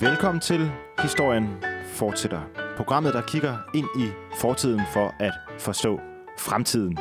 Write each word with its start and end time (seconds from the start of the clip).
Velkommen 0.00 0.40
til 0.40 0.70
Historien 1.02 1.64
fortsætter. 1.86 2.40
Programmet, 2.76 3.14
der 3.14 3.22
kigger 3.22 3.56
ind 3.74 3.86
i 3.98 4.08
fortiden 4.40 4.82
for 4.92 5.14
at 5.18 5.32
forstå 5.58 6.00
fremtiden. 6.38 6.98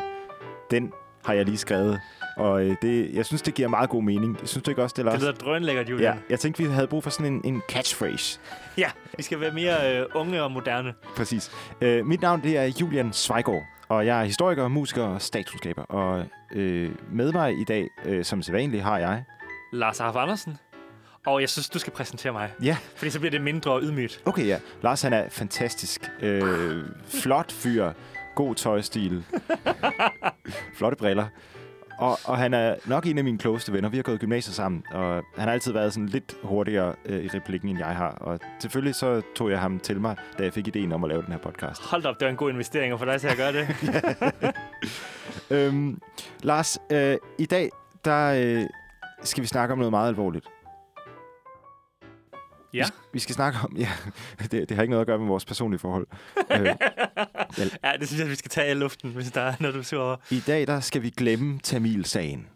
Den 0.72 0.92
har 1.26 1.34
jeg 1.34 1.46
lige 1.46 1.58
skrevet, 1.58 2.00
og 2.38 2.66
øh, 2.66 2.76
det, 2.82 3.14
jeg 3.14 3.26
synes, 3.26 3.42
det 3.42 3.54
giver 3.54 3.68
meget 3.68 3.90
god 3.90 4.04
mening. 4.04 4.38
Jeg 4.42 4.50
synes 4.50 4.64
du 4.64 4.72
ikke 4.72 4.84
også, 4.84 4.94
det 4.98 5.08
er 5.08 5.12
Det 5.12 5.22
lyder 5.22 5.32
drønlækkert, 5.32 5.90
Julian. 5.90 6.14
Ja, 6.14 6.20
jeg 6.30 6.40
tænkte, 6.40 6.64
vi 6.64 6.70
havde 6.70 6.88
brug 6.88 7.04
for 7.04 7.10
sådan 7.10 7.34
en, 7.34 7.42
en 7.44 7.62
catchphrase. 7.70 8.40
ja. 8.78 8.90
Vi 9.18 9.24
skal 9.24 9.40
være 9.40 9.52
mere 9.52 10.00
øh, 10.00 10.06
unge 10.16 10.44
og 10.44 10.52
moderne. 10.52 10.94
Præcis. 11.16 11.52
Øh, 11.82 12.06
mit 12.06 12.22
navn 12.22 12.44
det 12.44 12.58
er 12.58 12.64
Julian 12.82 13.14
Zweigård, 13.14 13.64
og 13.90 14.06
jeg 14.06 14.20
er 14.22 14.24
historiker, 14.26 14.68
musiker 14.68 15.04
og 15.04 15.22
statskundskaber. 15.22 15.82
Og 15.84 16.26
øh, 16.56 16.92
med 17.12 17.32
mig 17.32 17.60
i 17.60 17.64
dag, 17.64 17.88
øh, 18.06 18.26
som 18.26 18.42
sædvanligt, 18.42 18.84
har 18.84 18.98
jeg... 18.98 19.24
Lars 19.74 20.00
Arf 20.00 20.16
Andersen. 20.16 20.58
Og 21.26 21.42
jeg 21.42 21.50
synes, 21.50 21.70
du 21.70 21.80
skal 21.80 21.94
præsentere 21.94 22.32
mig. 22.34 22.52
Ja, 22.64 22.78
Fordi 22.96 23.10
så 23.12 23.20
bliver 23.20 23.32
det 23.32 23.42
mindre 23.42 23.82
ydmygt. 23.82 24.22
okay 24.26 24.48
ja. 24.48 24.60
Lars 24.82 25.02
han 25.02 25.14
er 25.14 25.30
fantastisk. 25.30 26.12
Øh, 26.22 26.84
flot 27.08 27.52
fyr. 27.52 27.92
God 28.36 28.56
tøjstil. 28.56 29.24
Flotte 30.78 30.98
briller. 30.98 31.26
Og, 32.00 32.20
og 32.26 32.38
han 32.38 32.54
er 32.54 32.76
nok 32.86 33.06
en 33.06 33.18
af 33.18 33.24
mine 33.24 33.38
klogeste 33.38 33.74
venner. 33.74 33.90
Vi 33.90 33.98
har 33.98 34.04
gået 34.04 34.20
gymnasiet 34.20 34.56
sammen, 34.56 34.84
og 34.92 35.14
han 35.16 35.48
har 35.48 35.52
altid 35.52 35.72
været 35.74 35.94
sådan 35.94 36.10
lidt 36.10 36.36
hurtigere 36.44 36.96
øh, 37.06 37.24
i 37.24 37.28
replikken, 37.28 37.70
end 37.70 37.80
jeg 37.80 37.88
har. 37.88 38.10
Og 38.10 38.40
selvfølgelig 38.60 38.96
så 38.96 39.22
tog 39.36 39.52
jeg 39.52 39.60
ham 39.60 39.80
til 39.80 40.02
mig, 40.02 40.16
da 40.38 40.44
jeg 40.44 40.54
fik 40.54 40.68
ideen 40.68 40.92
om 40.92 41.04
at 41.04 41.10
lave 41.10 41.22
den 41.22 41.32
her 41.32 41.40
podcast. 41.40 41.82
Hold 41.82 42.06
op, 42.06 42.16
det 42.20 42.26
var 42.26 42.32
en 42.32 42.38
god 42.38 42.50
investering 42.52 43.00
for 43.00 43.06
dig 43.06 43.22
til 43.22 43.28
at 43.28 43.38
gøre 43.38 43.54
det. 43.54 43.68
Øhm, 45.50 46.02
Lars, 46.44 46.78
øh, 46.92 47.18
i 47.38 47.46
dag 47.46 47.70
der 48.06 48.34
øh, 48.38 48.64
skal 49.24 49.42
vi 49.42 49.48
snakke 49.48 49.72
om 49.72 49.78
noget 49.78 49.92
meget 49.92 50.08
alvorligt. 50.08 50.46
Ja. 52.76 52.86
Vi, 52.86 52.92
vi 53.14 53.20
skal 53.20 53.36
snakke 53.36 53.60
om... 53.64 53.78
Ja, 53.86 53.90
det, 54.52 54.52
det 54.52 54.72
har 54.72 54.82
ikke 54.82 54.92
noget 54.92 55.02
at 55.02 55.08
gøre 55.08 55.20
med 55.20 55.28
vores 55.28 55.46
personlige 55.46 55.80
forhold. 55.80 56.08
øh, 56.52 56.66
ja, 57.84 57.92
det 58.00 58.08
synes 58.08 58.20
jeg, 58.22 58.30
vi 58.30 58.36
skal 58.36 58.50
tage 58.50 58.72
i 58.72 58.74
luften, 58.74 59.12
hvis 59.12 59.32
der 59.32 59.42
er 59.42 59.54
noget, 59.60 59.74
du 59.74 59.80
er 59.80 59.84
sur 59.84 60.02
over. 60.02 60.16
I 60.30 60.40
dag 60.48 60.68
der 60.68 60.80
skal 60.80 61.02
vi 61.02 61.10
glemme 61.10 61.60
Tamil-sagen. 61.64 62.48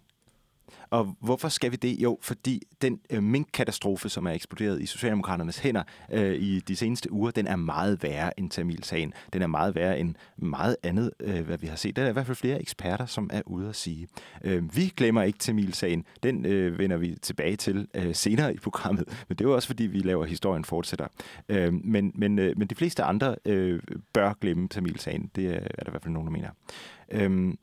Og 0.89 1.15
hvorfor 1.19 1.49
skal 1.49 1.71
vi 1.71 1.75
det? 1.75 1.99
Jo, 1.99 2.17
fordi 2.21 2.61
den 2.81 2.99
øh, 3.09 3.23
minkkatastrofe, 3.23 4.09
som 4.09 4.25
er 4.25 4.31
eksploderet 4.31 4.81
i 4.81 4.85
Socialdemokraternes 4.85 5.57
hænder 5.57 5.83
øh, 6.11 6.35
i 6.35 6.59
de 6.59 6.75
seneste 6.75 7.11
uger, 7.11 7.31
den 7.31 7.47
er 7.47 7.55
meget 7.55 8.03
værre 8.03 8.39
end 8.39 8.49
Tamil-sagen. 8.49 9.13
Den 9.33 9.41
er 9.41 9.47
meget 9.47 9.75
værre 9.75 9.99
end 9.99 10.15
meget 10.37 10.75
andet, 10.83 11.11
øh, 11.19 11.45
hvad 11.45 11.57
vi 11.57 11.67
har 11.67 11.75
set. 11.75 11.95
Der 11.95 12.03
er 12.03 12.09
i 12.09 12.13
hvert 12.13 12.25
fald 12.25 12.35
flere 12.35 12.61
eksperter, 12.61 13.05
som 13.05 13.29
er 13.33 13.41
ude 13.45 13.69
at 13.69 13.75
sige. 13.75 14.07
Øh, 14.43 14.75
vi 14.75 14.93
glemmer 14.97 15.23
ikke 15.23 15.39
Tamil-sagen. 15.39 16.05
Den 16.23 16.45
øh, 16.45 16.79
vender 16.79 16.97
vi 16.97 17.15
tilbage 17.21 17.55
til 17.55 17.87
øh, 17.93 18.15
senere 18.15 18.53
i 18.53 18.57
programmet. 18.57 19.25
Men 19.27 19.37
det 19.37 19.45
er 19.45 19.49
jo 19.49 19.55
også, 19.55 19.67
fordi 19.67 19.83
vi 19.83 19.99
laver 19.99 20.25
historien 20.25 20.65
fortsætter. 20.65 21.07
Øh, 21.49 21.73
men, 21.73 22.11
men, 22.15 22.39
øh, 22.39 22.57
men 22.57 22.67
de 22.67 22.75
fleste 22.75 23.03
andre 23.03 23.35
øh, 23.45 23.79
bør 24.13 24.33
glemme 24.41 24.67
Tamil-sagen. 24.67 25.31
Det 25.35 25.45
er, 25.45 25.59
er 25.59 25.83
der 25.83 25.89
i 25.89 25.91
hvert 25.91 26.03
fald 26.03 26.13
nogen, 26.13 26.27
der 26.27 26.31
mener. 26.31 26.49
Øh, 27.11 27.53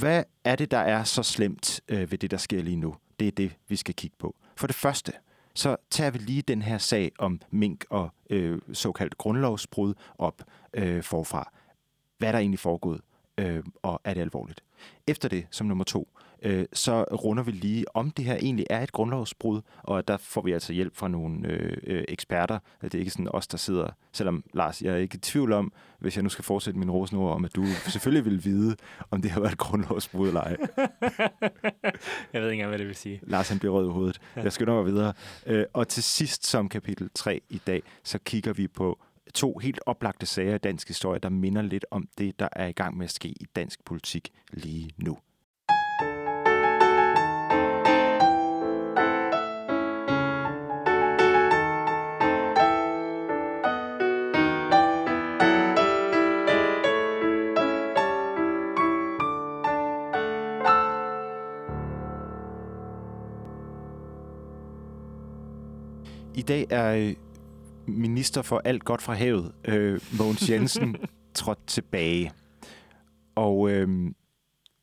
hvad 0.00 0.24
er 0.44 0.56
det, 0.56 0.70
der 0.70 0.78
er 0.78 1.04
så 1.04 1.22
slemt 1.22 1.80
øh, 1.88 2.10
ved 2.10 2.18
det, 2.18 2.30
der 2.30 2.36
sker 2.36 2.62
lige 2.62 2.76
nu? 2.76 2.94
Det 3.20 3.28
er 3.28 3.32
det, 3.32 3.56
vi 3.68 3.76
skal 3.76 3.94
kigge 3.94 4.16
på. 4.18 4.36
For 4.56 4.66
det 4.66 4.76
første, 4.76 5.12
så 5.54 5.76
tager 5.90 6.10
vi 6.10 6.18
lige 6.18 6.42
den 6.42 6.62
her 6.62 6.78
sag 6.78 7.12
om 7.18 7.40
mink 7.50 7.84
og 7.90 8.10
øh, 8.30 8.58
såkaldt 8.72 9.18
grundlovsbrud 9.18 9.94
op 10.18 10.42
øh, 10.74 11.02
forfra. 11.02 11.52
Hvad 12.18 12.28
er 12.28 12.32
der 12.32 12.38
egentlig 12.38 12.58
foregået, 12.58 13.00
øh, 13.38 13.64
og 13.82 14.00
er 14.04 14.14
det 14.14 14.20
alvorligt? 14.20 14.62
Efter 15.08 15.28
det, 15.28 15.46
som 15.50 15.66
nummer 15.66 15.84
to, 15.84 16.08
øh, 16.42 16.64
så 16.72 17.02
runder 17.02 17.42
vi 17.42 17.50
lige, 17.50 17.96
om 17.96 18.10
det 18.10 18.24
her 18.24 18.34
egentlig 18.34 18.66
er 18.70 18.82
et 18.82 18.92
grundlovsbrud, 18.92 19.60
og 19.82 20.08
der 20.08 20.16
får 20.16 20.42
vi 20.42 20.52
altså 20.52 20.72
hjælp 20.72 20.96
fra 20.96 21.08
nogle 21.08 21.48
øh, 21.48 21.76
øh, 21.86 22.04
eksperter. 22.08 22.58
Det 22.82 22.94
er 22.94 22.98
ikke 22.98 23.10
sådan 23.10 23.28
os, 23.30 23.46
der 23.46 23.58
sidder, 23.58 23.88
selvom 24.12 24.44
Lars, 24.54 24.82
jeg 24.82 24.92
er 24.92 24.96
ikke 24.96 25.14
i 25.14 25.18
tvivl 25.18 25.52
om, 25.52 25.72
hvis 25.98 26.16
jeg 26.16 26.22
nu 26.22 26.28
skal 26.28 26.44
fortsætte 26.44 26.78
min 26.78 26.90
rosenord 26.90 27.34
om, 27.34 27.44
at 27.44 27.56
du 27.56 27.64
selvfølgelig 27.92 28.24
vil 28.24 28.44
vide, 28.44 28.76
om 29.10 29.22
det 29.22 29.30
har 29.30 29.40
været 29.40 29.52
et 29.52 29.58
grundlovsbrud 29.58 30.28
eller 30.28 30.40
ej. 30.40 30.56
Jeg 32.32 32.42
ved 32.42 32.50
ikke 32.50 32.52
engang, 32.52 32.68
hvad 32.68 32.78
det 32.78 32.86
vil 32.86 32.96
sige. 32.96 33.20
Lars 33.22 33.48
han 33.48 33.58
bliver 33.58 33.74
rød 33.74 33.88
i 33.88 33.92
hovedet. 33.92 34.20
Jeg 34.36 34.52
skynder 34.52 34.74
mig 34.74 34.86
videre. 34.86 35.12
Øh, 35.46 35.64
og 35.72 35.88
til 35.88 36.02
sidst 36.02 36.46
som 36.46 36.68
kapitel 36.68 37.10
3 37.14 37.40
i 37.48 37.60
dag, 37.66 37.82
så 38.04 38.18
kigger 38.18 38.52
vi 38.52 38.68
på 38.68 38.98
to 39.34 39.58
helt 39.58 39.80
oplagte 39.86 40.26
sager 40.26 40.54
i 40.54 40.58
dansk 40.58 40.88
historie, 40.88 41.20
der 41.20 41.28
minder 41.28 41.62
lidt 41.62 41.86
om 41.90 42.08
det, 42.18 42.38
der 42.38 42.48
er 42.52 42.66
i 42.66 42.72
gang 42.72 42.96
med 42.96 43.04
at 43.04 43.10
ske 43.10 43.28
i 43.28 43.46
dansk 43.56 43.84
politik 43.84 44.32
lige 44.52 44.90
nu. 44.96 45.18
I 66.36 66.42
dag 66.42 66.66
er 66.70 66.94
øh, 66.94 67.14
minister 67.88 68.42
for 68.42 68.62
alt 68.64 68.84
godt 68.84 69.02
fra 69.02 69.14
havet, 69.14 69.52
øh, 69.64 70.00
Mogens 70.18 70.50
Jensen, 70.50 70.96
trådt 71.34 71.66
tilbage. 71.66 72.32
Og 73.34 73.70
øh, 73.70 73.88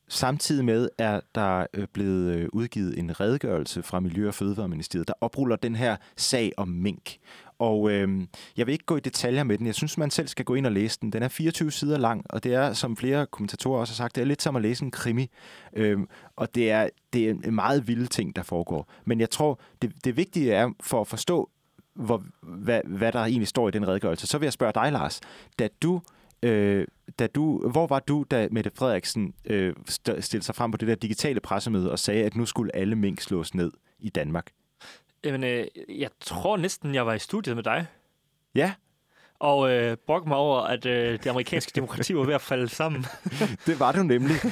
samtidig 0.07 0.65
med 0.65 0.89
er 0.97 1.19
der 1.35 1.65
øh, 1.73 1.87
blevet 1.93 2.35
øh, 2.35 2.49
udgivet 2.53 2.99
en 2.99 3.19
redegørelse 3.19 3.83
fra 3.83 3.99
Miljø- 3.99 4.27
og 4.27 4.33
Fødevareministeriet, 4.33 5.07
der 5.07 5.13
opruller 5.21 5.55
den 5.55 5.75
her 5.75 5.95
sag 6.17 6.51
om 6.57 6.67
mink. 6.67 7.17
Og 7.59 7.91
øh, 7.91 8.27
jeg 8.57 8.67
vil 8.67 8.73
ikke 8.73 8.85
gå 8.85 8.97
i 8.97 8.99
detaljer 8.99 9.43
med 9.43 9.57
den. 9.57 9.65
Jeg 9.65 9.75
synes, 9.75 9.97
man 9.97 10.11
selv 10.11 10.27
skal 10.27 10.45
gå 10.45 10.55
ind 10.55 10.65
og 10.65 10.71
læse 10.71 10.99
den. 11.01 11.13
Den 11.13 11.23
er 11.23 11.27
24 11.27 11.71
sider 11.71 11.97
lang, 11.97 12.25
og 12.29 12.43
det 12.43 12.53
er, 12.53 12.73
som 12.73 12.97
flere 12.97 13.25
kommentatorer 13.25 13.79
også 13.79 13.93
har 13.93 13.95
sagt, 13.95 14.15
det 14.15 14.21
er 14.21 14.25
lidt 14.25 14.41
som 14.41 14.55
at 14.55 14.61
læse 14.61 14.83
en 14.83 14.91
krimi. 14.91 15.29
Øh, 15.73 15.99
og 16.35 16.55
det 16.55 16.71
er, 16.71 16.89
det 17.13 17.29
er 17.29 17.29
en 17.29 17.55
meget 17.55 17.87
vilde 17.87 18.07
ting, 18.07 18.35
der 18.35 18.43
foregår. 18.43 18.89
Men 19.05 19.19
jeg 19.19 19.29
tror, 19.29 19.59
det, 19.81 20.05
det 20.05 20.17
vigtige 20.17 20.53
er 20.53 20.69
for 20.81 21.01
at 21.01 21.07
forstå, 21.07 21.49
hvor, 21.95 22.23
hvad, 22.41 22.81
hvad 22.85 23.11
der 23.11 23.19
egentlig 23.19 23.47
står 23.47 23.67
i 23.67 23.71
den 23.71 23.87
redegørelse. 23.87 24.27
Så 24.27 24.37
vil 24.37 24.45
jeg 24.45 24.53
spørge 24.53 24.73
dig, 24.73 24.91
Lars. 24.91 25.21
Da 25.59 25.67
du, 25.81 26.01
øh, 26.43 26.87
da 27.19 27.27
du, 27.27 27.69
hvor 27.69 27.87
var 27.87 27.99
du, 27.99 28.25
da 28.31 28.47
Mette 28.51 28.71
Frederiksen 28.75 29.33
øh, 29.45 29.73
st- 29.89 30.21
stillede 30.21 30.45
sig 30.45 30.55
frem 30.55 30.71
på 30.71 30.77
det 30.77 30.87
der 30.87 30.95
digitale 30.95 31.39
pressemøde 31.39 31.91
og 31.91 31.99
sagde, 31.99 32.23
at 32.23 32.35
nu 32.35 32.45
skulle 32.45 32.75
alle 32.75 32.95
mink 32.95 33.21
slås 33.21 33.55
ned 33.55 33.71
i 33.99 34.09
Danmark? 34.09 34.47
Jamen, 35.23 35.43
øh, 35.43 35.65
jeg 35.89 36.09
tror 36.21 36.57
næsten, 36.57 36.95
jeg 36.95 37.05
var 37.05 37.13
i 37.13 37.19
studiet 37.19 37.55
med 37.55 37.63
dig. 37.63 37.85
Ja, 38.55 38.73
Og 39.39 39.71
øh, 39.71 39.97
brokke 40.07 40.27
mig 40.29 40.37
over, 40.37 40.59
at 40.61 40.85
øh, 40.85 41.11
det 41.13 41.27
amerikanske 41.27 41.71
demokrati 41.75 42.15
var 42.15 42.23
ved 42.23 42.33
at 42.33 42.41
falde 42.41 42.69
sammen. 42.69 43.05
det 43.67 43.79
var 43.79 43.91
du 43.91 44.03
nemlig. 44.03 44.35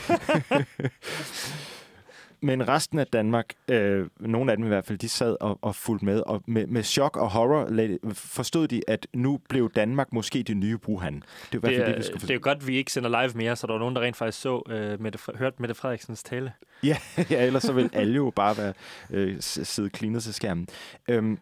Men 2.44 2.68
resten 2.68 3.00
af 3.00 3.08
Danmark, 3.08 3.54
øh, 3.68 4.08
nogle 4.20 4.52
af 4.52 4.58
dem 4.58 4.66
i 4.66 4.68
hvert 4.68 4.86
fald, 4.86 4.98
de 4.98 5.10
sad 5.10 5.38
og, 5.40 5.60
og 5.62 5.76
fulgte 5.76 6.06
med, 6.06 6.20
og 6.26 6.44
med, 6.48 6.68
med 6.68 6.84
chok 6.84 7.18
og 7.18 7.30
horror 7.30 8.14
forstod 8.14 8.68
de, 8.68 8.82
at 8.88 9.08
nu 9.14 9.40
blev 9.50 9.72
Danmark 9.72 10.14
måske 10.14 10.44
det 10.44 10.58
nye 10.58 10.78
Wuhan. 10.88 11.14
Det 11.14 11.24
er 11.24 11.56
i 11.56 11.60
hvert 11.60 11.76
fald 11.76 11.88
det, 11.88 11.98
vi 11.98 12.04
skulle 12.04 12.22
det 12.22 12.30
er 12.30 12.34
jo 12.34 12.40
godt, 12.44 12.58
at 12.58 12.68
vi 12.68 12.78
ikke 12.78 12.92
sender 12.92 13.22
live 13.22 13.34
mere, 13.36 13.56
så 13.56 13.68
der 13.68 13.74
var 13.74 13.80
nogen, 13.80 13.96
der 13.96 14.02
rent 14.02 14.16
faktisk 14.16 14.42
så 14.42 14.62
øh, 14.70 15.02
Mette, 15.02 15.20
hørte 15.36 15.56
Mette 15.60 15.76
Frederiksens 15.76 16.24
tale. 16.24 16.54
Ja, 16.84 16.98
ja, 17.32 17.46
ellers 17.46 17.64
så 17.64 17.74
vil 17.74 17.90
alle 17.94 18.16
jo 18.16 18.32
bare 18.36 18.58
være 18.58 18.74
øh, 19.10 19.36
sidde 19.40 19.90
klinet 19.90 20.24
til 20.24 20.34
skærmen. 20.34 20.68
Øhm, 21.08 21.40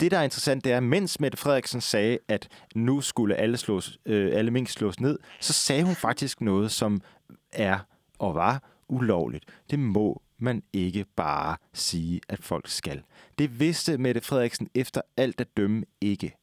det, 0.00 0.10
der 0.10 0.18
er 0.18 0.22
interessant, 0.22 0.64
det 0.64 0.72
er, 0.72 0.80
mens 0.80 1.20
Mette 1.20 1.38
Frederiksen 1.38 1.80
sagde, 1.80 2.18
at 2.28 2.48
nu 2.74 3.00
skulle 3.00 3.34
alle, 3.34 3.56
slås, 3.56 3.98
øh, 4.06 4.30
alle 4.34 4.50
mink 4.50 4.68
slås 4.68 5.00
ned, 5.00 5.18
så 5.40 5.52
sagde 5.52 5.82
hun 5.82 5.94
faktisk 5.94 6.40
noget, 6.40 6.70
som 6.70 7.00
er 7.52 7.78
og 8.18 8.34
var 8.34 8.71
ulovligt. 8.88 9.44
Det 9.70 9.78
må 9.78 10.22
man 10.38 10.62
ikke 10.72 11.04
bare 11.16 11.56
sige, 11.72 12.20
at 12.28 12.42
folk 12.42 12.68
skal. 12.68 13.02
Det 13.38 13.60
vidste 13.60 13.98
Mette 13.98 14.20
Frederiksen 14.20 14.68
efter 14.74 15.00
alt 15.16 15.40
at 15.40 15.56
dømme 15.56 15.84
ikke. 16.00 16.36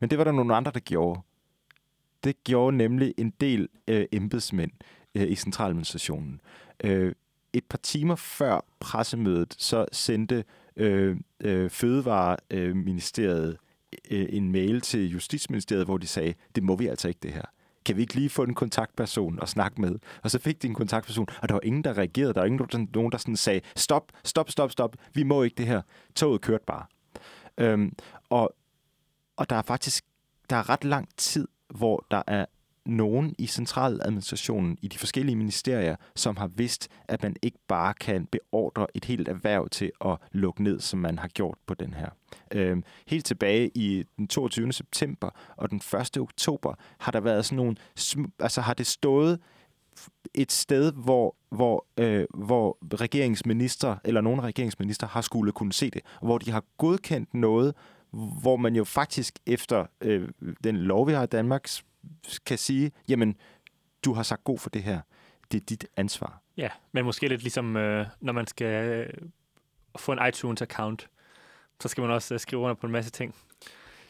Men 0.00 0.10
det 0.10 0.18
var 0.18 0.24
der 0.24 0.32
nogle 0.32 0.56
andre, 0.56 0.70
der 0.74 0.80
gjorde. 0.80 1.20
Det 2.24 2.44
gjorde 2.44 2.76
nemlig 2.76 3.14
en 3.18 3.30
del 3.40 3.68
øh, 3.88 4.06
embedsmænd 4.12 4.70
øh, 5.14 5.30
i 5.30 5.34
centraladministrationen. 5.34 6.40
Øh, 6.84 7.12
et 7.52 7.64
par 7.64 7.78
timer 7.78 8.16
før 8.16 8.60
pressemødet, 8.80 9.54
så 9.58 9.86
sendte 9.92 10.44
øh, 10.76 11.16
øh, 11.40 11.70
Fødevareministeriet 11.70 13.56
øh, 14.10 14.26
en 14.30 14.52
mail 14.52 14.80
til 14.80 15.10
Justitsministeriet, 15.10 15.84
hvor 15.84 15.98
de 15.98 16.06
sagde, 16.06 16.34
det 16.54 16.62
må 16.62 16.76
vi 16.76 16.86
altså 16.86 17.08
ikke 17.08 17.20
det 17.22 17.32
her. 17.32 17.44
Kan 17.88 17.96
vi 17.96 18.02
ikke 18.02 18.14
lige 18.14 18.30
få 18.30 18.42
en 18.42 18.54
kontaktperson 18.54 19.40
og 19.40 19.48
snakke 19.48 19.80
med? 19.80 19.98
Og 20.22 20.30
så 20.30 20.38
fik 20.38 20.62
de 20.62 20.66
en 20.66 20.74
kontaktperson, 20.74 21.26
og 21.42 21.48
der 21.48 21.54
var 21.54 21.60
ingen, 21.64 21.84
der 21.84 21.98
reagerede. 21.98 22.34
Der 22.34 22.40
var 22.40 22.46
ingen, 22.46 22.68
der, 22.72 22.86
nogen, 22.94 23.12
der 23.12 23.18
sådan 23.18 23.36
sagde, 23.36 23.60
stop, 23.76 24.12
stop, 24.24 24.50
stop, 24.50 24.70
stop, 24.70 24.96
vi 25.14 25.22
må 25.22 25.42
ikke 25.42 25.54
det 25.56 25.66
her. 25.66 25.82
Toget 26.14 26.40
kørte 26.40 26.64
bare. 26.66 26.84
Øhm, 27.58 27.92
og, 28.30 28.54
og 29.36 29.50
der 29.50 29.56
er 29.56 29.62
faktisk 29.62 30.04
der 30.50 30.56
er 30.56 30.68
ret 30.68 30.84
lang 30.84 31.08
tid, 31.16 31.48
hvor 31.68 32.06
der 32.10 32.22
er 32.26 32.46
nogen 32.88 33.34
i 33.38 33.46
centraladministrationen 33.46 34.78
i 34.82 34.88
de 34.88 34.98
forskellige 34.98 35.36
ministerier, 35.36 35.96
som 36.14 36.36
har 36.36 36.46
vidst, 36.46 36.88
at 37.08 37.22
man 37.22 37.36
ikke 37.42 37.58
bare 37.68 37.94
kan 37.94 38.26
beordre 38.26 38.86
et 38.94 39.04
helt 39.04 39.28
erhverv 39.28 39.68
til 39.68 39.92
at 40.04 40.16
lukke 40.32 40.62
ned, 40.62 40.80
som 40.80 40.98
man 40.98 41.18
har 41.18 41.28
gjort 41.28 41.58
på 41.66 41.74
den 41.74 41.94
her. 41.94 42.08
Øhm, 42.52 42.84
helt 43.06 43.26
tilbage 43.26 43.70
i 43.74 44.04
den 44.16 44.28
22. 44.28 44.72
september 44.72 45.30
og 45.56 45.70
den 45.70 45.80
1. 46.00 46.18
oktober 46.18 46.74
har 46.98 47.12
der 47.12 47.20
været 47.20 47.44
sådan 47.44 47.56
nogle, 47.56 47.76
altså 48.40 48.60
har 48.60 48.74
det 48.74 48.86
stået 48.86 49.38
et 50.34 50.52
sted, 50.52 50.92
hvor, 50.92 51.36
hvor, 51.50 51.86
øh, 51.96 52.26
hvor 52.34 52.78
regeringsminister 53.00 53.96
eller 54.04 54.20
nogle 54.20 54.42
regeringsminister 54.42 55.06
har 55.06 55.20
skulle 55.20 55.52
kunne 55.52 55.72
se 55.72 55.90
det, 55.90 56.02
hvor 56.22 56.38
de 56.38 56.50
har 56.50 56.64
godkendt 56.78 57.34
noget, 57.34 57.74
hvor 58.42 58.56
man 58.56 58.76
jo 58.76 58.84
faktisk 58.84 59.38
efter 59.46 59.86
øh, 60.00 60.28
den 60.64 60.76
lov, 60.76 61.08
vi 61.08 61.12
har 61.12 61.22
i 61.22 61.26
Danmark, 61.26 61.68
kan 62.46 62.58
sige, 62.58 62.92
jamen, 63.08 63.36
du 64.04 64.12
har 64.12 64.22
sagt 64.22 64.44
god 64.44 64.58
for 64.58 64.70
det 64.70 64.82
her. 64.82 65.00
Det 65.52 65.60
er 65.60 65.64
dit 65.64 65.86
ansvar. 65.96 66.42
Ja, 66.56 66.68
men 66.92 67.04
måske 67.04 67.28
lidt 67.28 67.42
ligesom, 67.42 67.76
øh, 67.76 68.06
når 68.20 68.32
man 68.32 68.46
skal 68.46 68.84
øh, 68.84 69.12
få 69.98 70.12
en 70.12 70.18
iTunes-account, 70.18 71.06
så 71.80 71.88
skal 71.88 72.02
man 72.02 72.10
også 72.10 72.34
øh, 72.34 72.40
skrive 72.40 72.62
under 72.62 72.74
på 72.74 72.86
en 72.86 72.92
masse 72.92 73.10
ting. 73.10 73.34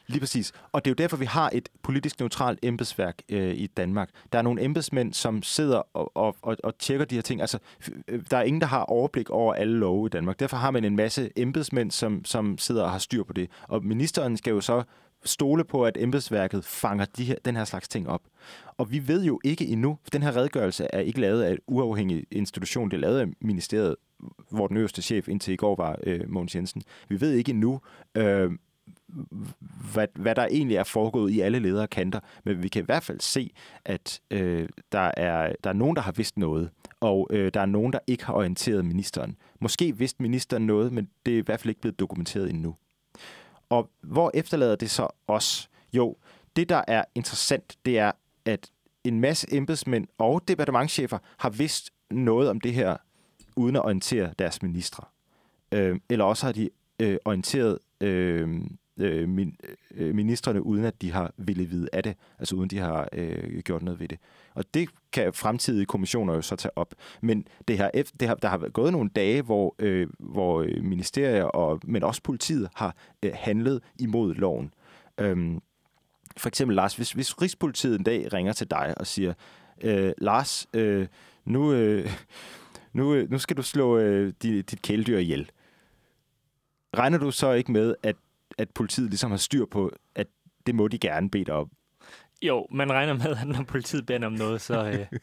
Lige 0.08 0.20
præcis. 0.20 0.52
Og 0.72 0.84
det 0.84 0.90
er 0.90 0.92
jo 0.92 1.04
derfor, 1.04 1.16
vi 1.16 1.24
har 1.24 1.50
et 1.52 1.68
politisk 1.82 2.20
neutralt 2.20 2.58
embedsværk 2.62 3.22
øh, 3.28 3.54
i 3.54 3.66
Danmark. 3.66 4.10
Der 4.32 4.38
er 4.38 4.42
nogle 4.42 4.62
embedsmænd, 4.62 5.12
som 5.12 5.42
sidder 5.42 5.78
og, 5.78 6.16
og, 6.16 6.36
og, 6.42 6.56
og 6.64 6.78
tjekker 6.78 7.04
de 7.04 7.14
her 7.14 7.22
ting. 7.22 7.40
Altså, 7.40 7.58
øh, 8.08 8.22
der 8.30 8.36
er 8.36 8.42
ingen, 8.42 8.60
der 8.60 8.66
har 8.66 8.82
overblik 8.82 9.30
over 9.30 9.54
alle 9.54 9.78
love 9.78 10.06
i 10.06 10.08
Danmark. 10.08 10.40
Derfor 10.40 10.56
har 10.56 10.70
man 10.70 10.84
en 10.84 10.96
masse 10.96 11.30
embedsmænd, 11.36 11.90
som, 11.90 12.24
som 12.24 12.58
sidder 12.58 12.82
og 12.82 12.90
har 12.90 12.98
styr 12.98 13.22
på 13.22 13.32
det. 13.32 13.50
Og 13.62 13.84
ministeren 13.84 14.36
skal 14.36 14.50
jo 14.50 14.60
så 14.60 14.82
stole 15.24 15.64
på, 15.64 15.84
at 15.84 15.96
embedsværket 16.00 16.64
fanger 16.64 17.04
de 17.04 17.24
her, 17.24 17.36
den 17.44 17.56
her 17.56 17.64
slags 17.64 17.88
ting 17.88 18.08
op. 18.08 18.22
Og 18.76 18.92
vi 18.92 19.08
ved 19.08 19.24
jo 19.24 19.40
ikke 19.44 19.66
endnu, 19.66 19.98
for 20.02 20.10
den 20.10 20.22
her 20.22 20.36
redegørelse 20.36 20.86
er 20.92 21.00
ikke 21.00 21.20
lavet 21.20 21.42
af 21.42 21.52
et 21.52 21.58
uafhængig 21.66 22.26
institution, 22.30 22.90
det 22.90 22.96
er 22.96 23.00
lavet 23.00 23.20
af 23.20 23.26
ministeriet, 23.40 23.96
hvor 24.50 24.66
den 24.66 24.76
øverste 24.76 25.02
chef 25.02 25.28
indtil 25.28 25.52
i 25.52 25.56
går 25.56 25.76
var 25.76 25.98
øh, 26.02 26.20
Mogens 26.28 26.54
Jensen. 26.54 26.82
Vi 27.08 27.20
ved 27.20 27.32
ikke 27.32 27.50
endnu, 27.50 27.80
øh, 28.14 28.50
hvad, 29.92 30.06
hvad 30.14 30.34
der 30.34 30.46
egentlig 30.46 30.76
er 30.76 30.84
foregået 30.84 31.32
i 31.32 31.40
alle 31.40 31.58
ledere 31.58 31.86
kanter. 31.86 32.20
Men 32.44 32.62
vi 32.62 32.68
kan 32.68 32.82
i 32.82 32.84
hvert 32.84 33.02
fald 33.02 33.20
se, 33.20 33.50
at 33.84 34.20
øh, 34.30 34.68
der, 34.92 35.10
er, 35.16 35.52
der 35.64 35.70
er 35.70 35.74
nogen, 35.74 35.96
der 35.96 36.02
har 36.02 36.12
vidst 36.12 36.38
noget, 36.38 36.70
og 37.00 37.28
øh, 37.30 37.50
der 37.54 37.60
er 37.60 37.66
nogen, 37.66 37.92
der 37.92 37.98
ikke 38.06 38.24
har 38.24 38.34
orienteret 38.34 38.84
ministeren. 38.84 39.36
Måske 39.60 39.96
vidste 39.96 40.22
ministeren 40.22 40.66
noget, 40.66 40.92
men 40.92 41.08
det 41.26 41.34
er 41.34 41.38
i 41.38 41.42
hvert 41.46 41.60
fald 41.60 41.68
ikke 41.68 41.80
blevet 41.80 42.00
dokumenteret 42.00 42.50
endnu. 42.50 42.74
Og 43.70 43.90
hvor 44.00 44.30
efterlader 44.34 44.76
det 44.76 44.90
så 44.90 45.08
os? 45.26 45.70
Jo, 45.92 46.16
det 46.56 46.68
der 46.68 46.82
er 46.88 47.04
interessant, 47.14 47.76
det 47.84 47.98
er, 47.98 48.12
at 48.44 48.70
en 49.04 49.20
masse 49.20 49.46
embedsmænd 49.54 50.06
og 50.18 50.48
departementchefer 50.48 51.18
har 51.36 51.50
vidst 51.50 51.90
noget 52.10 52.50
om 52.50 52.60
det 52.60 52.74
her, 52.74 52.96
uden 53.56 53.76
at 53.76 53.84
orientere 53.84 54.34
deres 54.38 54.62
ministre. 54.62 55.04
Øh, 55.72 56.00
eller 56.10 56.24
også 56.24 56.46
har 56.46 56.52
de 56.52 56.70
øh, 57.00 57.16
orienteret 57.24 57.78
øh, 58.00 58.60
øh, 58.98 59.28
min, 59.28 59.56
øh, 59.94 60.14
ministerne, 60.14 60.62
uden 60.62 60.84
at 60.84 61.02
de 61.02 61.12
har 61.12 61.32
ville 61.36 61.64
vide 61.64 61.88
af 61.92 62.02
det, 62.02 62.16
altså 62.38 62.56
uden 62.56 62.70
de 62.70 62.78
har 62.78 63.08
øh, 63.12 63.60
gjort 63.60 63.82
noget 63.82 64.00
ved 64.00 64.08
det. 64.08 64.18
Og 64.54 64.64
det 64.74 64.88
kan 65.12 65.32
fremtidige 65.32 65.86
kommissioner 65.86 66.34
jo 66.34 66.42
så 66.42 66.56
tage 66.56 66.78
op. 66.78 66.94
Men 67.20 67.46
det 67.68 67.78
her, 67.78 67.90
det 68.20 68.28
har, 68.28 68.34
der 68.34 68.48
har 68.48 68.68
gået 68.68 68.92
nogle 68.92 69.10
dage, 69.16 69.42
hvor, 69.42 69.74
øh, 69.78 70.08
hvor 70.18 70.62
øh, 70.62 70.84
ministerier, 70.84 71.44
og, 71.44 71.80
men 71.84 72.02
også 72.02 72.22
politiet, 72.22 72.68
har 72.74 72.96
øh, 73.22 73.32
handlet 73.34 73.80
imod 73.98 74.34
loven. 74.34 74.72
Øhm, 75.20 75.60
for 76.36 76.48
eksempel, 76.48 76.76
Lars, 76.76 76.96
hvis, 76.96 77.12
hvis 77.12 77.42
Rigspolitiet 77.42 77.98
en 77.98 78.04
dag 78.04 78.32
ringer 78.32 78.52
til 78.52 78.70
dig 78.70 78.94
og 78.96 79.06
siger, 79.06 79.34
øh, 79.80 80.12
Lars, 80.18 80.66
øh, 80.74 81.06
nu, 81.44 81.72
øh, 81.72 82.10
nu, 82.92 83.14
øh, 83.14 83.30
nu 83.30 83.38
skal 83.38 83.56
du 83.56 83.62
slå 83.62 83.98
øh, 83.98 84.32
dit, 84.42 84.70
dit 84.70 84.82
kæledyr 84.82 85.18
ihjel. 85.18 85.50
Regner 86.96 87.18
du 87.18 87.30
så 87.30 87.52
ikke 87.52 87.72
med, 87.72 87.94
at 88.02 88.16
at 88.58 88.70
politiet 88.70 89.10
ligesom 89.10 89.30
har 89.30 89.38
styr 89.38 89.66
på, 89.66 89.92
at 90.14 90.26
det 90.66 90.74
må 90.74 90.88
de 90.88 90.98
gerne 90.98 91.30
bede 91.30 91.52
om. 91.52 91.70
Jo, 92.42 92.66
man 92.70 92.92
regner 92.92 93.12
med, 93.14 93.36
at 93.40 93.48
når 93.48 93.62
politiet 93.62 94.06
beder 94.06 94.26
om 94.26 94.32
noget, 94.32 94.60
så, 94.60 94.86
øh, 94.86 95.18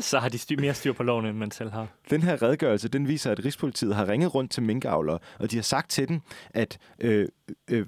så 0.00 0.18
har 0.18 0.28
de 0.28 0.38
styr, 0.38 0.60
mere 0.60 0.74
styr 0.74 0.92
på 0.92 1.02
loven, 1.02 1.26
end 1.26 1.36
man 1.36 1.50
selv 1.50 1.70
har. 1.70 1.86
Den 2.10 2.22
her 2.22 2.42
redegørelse, 2.42 2.88
den 2.88 3.08
viser, 3.08 3.32
at 3.32 3.44
Rigspolitiet 3.44 3.94
har 3.94 4.08
ringet 4.08 4.34
rundt 4.34 4.50
til 4.50 4.62
minkavlere, 4.62 5.18
og 5.38 5.50
de 5.50 5.56
har 5.56 5.62
sagt 5.62 5.90
til 5.90 6.08
dem, 6.08 6.20
at 6.50 6.78
øh, 7.00 7.28
øh, 7.70 7.86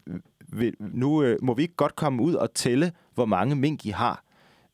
nu 0.78 1.22
øh, 1.22 1.38
må 1.42 1.54
vi 1.54 1.62
ikke 1.62 1.74
godt 1.74 1.96
komme 1.96 2.22
ud 2.22 2.34
og 2.34 2.54
tælle, 2.54 2.92
hvor 3.14 3.24
mange 3.24 3.56
mink 3.56 3.86
I 3.86 3.90
har 3.90 4.24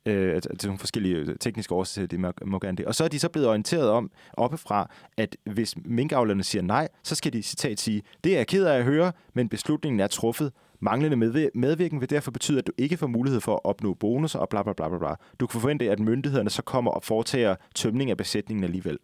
øh, 0.07 0.35
altså, 0.35 0.51
til 0.59 0.69
nogle 0.69 0.79
forskellige 0.79 1.17
øh, 1.17 1.37
tekniske 1.41 1.75
årsager, 1.75 2.07
det 2.07 2.21
må, 2.21 2.33
må 2.45 2.59
gerne 2.59 2.77
det. 2.77 2.87
Og 2.87 2.95
så 2.95 3.05
er 3.05 3.09
de 3.09 3.19
så 3.19 3.29
blevet 3.29 3.49
orienteret 3.49 3.91
om 3.91 4.11
oppefra, 4.33 4.91
at 5.17 5.37
hvis 5.45 5.75
minkavlerne 5.85 6.45
siger 6.45 6.63
nej, 6.63 6.89
så 7.03 7.15
skal 7.15 7.33
de 7.33 7.43
citat 7.43 7.81
sige, 7.81 8.03
det 8.25 8.33
er 8.33 8.37
jeg 8.37 8.47
ked 8.47 8.65
af 8.65 8.79
at 8.79 8.85
høre, 8.85 9.13
men 9.35 9.49
beslutningen 9.49 10.01
er 10.01 10.07
truffet. 10.07 10.53
Manglende 10.81 11.51
medvirken 11.55 12.01
vil 12.01 12.11
derfor 12.11 12.31
betyde, 12.31 12.59
at 12.59 12.67
du 12.67 12.73
ikke 12.79 12.97
får 12.97 13.07
mulighed 13.07 13.41
for 13.41 13.55
at 13.55 13.61
opnå 13.65 13.95
bonusser 13.95 14.39
og 14.39 14.49
bla 14.49 14.63
bla 14.63 14.73
bla 14.73 14.89
bla. 14.89 14.99
bla. 14.99 15.15
Du 15.41 15.47
kan 15.47 15.61
forvente, 15.61 15.91
at 15.91 16.01
myndighederne 16.01 16.51
så 16.51 16.63
kommer 16.63 16.91
og 16.91 17.05
foretager 17.05 17.57
tømning 17.75 18.11
af 18.11 18.17
besætningen 18.17 18.65
alligevel. 18.65 18.99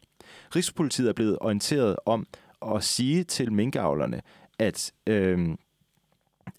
Rigspolitiet 0.57 1.09
er 1.09 1.13
blevet 1.13 1.39
orienteret 1.41 1.97
om 2.07 2.27
at 2.75 2.85
sige 2.85 3.25
til 3.25 3.53
minkavlerne, 3.53 4.21
at, 4.59 4.93
øh, 5.07 5.49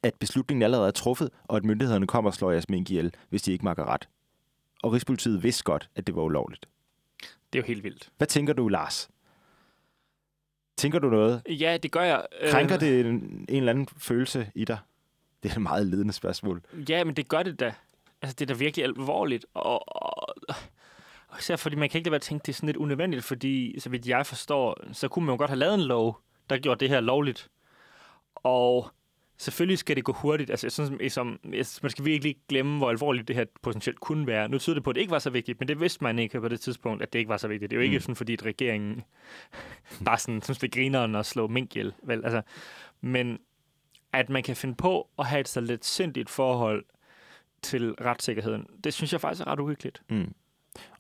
at 0.04 0.14
beslutningen 0.20 0.64
allerede 0.64 0.88
er 0.88 0.92
truffet, 0.92 1.30
og 1.44 1.58
at 1.58 1.66
myndighederne 1.66 2.08
kommer 2.08 2.32
og 2.32 2.36
slår 2.36 2.52
jeres 2.52 2.70
mink 2.70 2.90
ihjel, 2.90 3.14
hvis 3.30 3.42
de 3.42 3.52
ikke 3.52 3.66
makker 3.66 3.86
ret 3.86 4.08
og 4.84 4.94
Rigspolitiet 4.94 5.44
vidste 5.44 5.64
godt, 5.64 5.90
at 5.96 6.08
det 6.08 6.16
var 6.16 6.22
ulovligt. 6.22 6.66
Det 7.54 7.60
er 7.60 7.64
jo 7.64 7.68
helt 7.68 7.84
vildt. 7.84 8.10
Hvad 8.18 8.28
tænker 8.28 8.54
du, 8.54 8.68
Lars? 8.68 9.10
Tænker 10.78 11.00
du 11.00 11.10
noget? 11.10 11.42
Ja, 11.50 11.78
det 11.78 11.92
gør 11.92 12.02
jeg. 12.02 12.26
Krænker 12.50 12.76
øh. 12.76 12.82
det 12.82 13.00
en, 13.00 13.16
en 13.16 13.46
eller 13.50 13.72
anden 13.72 13.88
følelse 13.98 14.52
i 14.56 14.66
dig? 14.66 14.78
Det 15.44 15.52
er 15.52 15.56
et 15.56 15.62
meget 15.62 15.88
ledende 15.88 16.14
spørgsmål. 16.14 16.62
Ja, 16.90 17.04
men 17.04 17.16
det 17.16 17.28
gør 17.28 17.44
det 17.44 17.60
da. 17.60 17.74
Altså, 18.22 18.36
det 18.40 18.42
er 18.42 18.54
da 18.54 18.60
virkelig 18.60 18.84
alvorligt. 18.84 19.46
Og, 19.54 19.96
og, 19.96 20.36
og 21.28 21.40
især 21.40 21.56
fordi 21.56 21.76
man 21.76 21.90
kan 21.90 22.00
ikke 22.00 22.08
lade 22.08 22.12
være 22.12 22.18
at 22.18 22.22
tænke, 22.22 22.44
det 22.44 22.52
er 22.52 22.54
sådan 22.54 22.68
lidt 22.68 22.78
unødvendigt, 22.78 23.24
fordi 23.24 23.80
så 23.80 23.90
vidt 23.90 24.08
jeg 24.08 24.26
forstår, 24.26 24.78
så 24.94 25.08
kunne 25.08 25.26
man 25.26 25.34
jo 25.34 25.38
godt 25.38 25.50
have 25.50 25.60
lavet 25.60 25.74
en 25.74 25.82
lov, 25.82 26.22
der 26.50 26.58
gjorde 26.58 26.80
det 26.80 26.90
her 26.90 27.00
lovligt. 27.00 27.50
Og 28.36 28.92
selvfølgelig 29.44 29.78
skal 29.78 29.96
det 29.96 30.04
gå 30.04 30.14
hurtigt. 30.14 30.50
Altså, 30.50 30.70
sådan, 30.70 31.10
som, 31.10 31.40
man 31.82 31.90
skal 31.90 32.06
virkelig 32.06 32.30
ikke 32.30 32.42
glemme, 32.50 32.78
hvor 32.78 32.90
alvorligt 32.90 33.28
det 33.28 33.36
her 33.36 33.46
potentielt 33.62 34.00
kunne 34.00 34.28
være. 34.28 34.50
Nu 34.50 34.58
tyder 34.58 34.74
det 34.74 34.84
på, 34.84 34.90
at 34.90 34.96
det 34.96 35.02
ikke 35.02 35.12
var 35.12 35.20
så 35.20 35.30
vigtigt, 35.30 35.60
men 35.60 35.68
det 35.68 35.80
vidste 35.80 36.04
man 36.04 36.20
ikke 36.20 36.42
på 36.42 36.48
det 36.48 36.60
tidspunkt, 36.60 37.04
at 37.04 37.14
det 37.14 37.20
ikke 37.20 37.30
var 37.30 37.38
så 37.38 37.48
vigtigt. 37.48 37.72
Det 37.72 37.78
er 37.78 37.80
jo 37.80 37.84
ikke 37.84 37.98
mm. 37.98 38.02
sådan, 38.02 38.16
fordi 38.16 38.34
at 38.34 38.46
regeringen 38.46 39.04
bare 40.06 40.18
sådan, 40.18 40.42
synes, 40.42 40.58
det 40.58 40.72
griner 40.72 41.20
at 41.20 41.26
slå 41.26 41.48
mink 41.48 41.76
ihjel. 41.76 41.94
Vel? 42.04 42.24
Altså, 42.24 42.42
men 43.02 43.40
at 44.14 44.30
man 44.30 44.44
kan 44.44 44.56
finde 44.56 44.76
på 44.76 45.10
at 45.20 45.26
have 45.26 45.40
et 45.40 45.48
så 45.48 45.62
lidt 45.62 45.86
sindigt 45.86 46.30
forhold 46.30 46.86
til 47.62 47.92
retssikkerheden, 47.92 48.68
det 48.84 48.94
synes 48.94 49.12
jeg 49.12 49.22
faktisk 49.22 49.42
er 49.42 49.52
ret 49.52 49.60
uhyggeligt. 49.60 50.02
Mm. 50.10 50.34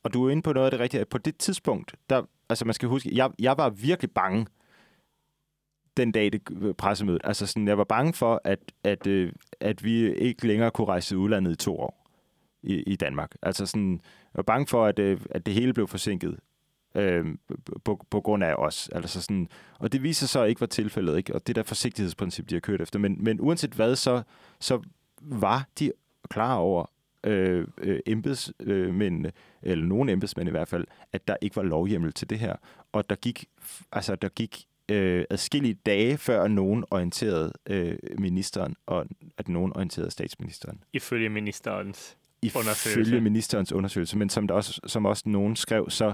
Og 0.03 0.13
du 0.13 0.25
er 0.25 0.31
inde 0.31 0.41
på 0.41 0.53
noget 0.53 0.65
af 0.65 0.71
det 0.71 0.79
rigtige. 0.79 1.05
På 1.05 1.17
det 1.17 1.38
tidspunkt, 1.38 1.95
der, 2.09 2.23
altså 2.50 2.65
man 2.65 2.73
skal 2.73 2.89
huske, 2.89 3.09
jeg, 3.15 3.29
jeg 3.39 3.57
var 3.57 3.69
virkelig 3.69 4.12
bange 4.12 4.45
den 5.97 6.12
dag, 6.12 6.31
det 6.31 6.77
pressemødet. 6.77 7.21
Altså 7.23 7.47
sådan, 7.47 7.67
jeg 7.67 7.77
var 7.77 7.83
bange 7.83 8.13
for, 8.13 8.41
at, 8.43 8.59
at, 8.83 9.07
øh, 9.07 9.31
at 9.59 9.83
vi 9.83 10.13
ikke 10.13 10.47
længere 10.47 10.71
kunne 10.71 10.88
rejse 10.88 11.07
til 11.07 11.17
udlandet 11.17 11.51
i 11.51 11.55
to 11.55 11.79
år 11.79 12.09
i, 12.63 12.73
i 12.75 12.95
Danmark. 12.95 13.35
Altså 13.41 13.65
sådan, 13.65 13.91
jeg 13.93 14.35
var 14.35 14.43
bange 14.43 14.67
for, 14.67 14.85
at, 14.85 15.00
øh, 15.00 15.19
at 15.29 15.45
det 15.45 15.53
hele 15.53 15.73
blev 15.73 15.88
forsinket 15.88 16.39
øh, 16.95 17.25
på, 17.83 18.05
på 18.09 18.21
grund 18.21 18.43
af 18.43 18.53
os. 18.53 18.89
Altså 18.89 19.21
sådan, 19.21 19.50
og 19.79 19.91
det 19.91 20.03
viser 20.03 20.27
så 20.27 20.43
ikke 20.43 20.62
var 20.62 20.67
tilfældet, 20.67 21.17
ikke? 21.17 21.35
og 21.35 21.47
det 21.47 21.55
der 21.55 21.63
forsigtighedsprincip, 21.63 22.50
de 22.50 22.55
har 22.55 22.59
kørt 22.59 22.81
efter. 22.81 23.00
Men, 23.00 23.23
men 23.23 23.41
uanset 23.41 23.73
hvad, 23.73 23.95
så, 23.95 24.23
så 24.59 24.81
var 25.21 25.67
de 25.79 25.91
klar 26.29 26.55
over, 26.55 26.85
øh, 27.23 27.67
øh 27.77 28.00
embedsmændene, 28.05 29.31
eller 29.62 29.85
nogle 29.85 30.12
embedsmænd 30.12 30.50
i 30.50 30.51
hvert 30.51 30.67
fald, 30.67 30.85
at 31.13 31.27
der 31.27 31.35
ikke 31.41 31.55
var 31.55 31.63
lovhjemmel 31.63 32.13
til 32.13 32.29
det 32.29 32.39
her. 32.39 32.55
Og 32.91 33.09
der 33.09 33.15
gik, 33.15 33.45
altså, 33.91 34.15
der 34.15 34.29
gik 34.29 34.65
øh, 34.91 35.25
adskillige 35.29 35.73
dage, 35.73 36.17
før 36.17 36.47
nogen 36.47 36.85
orienterede 36.91 37.53
øh, 37.69 37.97
ministeren, 38.17 38.75
og 38.85 39.05
at 39.37 39.47
nogen 39.47 39.73
orienterede 39.75 40.11
statsministeren. 40.11 40.83
Ifølge 40.93 41.29
ministerens 41.29 42.17
undersøgelse. 42.43 43.01
Ifølge 43.01 43.21
ministerens 43.21 43.71
undersøgelse, 43.71 44.17
men 44.17 44.29
som, 44.29 44.47
der 44.47 44.55
også, 44.55 44.81
som 44.87 45.05
også 45.05 45.23
nogen 45.25 45.55
skrev, 45.55 45.89
så 45.89 46.13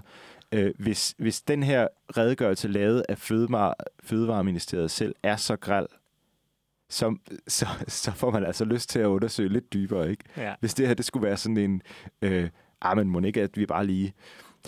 øh, 0.52 0.74
hvis, 0.78 1.16
hvis 1.18 1.42
den 1.42 1.64
her 1.64 1.88
redegørelse 2.18 2.68
lavet 2.68 3.06
af 3.10 3.18
Fødevare, 3.18 3.74
Fødevareministeriet 4.04 4.92
selv 4.92 5.16
er 5.24 5.36
så 5.36 5.56
græld, 5.56 5.88
så, 6.90 7.16
så, 7.48 7.68
så 7.88 8.12
får 8.12 8.32
man 8.32 8.46
altså 8.46 8.66
lyst 8.66 8.90
til 8.90 9.00
at 9.00 9.06
undersøge 9.06 9.50
lidt 9.50 9.74
dybere, 9.74 10.12
ikke? 10.12 10.24
Ja. 10.38 10.54
Hvis 10.60 10.74
det 10.74 10.88
her 10.88 10.94
det 10.94 11.06
skulle 11.06 11.28
være 11.28 11.38
sådan 11.38 11.58
en, 11.58 11.82
øh, 12.22 12.50
ah, 12.82 12.98
men 12.98 13.10
må 13.10 13.22
ikke, 13.22 13.42
at 13.42 13.58
vi 13.58 13.66
bare 13.66 13.86
lige... 13.86 14.14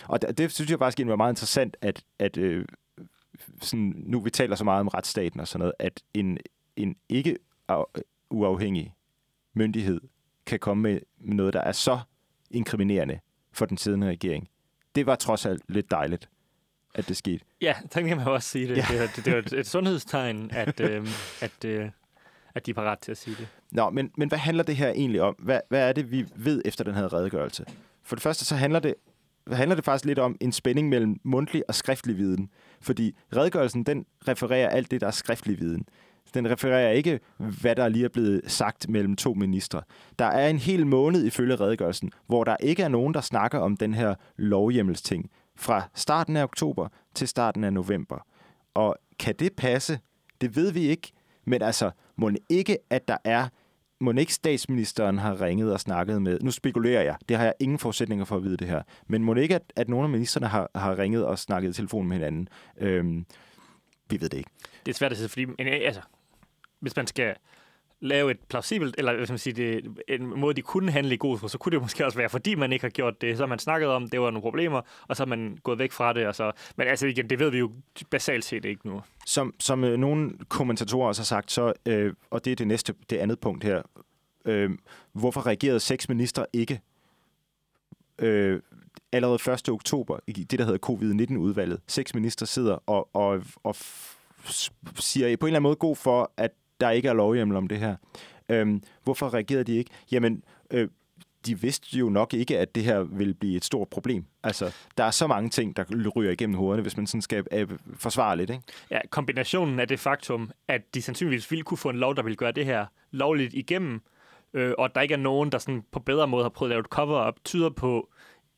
Og 0.07 0.21
det, 0.21 0.37
det 0.37 0.51
synes 0.51 0.71
jeg 0.71 0.79
faktisk 0.79 1.07
var 1.07 1.15
meget 1.15 1.31
interessant, 1.31 1.77
at, 1.81 2.03
at 2.19 2.37
øh, 2.37 2.65
sådan, 3.61 3.93
nu 3.97 4.19
vi 4.19 4.29
taler 4.29 4.55
så 4.55 4.63
meget 4.63 4.79
om 4.79 4.87
retsstaten 4.87 5.39
og 5.39 5.47
sådan 5.47 5.59
noget, 5.59 5.73
at 5.79 6.03
en, 6.13 6.37
en 6.75 6.95
ikke 7.09 7.37
uafhængig 8.29 8.93
myndighed 9.53 10.01
kan 10.45 10.59
komme 10.59 10.83
med 10.83 10.99
noget, 11.19 11.53
der 11.53 11.61
er 11.61 11.71
så 11.71 11.99
inkriminerende 12.51 13.19
for 13.53 13.65
den 13.65 13.77
siddende 13.77 14.07
regering. 14.07 14.47
Det 14.95 15.05
var 15.05 15.15
trods 15.15 15.45
alt 15.45 15.63
lidt 15.69 15.91
dejligt, 15.91 16.29
at 16.95 17.07
det 17.07 17.17
skete. 17.17 17.45
Ja, 17.61 17.75
så 17.91 18.01
kan 18.01 18.17
man 18.17 18.27
også 18.27 18.49
sige 18.49 18.67
det. 18.67 18.77
Ja. 18.77 18.85
Det, 18.91 19.01
er- 19.01 19.21
det, 19.23 19.31
jo 19.33 19.37
et, 19.37 19.53
et 19.53 19.67
sundhedstegn, 19.67 20.51
at, 20.53 20.79
øh, 20.79 21.07
at, 21.41 21.65
øh, 21.65 21.89
at 22.55 22.65
de 22.65 22.71
er 22.71 22.75
parat 22.75 22.99
til 22.99 23.11
at 23.11 23.17
sige 23.17 23.35
det. 23.39 23.47
Nå, 23.71 23.89
men, 23.89 24.11
men 24.17 24.27
hvad 24.29 24.37
handler 24.37 24.63
det 24.63 24.75
her 24.75 24.89
egentlig 24.89 25.21
om? 25.21 25.35
Hvad, 25.39 25.59
hvad 25.69 25.89
er 25.89 25.93
det, 25.93 26.11
vi 26.11 26.25
ved 26.35 26.61
efter 26.65 26.83
den 26.83 26.95
her 26.95 27.13
redegørelse? 27.13 27.65
For 28.03 28.15
det 28.15 28.23
første, 28.23 28.45
så 28.45 28.55
handler 28.55 28.79
det, 28.79 28.95
handler 29.51 29.75
det 29.75 29.85
faktisk 29.85 30.05
lidt 30.05 30.19
om 30.19 30.37
en 30.41 30.51
spænding 30.51 30.89
mellem 30.89 31.19
mundtlig 31.23 31.63
og 31.67 31.75
skriftlig 31.75 32.17
viden. 32.17 32.49
Fordi 32.81 33.15
redegørelsen, 33.35 33.83
den 33.83 34.05
refererer 34.27 34.69
alt 34.69 34.91
det, 34.91 35.01
der 35.01 35.07
er 35.07 35.11
skriftlig 35.11 35.59
viden. 35.59 35.85
Den 36.33 36.51
refererer 36.51 36.91
ikke, 36.91 37.19
hvad 37.37 37.75
der 37.75 37.89
lige 37.89 38.05
er 38.05 38.09
blevet 38.09 38.41
sagt 38.47 38.89
mellem 38.89 39.15
to 39.15 39.33
ministre. 39.33 39.81
Der 40.19 40.25
er 40.25 40.49
en 40.49 40.57
hel 40.57 40.87
måned 40.87 41.25
ifølge 41.25 41.55
redegørelsen, 41.55 42.11
hvor 42.27 42.43
der 42.43 42.57
ikke 42.59 42.83
er 42.83 42.87
nogen, 42.87 43.13
der 43.13 43.21
snakker 43.21 43.59
om 43.59 43.77
den 43.77 43.93
her 43.93 44.15
lovhjemmelsting 44.37 45.29
fra 45.55 45.89
starten 45.95 46.37
af 46.37 46.43
oktober 46.43 46.87
til 47.15 47.27
starten 47.27 47.63
af 47.63 47.73
november. 47.73 48.25
Og 48.73 48.95
kan 49.19 49.35
det 49.39 49.53
passe? 49.53 49.99
Det 50.41 50.55
ved 50.55 50.71
vi 50.71 50.81
ikke. 50.81 51.11
Men 51.45 51.61
altså, 51.61 51.91
må 52.15 52.31
ikke, 52.49 52.77
at 52.89 53.07
der 53.07 53.17
er 53.23 53.47
må 54.01 54.11
ikke 54.11 54.33
statsministeren 54.33 55.17
har 55.17 55.41
ringet 55.41 55.73
og 55.73 55.79
snakket 55.79 56.21
med, 56.21 56.39
nu 56.41 56.51
spekulerer 56.51 57.01
jeg, 57.01 57.15
det 57.29 57.37
har 57.37 57.43
jeg 57.43 57.53
ingen 57.59 57.79
forudsætninger 57.79 58.25
for 58.25 58.35
at 58.35 58.43
vide 58.43 58.57
det 58.57 58.67
her, 58.67 58.81
men 59.07 59.23
må 59.23 59.35
ikke, 59.35 59.55
at, 59.55 59.73
at 59.75 59.89
nogle 59.89 60.03
af 60.03 60.09
ministerne 60.09 60.47
har, 60.47 60.71
har 60.75 60.99
ringet 60.99 61.25
og 61.25 61.39
snakket 61.39 61.69
i 61.69 61.73
telefon 61.73 62.07
med 62.07 62.17
hinanden? 62.17 62.47
Øhm, 62.77 63.25
vi 64.09 64.21
ved 64.21 64.29
det 64.29 64.37
ikke. 64.37 64.49
Det 64.85 64.91
er 64.91 64.95
svært 64.95 65.11
at 65.11 65.17
sige, 65.17 65.29
fordi 65.29 65.45
men, 65.45 65.55
altså, 65.59 66.01
hvis 66.79 66.95
man 66.95 67.07
skal 67.07 67.35
lave 68.03 68.31
et 68.31 68.37
plausibelt, 68.49 68.95
eller 68.97 69.15
hvad 69.15 69.25
skal 69.25 69.33
man 69.33 69.39
sige, 69.39 69.53
det, 69.53 69.97
en 70.07 70.39
måde, 70.39 70.53
de 70.53 70.61
kunne 70.61 70.91
handle 70.91 71.13
i 71.13 71.17
god 71.17 71.39
tro, 71.39 71.47
så 71.47 71.57
kunne 71.57 71.71
det 71.71 71.81
måske 71.81 72.05
også 72.05 72.17
være, 72.17 72.29
fordi 72.29 72.55
man 72.55 72.73
ikke 72.73 72.83
har 72.85 72.89
gjort 72.89 73.21
det. 73.21 73.37
Så 73.37 73.43
har 73.43 73.47
man 73.47 73.59
snakket 73.59 73.89
om, 73.89 74.09
det 74.09 74.21
var 74.21 74.25
nogle 74.31 74.41
problemer, 74.41 74.81
og 75.07 75.15
så 75.15 75.23
har 75.23 75.27
man 75.27 75.57
gået 75.63 75.79
væk 75.79 75.91
fra 75.91 76.13
det. 76.13 76.27
Og 76.27 76.35
så, 76.35 76.51
men 76.75 76.87
altså 76.87 77.07
igen, 77.07 77.29
det 77.29 77.39
ved 77.39 77.49
vi 77.51 77.57
jo 77.57 77.71
basalt 78.09 78.45
set 78.45 78.65
ikke 78.65 78.87
nu. 78.87 79.01
Som, 79.25 79.53
som 79.59 79.83
øh, 79.83 79.97
nogle 79.97 80.31
kommentatorer 80.49 81.07
også 81.07 81.21
har 81.21 81.25
sagt, 81.25 81.51
så, 81.51 81.73
øh, 81.85 82.13
og 82.29 82.45
det 82.45 82.51
er 82.51 82.55
det 82.55 82.67
næste, 82.67 82.93
det 83.09 83.17
andet 83.17 83.39
punkt 83.39 83.63
her, 83.63 83.81
øh, 84.45 84.69
hvorfor 85.13 85.45
reagerede 85.47 85.79
seks 85.79 86.09
ministre 86.09 86.45
ikke 86.53 86.81
øh, 88.19 88.61
allerede 89.11 89.51
1. 89.53 89.69
oktober 89.69 90.19
i 90.27 90.31
det, 90.31 90.59
der 90.59 90.65
hedder 90.65 90.79
covid-19-udvalget? 90.79 91.81
Seks 91.87 92.13
ministre 92.15 92.45
sidder 92.45 92.77
og, 92.85 93.09
og, 93.15 93.43
og 93.63 93.75
f- 93.77 94.51
s- 94.51 94.71
siger 94.99 95.37
på 95.37 95.45
en 95.45 95.49
eller 95.49 95.57
anden 95.57 95.63
måde 95.63 95.75
god 95.75 95.95
for, 95.95 96.31
at 96.37 96.51
der 96.81 96.89
ikke 96.89 97.09
er 97.09 97.13
lovhjemmel 97.13 97.57
om 97.57 97.67
det 97.67 97.79
her. 97.79 97.95
Øhm, 98.49 98.83
hvorfor 99.03 99.33
reagerede 99.33 99.63
de 99.63 99.77
ikke? 99.77 99.91
Jamen, 100.11 100.43
øh, 100.71 100.87
de 101.45 101.59
vidste 101.59 101.97
jo 101.97 102.09
nok 102.09 102.33
ikke, 102.33 102.59
at 102.59 102.75
det 102.75 102.83
her 102.83 102.99
ville 102.99 103.33
blive 103.33 103.57
et 103.57 103.65
stort 103.65 103.87
problem. 103.87 104.25
Altså, 104.43 104.75
der 104.97 105.03
er 105.03 105.11
så 105.11 105.27
mange 105.27 105.49
ting, 105.49 105.77
der 105.77 105.83
ryger 106.15 106.31
igennem 106.31 106.57
hovederne, 106.57 106.81
hvis 106.81 106.97
man 106.97 107.07
sådan 107.07 107.21
skal 107.21 107.45
øh, 107.51 107.67
forsvare 107.95 108.37
lidt, 108.37 108.49
ikke? 108.49 108.63
Ja, 108.91 108.99
kombinationen 109.09 109.79
af 109.79 109.87
det 109.87 109.99
faktum, 109.99 110.51
at 110.67 110.81
de 110.93 111.01
sandsynligvis 111.01 111.51
ville 111.51 111.63
kunne 111.63 111.77
få 111.77 111.89
en 111.89 111.97
lov, 111.97 112.15
der 112.15 112.23
ville 112.23 112.35
gøre 112.35 112.51
det 112.51 112.65
her 112.65 112.85
lovligt 113.11 113.53
igennem, 113.53 114.01
øh, 114.53 114.73
og 114.77 114.85
at 114.85 114.95
der 114.95 115.01
ikke 115.01 115.13
er 115.13 115.17
nogen, 115.17 115.51
der 115.51 115.57
sådan 115.57 115.83
på 115.91 115.99
bedre 115.99 116.27
måde 116.27 116.43
har 116.43 116.49
prøvet 116.49 116.69
at 116.69 116.73
lave 116.73 116.79
et 116.79 116.85
cover-up, 116.85 117.35
tyder 117.45 117.69
på, 117.69 118.09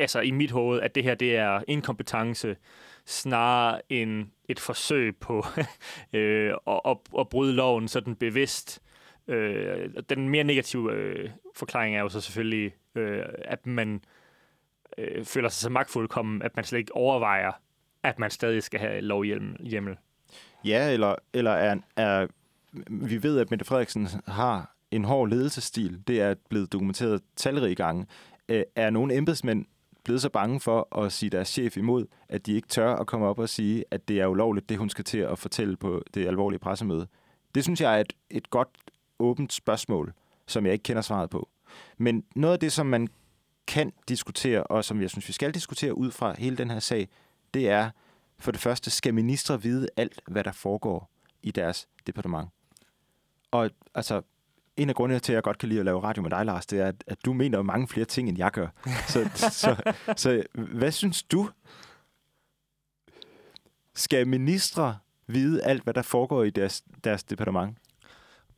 altså 0.04 0.20
i 0.20 0.32
mit 0.32 0.52
hoved, 0.52 0.82
at 0.82 0.96
det 0.96 1.04
her 1.04 1.16
det 1.16 1.36
er 1.38 1.62
inkompetence, 1.68 2.56
snarere 3.06 3.82
end 3.90 4.26
et 4.50 4.60
forsøg 4.60 5.18
på 5.18 5.46
øh, 6.14 6.54
at, 6.68 6.82
at, 6.86 6.98
at 7.20 7.30
bryde 7.30 7.54
loven 7.54 7.88
sådan 7.88 8.16
bevidst. 8.16 8.82
Øh, 9.28 9.90
den 10.10 10.30
mere 10.30 10.44
negative 10.44 10.94
øh, 10.94 11.30
forklaring 11.56 11.96
er 11.96 12.02
jo 12.02 12.10
så 12.10 12.22
selvfølgelig, 12.22 12.74
øh, 12.96 13.26
at 13.46 13.66
man 13.68 14.02
øh, 14.98 15.26
føler 15.26 15.50
sig 15.50 15.62
så 15.62 15.70
magtfuldkommen, 15.70 16.42
at 16.42 16.56
man 16.56 16.66
slet 16.66 16.80
ikke 16.80 16.96
overvejer, 16.96 17.52
at 18.04 18.20
man 18.20 18.32
stadig 18.32 18.64
skal 18.64 18.80
have 18.80 19.02
lovhjemmel. 19.02 19.98
Ja, 20.66 20.94
eller, 20.94 21.16
eller 21.34 21.52
er, 21.52 21.76
er, 21.96 22.28
vi 22.88 23.24
ved, 23.24 23.40
at 23.40 23.52
Mette 23.52 23.66
Frederiksen 23.66 24.08
har 24.28 24.76
en 24.92 25.06
hård 25.06 25.30
ledelsesstil. 25.30 26.08
Det 26.08 26.22
er 26.22 26.36
blevet 26.50 26.74
dokumenteret 26.74 27.22
talrige 27.36 27.76
gange. 27.76 28.06
Øh, 28.50 28.64
er 28.76 28.90
nogle 28.90 29.16
embedsmænd 29.16 29.66
blevet 30.04 30.22
så 30.22 30.30
bange 30.30 30.60
for 30.60 30.98
at 31.04 31.12
sige 31.12 31.30
deres 31.30 31.48
chef 31.48 31.78
imod, 31.78 32.06
at 32.30 32.46
de 32.46 32.54
ikke 32.54 32.68
tør 32.68 32.96
at 32.96 33.08
komme 33.08 33.26
op 33.26 33.40
og 33.40 33.50
sige, 33.50 33.86
at 33.92 34.08
det 34.08 34.20
er 34.20 34.28
ulovligt, 34.28 34.70
det 34.70 34.78
hun 34.78 34.90
skal 34.90 35.06
til 35.06 35.18
at 35.18 35.40
fortælle 35.40 35.78
på 35.78 36.04
det 36.14 36.28
alvorlige 36.28 36.60
pressemøde? 36.60 37.08
Det 37.56 37.64
synes 37.64 37.82
jeg 37.82 37.96
er 37.96 38.00
et, 38.00 38.14
et 38.30 38.50
godt, 38.50 38.70
åbent 39.20 39.54
spørgsmål, 39.54 40.14
som 40.48 40.66
jeg 40.66 40.74
ikke 40.74 40.84
kender 40.84 41.02
svaret 41.02 41.30
på. 41.30 41.50
Men 41.98 42.24
noget 42.36 42.54
af 42.54 42.60
det, 42.60 42.72
som 42.72 42.86
man 42.86 43.08
kan 43.68 43.94
diskutere, 44.08 44.64
og 44.64 44.86
som 44.86 45.02
jeg 45.02 45.10
synes, 45.10 45.28
vi 45.28 45.34
skal 45.34 45.54
diskutere 45.54 45.98
ud 45.98 46.12
fra 46.12 46.36
hele 46.38 46.58
den 46.58 46.72
her 46.72 46.80
sag, 46.80 47.08
det 47.54 47.70
er, 47.70 47.90
for 48.40 48.52
det 48.52 48.62
første, 48.62 48.92
skal 48.92 49.14
ministre 49.14 49.62
vide 49.62 49.88
alt, 49.98 50.22
hvad 50.28 50.44
der 50.44 50.52
foregår 50.52 51.10
i 51.44 51.52
deres 51.52 51.88
departement? 52.08 52.50
Og 53.52 53.70
altså, 53.96 54.22
en 54.78 54.90
af 54.90 54.96
grundene 54.96 55.20
til, 55.20 55.34
at 55.34 55.36
jeg 55.36 55.44
godt 55.44 55.58
kan 55.58 55.70
lide 55.70 55.80
at 55.80 55.86
lave 55.86 56.04
radio 56.04 56.22
med 56.22 56.30
dig, 56.30 56.46
Lars, 56.46 56.66
det 56.66 56.80
er, 56.80 56.88
at, 56.88 57.04
at 57.08 57.26
du 57.26 57.34
mener 57.34 57.62
mange 57.62 57.88
flere 57.88 58.06
ting, 58.06 58.30
end 58.30 58.38
jeg 58.38 58.52
gør. 58.52 58.68
Så, 59.08 59.30
så, 59.36 59.94
så 60.18 60.44
hvad 60.54 60.92
synes 60.92 61.24
du? 61.24 61.50
Skal 63.96 64.28
ministre 64.28 64.98
vide 65.28 65.64
alt, 65.64 65.84
hvad 65.84 65.94
der 65.94 66.02
foregår 66.02 66.44
i 66.44 66.50
deres, 66.50 66.84
deres 67.04 67.24
departement? 67.24 67.78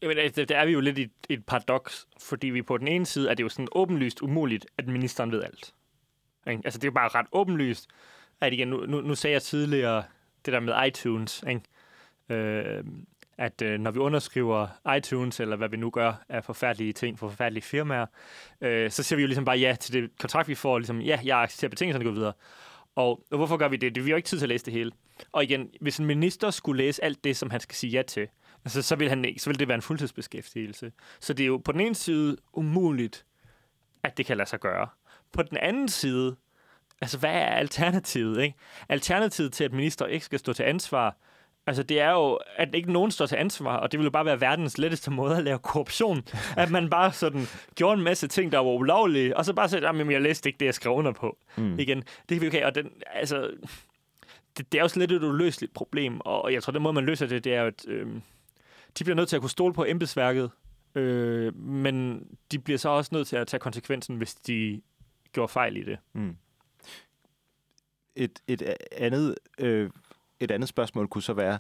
Jamen, 0.01 0.17
altså, 0.17 0.45
der 0.45 0.57
er 0.57 0.65
vi 0.65 0.72
jo 0.72 0.79
lidt 0.79 0.98
i 0.98 1.01
et, 1.01 1.12
et 1.29 1.45
paradoks, 1.45 2.07
fordi 2.22 2.48
vi 2.48 2.62
på 2.62 2.77
den 2.77 2.88
ene 2.88 3.05
side 3.05 3.29
er 3.29 3.34
det 3.34 3.43
jo 3.43 3.50
sådan 3.50 3.67
åbenlyst 3.72 4.22
umuligt, 4.22 4.65
at 4.77 4.88
ministeren 4.88 5.31
ved 5.31 5.43
alt. 5.43 5.74
Ikke? 6.48 6.62
Altså, 6.65 6.79
det 6.79 6.84
er 6.84 6.88
jo 6.88 6.93
bare 6.93 7.10
ret 7.10 7.27
åbenlyst, 7.31 7.88
at 8.41 8.53
igen, 8.53 8.67
nu, 8.67 8.86
nu, 8.86 9.01
nu 9.01 9.15
sagde 9.15 9.34
jeg 9.34 9.41
tidligere 9.41 10.03
det 10.45 10.53
der 10.53 10.60
med 10.60 10.74
iTunes, 10.88 11.43
ikke? 11.50 11.62
Øh, 12.29 12.84
at 13.37 13.61
øh, 13.61 13.79
når 13.79 13.91
vi 13.91 13.99
underskriver 13.99 14.67
iTunes, 14.97 15.39
eller 15.39 15.55
hvad 15.55 15.69
vi 15.69 15.77
nu 15.77 15.89
gør 15.89 16.13
af 16.29 16.43
forfærdelige 16.43 16.93
ting 16.93 17.19
for 17.19 17.29
forfærdelige 17.29 17.63
firmaer, 17.63 18.05
øh, 18.61 18.91
så 18.91 19.03
siger 19.03 19.17
vi 19.17 19.21
jo 19.21 19.27
ligesom 19.27 19.45
bare 19.45 19.57
ja 19.57 19.75
til 19.79 19.93
det 19.93 20.11
kontrakt, 20.19 20.47
vi 20.47 20.55
får. 20.55 20.79
Ligesom, 20.79 21.01
ja, 21.01 21.19
jeg 21.23 21.41
accepterer 21.41 21.69
betingelserne 21.69 22.03
og 22.03 22.13
går 22.13 22.15
videre. 22.15 22.33
Og, 22.95 23.25
og 23.31 23.37
hvorfor 23.37 23.57
gør 23.57 23.67
vi 23.67 23.77
det? 23.77 23.95
det? 23.95 24.05
Vi 24.05 24.09
har 24.09 24.13
jo 24.13 24.17
ikke 24.17 24.27
tid 24.27 24.37
til 24.37 24.45
at 24.45 24.49
læse 24.49 24.65
det 24.65 24.73
hele. 24.73 24.91
Og 25.31 25.43
igen, 25.43 25.69
hvis 25.81 25.97
en 25.97 26.05
minister 26.05 26.49
skulle 26.49 26.83
læse 26.83 27.03
alt 27.03 27.23
det, 27.23 27.37
som 27.37 27.49
han 27.49 27.59
skal 27.59 27.75
sige 27.75 27.91
ja 27.91 28.01
til, 28.01 28.27
altså, 28.65 28.81
så, 28.81 28.95
vil 28.95 29.09
han 29.09 29.25
ikke, 29.25 29.39
så 29.39 29.49
vil 29.49 29.59
det 29.59 29.67
være 29.67 29.75
en 29.75 29.81
fuldtidsbeskæftigelse. 29.81 30.91
Så 31.19 31.33
det 31.33 31.43
er 31.43 31.47
jo 31.47 31.57
på 31.57 31.71
den 31.71 31.81
ene 31.81 31.95
side 31.95 32.37
umuligt, 32.53 33.25
at 34.03 34.17
det 34.17 34.25
kan 34.25 34.37
lade 34.37 34.49
sig 34.49 34.59
gøre. 34.59 34.87
På 35.31 35.43
den 35.43 35.57
anden 35.57 35.89
side, 35.89 36.35
altså 37.01 37.17
hvad 37.17 37.31
er 37.31 37.45
alternativet? 37.45 38.43
Ikke? 38.43 38.57
Alternativet 38.89 39.53
til, 39.53 39.63
at 39.63 39.73
minister 39.73 40.05
ikke 40.05 40.25
skal 40.25 40.39
stå 40.39 40.53
til 40.53 40.63
ansvar, 40.63 41.17
altså 41.67 41.84
det 41.84 42.00
er 42.00 42.12
jo, 42.12 42.39
at 42.55 42.75
ikke 42.75 42.91
nogen 42.91 43.12
står 43.12 43.25
til 43.25 43.36
ansvar, 43.36 43.77
og 43.77 43.91
det 43.91 44.00
vil 44.00 44.03
jo 44.03 44.12
bare 44.12 44.25
være 44.25 44.41
verdens 44.41 44.77
letteste 44.77 45.12
måde 45.12 45.38
at 45.38 45.43
lave 45.43 45.60
korruption. 45.60 46.24
at 46.57 46.72
man 46.72 46.89
bare 46.89 47.13
sådan 47.13 47.45
gjorde 47.75 47.98
en 47.98 48.03
masse 48.03 48.27
ting, 48.27 48.51
der 48.51 48.57
var 48.57 48.72
ulovlige, 48.72 49.38
og 49.38 49.45
så 49.45 49.53
bare 49.53 49.69
sagde, 49.69 49.88
at 49.88 50.12
jeg 50.12 50.22
læste 50.22 50.50
ikke 50.50 50.60
det, 50.60 50.65
jeg 50.65 50.74
skrev 50.74 50.93
under 50.93 51.12
på. 51.12 51.38
Mm. 51.57 51.79
Igen, 51.79 51.98
det 51.98 52.29
kan 52.29 52.41
vi 52.41 52.48
okay, 52.48 52.63
og 52.63 52.75
den, 52.75 52.89
altså, 53.13 53.51
det, 54.57 54.72
det 54.72 54.79
er 54.79 54.84
jo 54.84 55.00
lidt 55.00 55.12
et 55.12 55.24
uløseligt 55.24 55.74
problem, 55.74 56.19
og 56.19 56.53
jeg 56.53 56.63
tror, 56.63 56.72
den 56.72 56.81
måde, 56.81 56.93
man 56.93 57.05
løser 57.05 57.27
det, 57.27 57.43
det 57.43 57.53
er 57.53 57.62
jo, 57.62 57.67
at 57.67 57.86
øh, 57.88 58.07
de 59.00 59.03
bliver 59.03 59.15
nødt 59.15 59.29
til 59.29 59.36
at 59.36 59.41
kunne 59.41 59.50
stole 59.50 59.74
på 59.74 59.86
embedsværket, 59.86 60.51
øh, 60.95 61.55
men 61.55 62.27
de 62.51 62.60
bliver 62.60 62.77
så 62.77 62.89
også 62.89 63.10
nødt 63.13 63.27
til 63.27 63.36
at 63.36 63.48
tage 63.48 63.60
konsekvensen, 63.60 64.17
hvis 64.17 64.34
de 64.34 64.81
gjorde 65.34 65.51
fejl 65.51 65.77
i 65.77 65.84
det. 65.84 65.98
Mm. 66.13 66.36
Et, 68.15 68.39
et 68.48 68.75
andet, 68.91 69.36
øh, 69.60 69.89
et 70.39 70.51
andet 70.51 70.69
spørgsmål 70.69 71.07
kunne 71.07 71.21
så 71.21 71.33
være, 71.33 71.59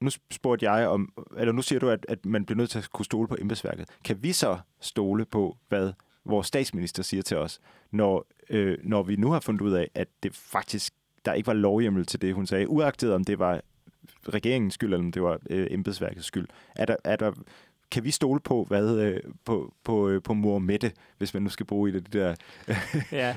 nu 0.00 0.10
spurgte 0.30 0.70
jeg 0.70 0.88
om, 0.88 1.12
eller 1.36 1.52
nu 1.52 1.62
siger 1.62 1.80
du, 1.80 1.88
at, 1.88 2.06
at 2.08 2.26
man 2.26 2.44
bliver 2.44 2.56
nødt 2.56 2.70
til 2.70 2.78
at 2.78 2.90
kunne 2.90 3.04
stole 3.04 3.28
på 3.28 3.36
embedsværket. 3.40 3.88
Kan 4.04 4.22
vi 4.22 4.32
så 4.32 4.58
stole 4.80 5.24
på, 5.24 5.56
hvad 5.68 5.92
vores 6.24 6.46
statsminister 6.46 7.02
siger 7.02 7.22
til 7.22 7.36
os, 7.36 7.60
når, 7.90 8.26
øh, 8.50 8.78
når 8.82 9.02
vi 9.02 9.16
nu 9.16 9.30
har 9.30 9.40
fundet 9.40 9.60
ud 9.60 9.72
af, 9.72 9.90
at 9.94 10.08
det 10.22 10.34
faktisk, 10.34 10.94
der 11.24 11.32
ikke 11.32 11.46
var 11.46 11.52
lovhjemmel 11.52 12.06
til 12.06 12.22
det, 12.22 12.34
hun 12.34 12.46
sagde, 12.46 12.68
uagtet 12.68 13.14
om 13.14 13.24
det 13.24 13.38
var 13.38 13.60
regeringens 14.28 14.74
skyld, 14.74 14.92
eller 14.92 15.04
om 15.04 15.12
det 15.12 15.22
var 15.22 15.38
øh, 15.50 15.66
embedsværkets 15.70 16.26
skyld. 16.26 16.46
Er 16.76 16.84
der, 16.84 16.96
er 17.04 17.16
der, 17.16 17.32
kan 17.94 18.04
vi 18.04 18.10
stole 18.10 18.40
på, 18.40 18.64
hvad, 18.64 18.98
øh, 18.98 19.20
på, 19.44 19.74
på, 19.84 20.08
øh, 20.08 20.22
på 20.22 20.34
mor 20.34 20.58
Mette, 20.58 20.92
hvis 21.18 21.34
man 21.34 21.42
nu 21.42 21.48
skal 21.48 21.66
bruge 21.66 21.90
i 21.90 21.92
det, 21.92 22.04
det 22.04 22.12
der... 22.12 22.34
ja. 23.12 23.36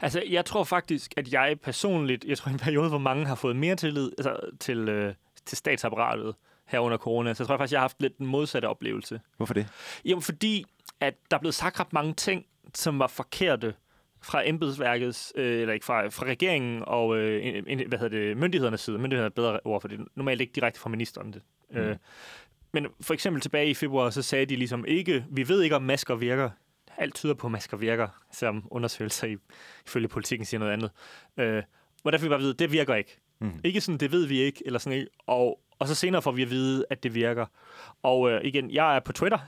Altså, 0.00 0.22
jeg 0.30 0.44
tror 0.44 0.64
faktisk, 0.64 1.14
at 1.16 1.32
jeg 1.32 1.56
personligt, 1.62 2.24
jeg 2.24 2.38
tror 2.38 2.52
en 2.52 2.58
periode, 2.58 2.88
hvor 2.88 2.98
mange 2.98 3.26
har 3.26 3.34
fået 3.34 3.56
mere 3.56 3.76
tillid 3.76 4.12
altså, 4.18 4.36
til, 4.60 4.88
øh, 4.88 5.14
til 5.44 5.58
statsapparatet 5.58 6.34
her 6.66 6.78
under 6.78 6.98
corona, 6.98 7.34
så 7.34 7.42
jeg 7.42 7.46
tror 7.46 7.54
jeg 7.54 7.58
faktisk, 7.58 7.72
jeg 7.72 7.80
har 7.80 7.84
haft 7.84 8.02
lidt 8.02 8.18
den 8.18 8.26
modsatte 8.26 8.66
oplevelse. 8.66 9.20
Hvorfor 9.36 9.54
det? 9.54 9.66
Jamen, 10.04 10.22
fordi 10.22 10.64
at 11.00 11.14
der 11.30 11.36
er 11.36 11.40
blevet 11.40 11.54
sagt 11.54 11.80
ret 11.80 11.92
mange 11.92 12.14
ting, 12.14 12.46
som 12.74 12.98
var 12.98 13.06
forkerte 13.06 13.74
fra 14.22 14.48
embedsværkets, 14.48 15.32
øh, 15.36 15.60
eller 15.60 15.74
ikke 15.74 15.86
fra, 15.86 16.08
fra 16.08 16.26
regeringen 16.26 16.82
og 16.86 17.16
øh, 17.16 17.62
en, 17.66 17.88
hvad 17.88 17.98
hedder 17.98 18.18
det, 18.18 18.36
myndighedernes 18.36 18.80
side. 18.80 18.98
Myndighederne 18.98 19.24
er 19.24 19.30
et 19.30 19.34
bedre 19.34 19.60
ord, 19.64 19.80
for 19.80 19.88
det 19.88 20.00
er 20.00 20.04
normalt 20.14 20.40
ikke 20.40 20.52
direkte 20.52 20.80
fra 20.80 20.90
ministeren. 20.90 21.32
Det. 21.32 21.42
Mm. 21.70 21.76
Øh, 21.76 21.96
men 22.74 22.86
for 23.00 23.14
eksempel 23.14 23.42
tilbage 23.42 23.70
i 23.70 23.74
februar, 23.74 24.10
så 24.10 24.22
sagde 24.22 24.46
de 24.46 24.56
ligesom 24.56 24.84
ikke, 24.88 25.24
vi 25.30 25.48
ved 25.48 25.62
ikke, 25.62 25.76
om 25.76 25.82
masker 25.82 26.14
virker. 26.14 26.50
alt 26.98 27.14
tyder 27.14 27.34
på, 27.34 27.46
at 27.46 27.50
masker 27.50 27.76
virker, 27.76 28.08
selvom 28.32 28.68
undersøgelser 28.70 29.26
i, 29.26 29.36
ifølge 29.86 30.08
politikken 30.08 30.46
siger 30.46 30.58
noget 30.58 30.72
andet. 30.72 30.90
Øh, 31.36 31.62
der 32.04 32.18
fik 32.18 32.22
vi 32.22 32.28
bare 32.28 32.34
at 32.34 32.40
vide, 32.40 32.50
at 32.50 32.58
det 32.58 32.72
virker 32.72 32.94
ikke. 32.94 33.20
Mm. 33.38 33.60
Ikke 33.64 33.80
sådan, 33.80 33.98
det 33.98 34.12
ved 34.12 34.26
vi 34.26 34.40
ikke, 34.40 34.62
eller 34.66 34.78
sådan 34.78 34.98
ikke. 34.98 35.10
Og, 35.26 35.60
og 35.78 35.88
så 35.88 35.94
senere 35.94 36.22
får 36.22 36.32
vi 36.32 36.42
at 36.42 36.50
vide, 36.50 36.84
at 36.90 37.02
det 37.02 37.14
virker. 37.14 37.46
Og 38.02 38.30
øh, 38.30 38.44
igen, 38.44 38.70
jeg 38.70 38.96
er 38.96 39.00
på 39.00 39.12
Twitter. 39.12 39.38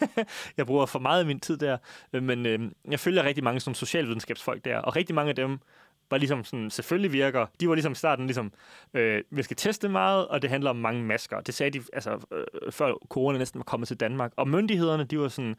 jeg 0.56 0.66
bruger 0.66 0.86
for 0.86 0.98
meget 0.98 1.20
af 1.20 1.26
min 1.26 1.40
tid 1.40 1.56
der. 1.56 1.78
Øh, 2.12 2.22
men 2.22 2.46
øh, 2.46 2.60
jeg 2.90 3.00
følger 3.00 3.22
rigtig 3.22 3.44
mange 3.44 3.60
sådan, 3.60 3.74
socialvidenskabsfolk 3.74 4.64
der. 4.64 4.78
Og 4.78 4.96
rigtig 4.96 5.14
mange 5.14 5.28
af 5.28 5.36
dem 5.36 5.58
var 6.10 6.18
ligesom 6.18 6.44
sådan, 6.44 6.70
selvfølgelig 6.70 7.12
virker. 7.12 7.46
De 7.60 7.68
var 7.68 7.74
ligesom 7.74 7.92
i 7.92 7.94
starten 7.94 8.26
ligesom, 8.26 8.52
øh, 8.94 9.22
vi 9.30 9.42
skal 9.42 9.56
teste 9.56 9.88
meget, 9.88 10.28
og 10.28 10.42
det 10.42 10.50
handler 10.50 10.70
om 10.70 10.76
mange 10.76 11.02
masker. 11.02 11.40
Det 11.40 11.54
sagde 11.54 11.78
de, 11.78 11.84
altså, 11.92 12.18
øh, 12.32 12.72
før 12.72 12.92
corona 13.08 13.38
næsten 13.38 13.58
var 13.58 13.64
kommet 13.64 13.88
til 13.88 13.96
Danmark. 13.96 14.32
Og 14.36 14.48
myndighederne, 14.48 15.04
de 15.04 15.18
var 15.18 15.28
sådan, 15.28 15.56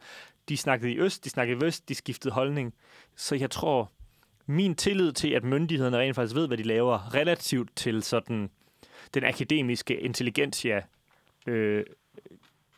de 0.48 0.56
snakkede 0.56 0.92
i 0.92 0.98
øst, 0.98 1.24
de 1.24 1.30
snakkede 1.30 1.58
i 1.58 1.64
vest, 1.64 1.88
de 1.88 1.94
skiftede 1.94 2.34
holdning. 2.34 2.74
Så 3.16 3.34
jeg 3.34 3.50
tror, 3.50 3.90
min 4.46 4.74
tillid 4.74 5.12
til, 5.12 5.28
at 5.28 5.44
myndighederne 5.44 5.98
rent 5.98 6.16
faktisk 6.16 6.36
ved, 6.36 6.46
hvad 6.46 6.56
de 6.56 6.62
laver, 6.62 7.14
relativt 7.14 7.76
til 7.76 8.02
sådan 8.02 8.50
den 9.14 9.24
akademiske 9.24 10.00
intelligentia, 10.00 10.82
øh, 11.46 11.84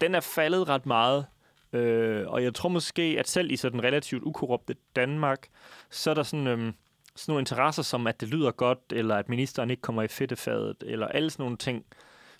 den 0.00 0.14
er 0.14 0.20
faldet 0.20 0.68
ret 0.68 0.86
meget. 0.86 1.26
Øh, 1.72 2.28
og 2.28 2.42
jeg 2.42 2.54
tror 2.54 2.68
måske, 2.68 3.16
at 3.18 3.28
selv 3.28 3.50
i 3.50 3.56
sådan 3.56 3.84
relativt 3.84 4.22
ukorrupte 4.22 4.76
Danmark, 4.96 5.48
så 5.90 6.10
er 6.10 6.14
der 6.14 6.22
sådan, 6.22 6.46
øh, 6.46 6.72
sådan 7.16 7.32
nogle 7.32 7.42
interesser 7.42 7.82
som, 7.82 8.06
at 8.06 8.20
det 8.20 8.28
lyder 8.28 8.50
godt, 8.50 8.78
eller 8.92 9.16
at 9.16 9.28
ministeren 9.28 9.70
ikke 9.70 9.82
kommer 9.82 10.02
i 10.02 10.08
fedtefadet, 10.08 10.82
eller 10.86 11.06
alle 11.08 11.30
sådan 11.30 11.44
nogle 11.44 11.56
ting. 11.56 11.84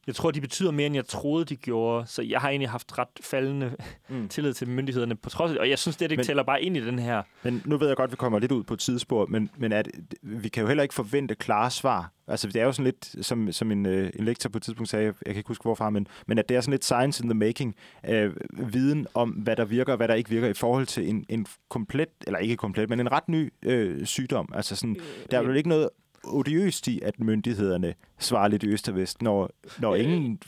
Jeg 0.07 0.15
tror, 0.15 0.31
de 0.31 0.41
betyder 0.41 0.71
mere, 0.71 0.87
end 0.87 0.95
jeg 0.95 1.07
troede, 1.07 1.45
de 1.45 1.57
gjorde. 1.57 2.07
Så 2.07 2.23
jeg 2.23 2.41
har 2.41 2.49
egentlig 2.49 2.71
haft 2.71 2.99
ret 2.99 3.09
faldende 3.21 3.73
Mm. 4.09 4.29
tillid 4.29 4.53
til 4.55 4.69
myndighederne 4.69 5.17
på 5.17 5.31
trods 5.31 5.53
af 5.53 5.57
Og 5.59 5.71
jeg 5.71 5.79
synes, 5.79 5.97
det, 5.97 6.11
det 6.11 6.19
Men- 6.19 6.27
tæller 6.27 6.43
bare 6.43 6.63
ind 6.63 6.77
i 6.77 6.87
den 6.87 6.99
her. 6.99 7.23
Men 7.43 7.63
nu 7.65 7.77
ved 7.77 7.87
jeg 7.87 7.97
godt, 7.97 8.09
at 8.09 8.13
vi 8.13 8.17
kommer 8.17 8.39
lidt 8.39 8.53
ud 8.53 8.63
på 8.65 8.75
et 8.75 8.81
tidsspor, 8.81 9.27
men, 9.27 9.51
men 9.57 9.73
at, 9.73 9.89
vi 10.23 10.49
kan 10.49 10.61
jo 10.61 10.67
heller 10.67 10.83
ikke 10.83 10.95
forvente 10.95 11.35
klare 11.35 11.71
svar. 11.71 12.11
Altså, 12.29 12.47
det 12.49 12.57
er 12.57 12.65
jo 12.65 12.73
sådan 12.73 12.85
lidt, 12.85 13.27
som, 13.27 13.53
som 13.53 13.71
en, 13.71 13.87
øh, 13.87 14.11
en 14.19 14.25
lektor 14.25 14.51
på 14.51 14.59
et 14.59 14.63
tidspunkt 14.63 14.91
sagde, 14.91 15.05
jeg 15.07 15.15
kan 15.27 15.37
ikke 15.37 15.49
huske 15.49 15.63
hvorfra, 15.63 15.91
men, 15.91 16.07
men 16.27 16.39
at 16.39 16.49
det 16.49 16.57
er 16.57 16.61
sådan 16.61 16.71
lidt 16.73 16.85
science 16.85 17.25
in 17.25 17.31
the 17.31 17.39
making, 17.39 17.75
øh, 18.09 18.33
viden 18.53 19.07
om, 19.15 19.31
hvad 19.31 19.57
der 19.57 19.65
virker 19.65 19.93
og 19.93 19.97
hvad 19.97 20.09
der 20.09 20.15
ikke 20.15 20.31
virker 20.31 20.49
i 20.49 20.55
forhold 20.55 20.87
til 20.87 21.09
en, 21.09 21.25
en 21.29 21.47
komplet, 21.71 22.09
eller 22.27 22.39
ikke 22.39 22.57
komplet, 22.57 22.91
men 22.91 23.01
en 23.01 23.13
ret 23.13 23.29
ny 23.29 23.53
øh, 23.63 24.07
sygdom. 24.07 24.49
Altså 24.55 24.77
sådan, 24.77 24.97
der 25.31 25.39
er 25.39 25.43
vel 25.43 25.57
ikke 25.57 25.69
noget 25.69 25.89
odiøst 26.27 26.89
i, 26.89 27.01
at 27.01 27.21
myndighederne 27.21 27.95
svarer 28.19 28.49
lidt 28.49 28.63
i 28.63 28.69
øst 28.69 28.89
og 28.89 28.95
vest, 28.95 29.23
når, 29.23 29.51
når 29.79 29.95
Øh. 29.95 30.01
ingen 30.01 30.41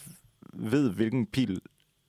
ved, 0.53 0.91
hvilken 0.91 1.27
pil... 1.27 1.61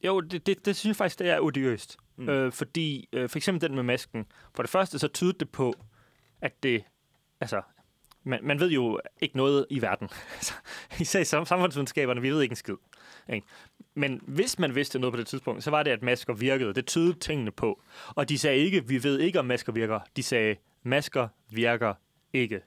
Jo, 0.03 0.19
det, 0.21 0.47
det, 0.47 0.65
det 0.65 0.75
synes 0.75 0.87
jeg 0.89 0.95
faktisk, 0.95 1.19
det 1.19 1.29
er 1.29 1.39
odiøst. 1.39 1.97
Mm. 2.17 2.29
Øh, 2.29 2.51
fordi 2.51 3.09
øh, 3.13 3.29
for 3.29 3.37
eksempel 3.37 3.61
den 3.69 3.75
med 3.75 3.83
masken. 3.83 4.25
For 4.55 4.63
det 4.63 4.69
første, 4.69 4.99
så 4.99 5.07
tyder 5.07 5.31
det 5.31 5.49
på, 5.49 5.73
at 6.41 6.63
det... 6.63 6.83
Altså, 7.41 7.61
man, 8.23 8.39
man 8.43 8.59
ved 8.59 8.69
jo 8.71 8.99
ikke 9.21 9.37
noget 9.37 9.65
i 9.69 9.81
verden. 9.81 10.09
Især 11.01 11.19
i 11.19 11.23
sam- 11.23 11.45
samfundsvidenskaberne, 11.45 12.21
vi 12.21 12.29
ved 12.29 12.41
ikke 12.41 12.51
en 12.51 12.55
skid. 12.55 12.75
Ikke? 13.33 13.47
Men 13.95 14.21
hvis 14.27 14.59
man 14.59 14.75
vidste 14.75 14.99
noget 14.99 15.13
på 15.13 15.17
det 15.19 15.27
tidspunkt, 15.27 15.63
så 15.63 15.69
var 15.71 15.83
det, 15.83 15.91
at 15.91 16.01
masker 16.03 16.33
virkede. 16.33 16.73
Det 16.73 16.85
tydede 16.85 17.19
tingene 17.19 17.51
på. 17.51 17.81
Og 18.07 18.29
de 18.29 18.37
sagde 18.37 18.57
ikke, 18.57 18.87
vi 18.87 19.03
ved 19.03 19.19
ikke, 19.19 19.39
om 19.39 19.45
masker 19.45 19.71
virker. 19.71 19.99
De 20.15 20.23
sagde, 20.23 20.55
masker 20.83 21.27
virker 21.49 21.93
ikke. 22.33 22.61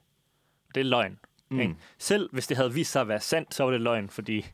Det 0.74 0.80
er 0.80 0.84
løgn. 0.84 1.18
Mm. 1.50 1.60
Ikke? 1.60 1.74
Selv 1.98 2.28
hvis 2.32 2.46
det 2.46 2.56
havde 2.56 2.74
vist 2.74 2.92
sig 2.92 3.02
at 3.02 3.08
være 3.08 3.20
sandt, 3.20 3.54
så 3.54 3.64
var 3.64 3.70
det 3.70 3.80
løgn, 3.80 4.08
fordi 4.08 4.46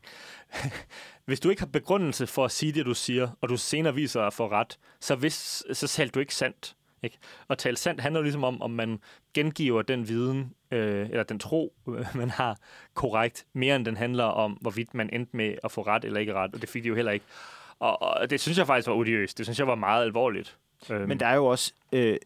hvis 1.27 1.41
du 1.41 1.51
ikke 1.51 1.63
har 1.63 1.67
begrundelse 1.67 2.27
for 2.27 2.45
at 2.45 2.51
sige 2.51 2.73
det, 2.73 2.87
du 2.87 2.95
siger, 2.95 3.29
og 3.41 3.49
du 3.49 3.57
senere 3.57 3.95
viser 3.95 4.23
at 4.23 4.33
få 4.33 4.51
ret, 4.51 4.79
så, 5.01 5.15
hvis, 5.15 5.65
så 5.73 5.89
taler 5.89 6.11
du 6.11 6.21
ikke 6.21 6.35
sandt. 6.35 6.77
Ikke? 7.03 7.19
Og 7.49 7.59
tale 7.59 7.77
sandt 7.77 8.01
handler 8.01 8.23
ligesom 8.23 8.45
om, 8.45 8.63
om 8.63 8.71
man 8.71 9.01
gengiver 9.35 9.83
den 9.83 10.09
viden, 10.09 10.53
øh, 10.71 11.11
eller 11.11 11.23
den 11.23 11.39
tro, 11.39 11.75
øh, 11.89 12.07
man 12.15 12.31
har 12.31 12.59
korrekt, 12.95 13.47
mere 13.53 13.77
end 13.77 13.85
den 13.85 13.97
handler 13.97 14.25
om, 14.25 14.53
hvorvidt 14.53 14.95
man 14.95 15.11
endte 15.13 15.37
med 15.37 15.55
at 15.65 15.73
få 15.73 15.83
ret 15.83 16.05
eller 16.05 16.21
ikke 16.21 16.35
ret, 16.35 16.55
og 16.55 16.61
det 16.61 16.69
fik 16.69 16.83
de 16.83 16.89
jo 16.89 16.95
heller 16.95 17.13
ikke. 17.13 17.27
Og, 17.79 18.03
og 18.03 18.31
det 18.31 18.41
synes 18.41 18.59
jeg 18.59 18.67
faktisk 18.67 18.89
var 18.89 18.95
odiøst. 18.95 19.39
Det 19.39 19.47
synes 19.47 19.59
jeg 19.59 19.67
var 19.67 19.75
meget 19.75 20.03
alvorligt. 20.03 20.59
Øhm, 20.91 21.09
Men 21.09 21.21
der 21.21 21.27
er 21.27 21.35
jo 21.35 21.47
også 21.47 21.73
øh, 21.93 22.17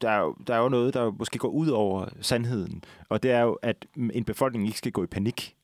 der 0.00 0.10
er 0.10 0.20
jo, 0.20 0.36
der 0.46 0.54
er 0.54 0.58
jo 0.58 0.68
noget, 0.68 0.94
der 0.94 1.10
måske 1.10 1.38
går 1.38 1.48
ud 1.48 1.68
over 1.68 2.06
sandheden, 2.20 2.84
og 3.08 3.22
det 3.22 3.30
er 3.30 3.40
jo, 3.40 3.58
at 3.62 3.86
en 4.12 4.24
befolkning 4.24 4.66
ikke 4.66 4.78
skal 4.78 4.92
gå 4.92 5.02
i 5.02 5.06
panik. 5.06 5.56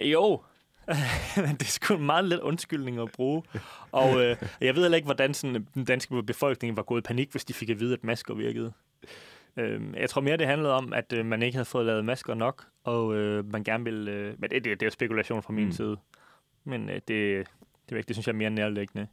Jo, 0.00 0.42
men 1.36 1.50
det 1.56 1.62
er 1.62 1.64
sgu 1.70 1.94
en 1.94 2.06
meget 2.06 2.24
let 2.24 2.40
undskyldning 2.40 3.00
at 3.00 3.12
bruge. 3.12 3.42
Og 3.92 4.24
øh, 4.24 4.36
jeg 4.60 4.74
ved 4.74 4.82
heller 4.82 4.96
ikke, 4.96 5.06
hvordan 5.06 5.34
sådan, 5.34 5.66
den 5.74 5.84
danske 5.84 6.22
befolkning 6.22 6.76
var 6.76 6.82
gået 6.82 7.00
i 7.00 7.06
panik, 7.06 7.30
hvis 7.30 7.44
de 7.44 7.54
fik 7.54 7.70
at 7.70 7.80
vide, 7.80 7.92
at 7.92 8.04
masker 8.04 8.34
virkede. 8.34 8.72
Øh, 9.56 9.80
jeg 9.96 10.10
tror 10.10 10.20
mere, 10.20 10.36
det 10.36 10.46
handlede 10.46 10.74
om, 10.74 10.92
at 10.92 11.12
øh, 11.12 11.26
man 11.26 11.42
ikke 11.42 11.56
havde 11.56 11.64
fået 11.64 11.86
lavet 11.86 12.04
masker 12.04 12.34
nok, 12.34 12.66
og 12.84 13.14
øh, 13.14 13.52
man 13.52 13.64
gerne 13.64 13.84
ville... 13.84 14.10
Øh, 14.10 14.34
men 14.38 14.50
det, 14.50 14.64
det, 14.64 14.80
det 14.80 14.82
er 14.82 14.86
jo 14.86 14.90
spekulation 14.90 15.42
fra 15.42 15.52
min 15.52 15.64
Mm. 15.66 15.72
side. 15.72 15.96
Men 16.64 16.88
øh, 16.88 16.94
det, 16.94 17.08
det, 17.08 17.98
er 17.98 18.02
det 18.02 18.16
synes 18.16 18.26
jeg 18.26 18.32
er 18.32 18.36
mere 18.36 18.50
nærliggende. 18.50 19.06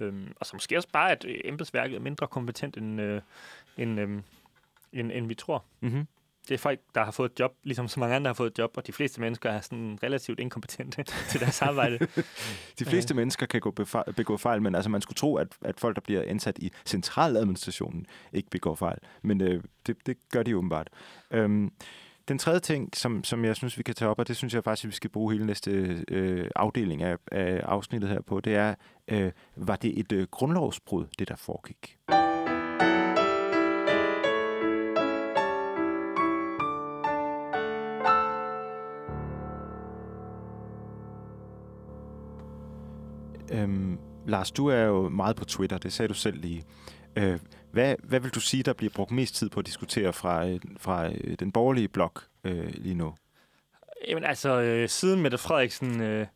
Øhm, 0.00 0.32
og 0.40 0.46
så 0.46 0.56
måske 0.56 0.76
også 0.76 0.88
bare, 0.92 1.10
at 1.10 1.24
øh, 1.28 1.40
embedsværket 1.44 1.96
er 1.96 2.00
mindre 2.00 2.26
kompetent, 2.26 2.76
end, 2.76 3.00
øh, 3.00 3.20
end, 3.76 4.00
øh, 4.00 4.08
end, 4.92 5.12
end 5.12 5.26
vi 5.26 5.34
tror. 5.34 5.64
Mm-hmm. 5.80 6.06
Det 6.48 6.54
er 6.54 6.58
folk, 6.58 6.80
der 6.94 7.04
har 7.04 7.10
fået 7.10 7.30
et 7.30 7.40
job, 7.40 7.56
ligesom 7.62 7.88
så 7.88 8.00
mange 8.00 8.16
andre 8.16 8.28
har 8.28 8.34
fået 8.34 8.50
et 8.50 8.58
job, 8.58 8.76
og 8.76 8.86
de 8.86 8.92
fleste 8.92 9.20
mennesker 9.20 9.50
er 9.50 9.60
sådan 9.60 9.98
relativt 10.02 10.40
inkompetente 10.40 11.04
til 11.30 11.40
deres 11.40 11.62
arbejde. 11.62 11.98
De 12.78 12.84
fleste 12.84 13.14
mennesker 13.14 13.46
kan 13.46 13.60
gå 13.60 13.74
befa- 13.80 14.12
begå 14.12 14.36
fejl, 14.36 14.62
men 14.62 14.74
altså 14.74 14.90
man 14.90 15.00
skulle 15.00 15.16
tro, 15.16 15.36
at, 15.36 15.48
at 15.60 15.80
folk, 15.80 15.96
der 15.96 16.00
bliver 16.00 16.22
ansat 16.26 16.58
i 16.58 16.72
centraladministrationen, 16.86 18.06
ikke 18.32 18.50
begår 18.50 18.74
fejl. 18.74 18.98
Men 19.22 19.40
øh, 19.40 19.62
det, 19.86 19.96
det 20.06 20.16
gør 20.32 20.42
de 20.42 20.56
åbenbart. 20.56 20.88
Øhm, 21.30 21.72
den 22.28 22.38
tredje 22.38 22.60
ting, 22.60 22.96
som, 22.96 23.24
som 23.24 23.44
jeg 23.44 23.56
synes, 23.56 23.78
vi 23.78 23.82
kan 23.82 23.94
tage 23.94 24.08
op, 24.08 24.18
og 24.18 24.28
det 24.28 24.36
synes 24.36 24.54
jeg 24.54 24.64
faktisk, 24.64 24.84
at 24.84 24.88
vi 24.88 24.94
skal 24.94 25.10
bruge 25.10 25.32
hele 25.32 25.46
næste 25.46 25.70
øh, 26.08 26.50
afdeling 26.56 27.02
af, 27.02 27.16
af 27.32 27.60
afsnittet 27.64 28.10
her 28.10 28.20
på, 28.20 28.40
det 28.40 28.54
er, 28.54 28.74
øh, 29.08 29.32
var 29.56 29.76
det 29.76 29.98
et 29.98 30.12
øh, 30.12 30.26
grundlovsbrud, 30.30 31.06
det 31.18 31.28
der 31.28 31.36
foregik? 31.36 31.98
Øhm, 43.52 43.98
Lars, 44.26 44.50
du 44.50 44.66
er 44.66 44.82
jo 44.82 45.08
meget 45.08 45.36
på 45.36 45.44
Twitter, 45.44 45.78
det 45.78 45.92
sagde 45.92 46.08
du 46.08 46.14
selv 46.14 46.40
lige. 46.40 46.64
Øh, 47.16 47.38
hvad, 47.70 47.96
hvad 48.02 48.20
vil 48.20 48.30
du 48.30 48.40
sige, 48.40 48.62
der 48.62 48.72
bliver 48.72 48.92
brugt 48.94 49.10
mest 49.10 49.34
tid 49.34 49.50
på 49.50 49.60
at 49.60 49.66
diskutere 49.66 50.12
fra, 50.12 50.48
øh, 50.48 50.60
fra 50.78 51.08
øh, 51.08 51.36
den 51.38 51.52
borgerlige 51.52 51.88
blok 51.88 52.24
øh, 52.44 52.70
lige 52.74 52.94
nu? 52.94 53.14
Jamen 54.08 54.24
altså, 54.24 54.60
øh, 54.60 54.88
siden 54.88 55.22
Mette 55.22 55.38
Frederiksen 55.38 56.00
øh, 56.00 56.26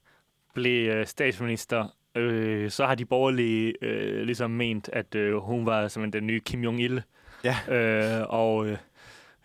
blev 0.55 0.89
øh, 0.91 1.07
statsminister, 1.07 1.97
øh, 2.15 2.71
så 2.71 2.87
har 2.87 2.95
de 2.95 3.05
borgerlige 3.05 3.75
øh, 3.83 4.23
ligesom 4.23 4.51
ment, 4.51 4.89
at 4.93 5.15
øh, 5.15 5.37
hun 5.37 5.67
var 5.67 5.89
simpelthen 5.89 6.21
den 6.23 6.27
nye 6.27 6.41
Kim 6.41 6.65
Jong-il. 6.65 7.01
Ja. 7.45 7.57
Øh, 7.69 8.27
og 8.29 8.67
øh, 8.67 8.79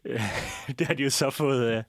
øh, 0.05 0.21
det 0.79 0.87
har 0.87 0.93
de 0.93 1.03
jo 1.03 1.09
så 1.09 1.29
fået 1.29 1.77
øh, 1.77 1.83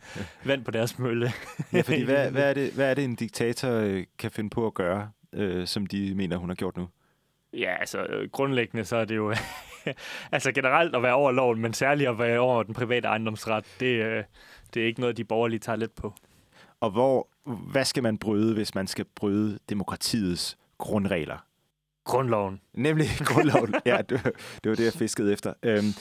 vand 0.45 0.65
på 0.65 0.71
deres 0.71 0.99
mølle. 0.99 1.33
Ja, 1.73 1.81
fordi 1.81 2.03
hvad, 2.03 2.31
hvad, 2.35 2.51
er 2.51 2.55
det, 2.55 2.73
hvad 2.73 2.91
er 2.91 2.95
det, 2.95 3.05
en 3.05 3.15
diktator 3.15 3.71
øh, 3.71 4.05
kan 4.19 4.31
finde 4.31 4.51
på 4.51 4.67
at 4.67 4.75
gøre, 4.75 5.11
øh, 5.33 5.67
som 5.67 5.87
de 5.87 6.15
mener, 6.15 6.37
hun 6.37 6.49
har 6.49 6.57
gjort 6.57 6.77
nu? 6.77 6.89
Ja, 7.53 7.77
altså 7.81 8.03
øh, 8.05 8.31
grundlæggende 8.31 8.85
så 8.85 8.97
er 8.97 9.05
det 9.05 9.17
jo... 9.17 9.35
altså 10.33 10.53
generelt 10.53 10.97
at 10.97 11.03
være 11.03 11.15
over 11.15 11.33
loven, 11.33 11.61
men 11.61 11.75
særligt 11.75 12.11
at 12.11 12.19
være 12.19 12.39
over 12.39 12.63
den 12.63 12.75
private 12.75 13.09
ejendomsret, 13.09 13.65
det, 13.81 13.87
øh, 14.05 14.25
det 14.75 14.83
er 14.83 14.87
ikke 14.87 15.01
noget, 15.01 15.17
de 15.17 15.25
borgerlige 15.25 15.59
tager 15.59 15.77
let 15.77 15.93
på. 15.93 16.15
Og 16.81 16.91
hvor, 16.91 17.29
hvad 17.45 17.85
skal 17.85 18.03
man 18.03 18.19
bryde, 18.19 18.55
hvis 18.55 18.75
man 18.75 18.87
skal 18.87 19.05
bryde 19.05 19.59
demokratiets 19.69 20.59
grundregler? 20.79 21.45
Grundloven. 22.05 22.61
Nemlig 22.75 23.07
grundloven. 23.31 23.75
ja, 23.87 23.97
det, 23.97 24.25
det 24.65 24.71
var 24.71 24.75
det, 24.75 24.85
jeg 24.85 24.93
fiskede 24.93 25.33
efter. 25.33 25.53
Øhm, 25.63 25.93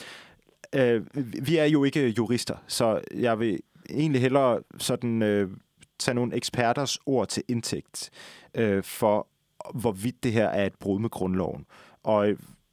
øh, 0.74 1.06
vi 1.46 1.56
er 1.56 1.64
jo 1.64 1.84
ikke 1.84 2.08
jurister, 2.08 2.56
så 2.66 3.00
jeg 3.14 3.38
vil 3.38 3.60
egentlig 3.90 4.20
hellere 4.20 4.60
sådan, 4.78 5.22
øh, 5.22 5.50
tage 5.98 6.14
nogle 6.14 6.34
eksperters 6.34 6.98
ord 7.06 7.28
til 7.28 7.42
indtægt 7.48 8.10
øh, 8.54 8.82
for, 8.82 9.26
hvorvidt 9.74 10.24
det 10.24 10.32
her 10.32 10.46
er 10.46 10.66
et 10.66 10.74
brud 10.74 10.98
med 10.98 11.10
grundloven. 11.10 11.66
Og 12.02 12.28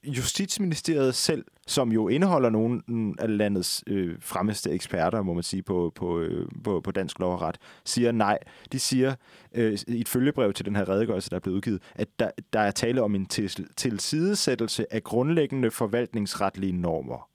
Justitsministeriet 0.08 1.16
selv, 1.16 1.46
som 1.68 1.92
jo 1.92 2.08
indeholder 2.08 2.50
nogle 2.50 2.82
af 3.20 3.38
landets 3.38 3.84
øh, 3.88 4.18
fremmeste 4.20 4.72
eksperter, 4.72 5.22
må 5.22 5.34
man 5.34 5.44
sige, 5.44 5.64
på, 5.64 5.92
på, 5.96 6.20
øh, 6.20 6.48
på, 6.64 6.82
på 6.82 6.92
dansk 6.92 7.20
lov 7.20 7.34
og 7.34 7.42
ret, 7.42 7.58
siger 7.86 8.12
nej. 8.12 8.38
De 8.72 8.80
siger 8.80 9.16
øh, 9.54 9.80
i 9.88 10.02
et 10.02 10.10
følgebrev 10.10 10.54
til 10.54 10.66
den 10.66 10.76
her 10.76 10.90
redegørelse, 10.90 11.30
der 11.30 11.36
er 11.36 11.40
blevet 11.40 11.56
udgivet, 11.56 11.82
at 11.96 12.08
der, 12.20 12.32
der 12.54 12.60
er 12.60 12.72
tale 12.72 13.02
om 13.02 13.16
en 13.16 13.26
til, 13.26 13.68
tilsidesættelse 13.76 14.94
af 14.94 15.04
grundlæggende 15.04 15.72
forvaltningsretlige 15.72 16.72
normer. 16.72 17.30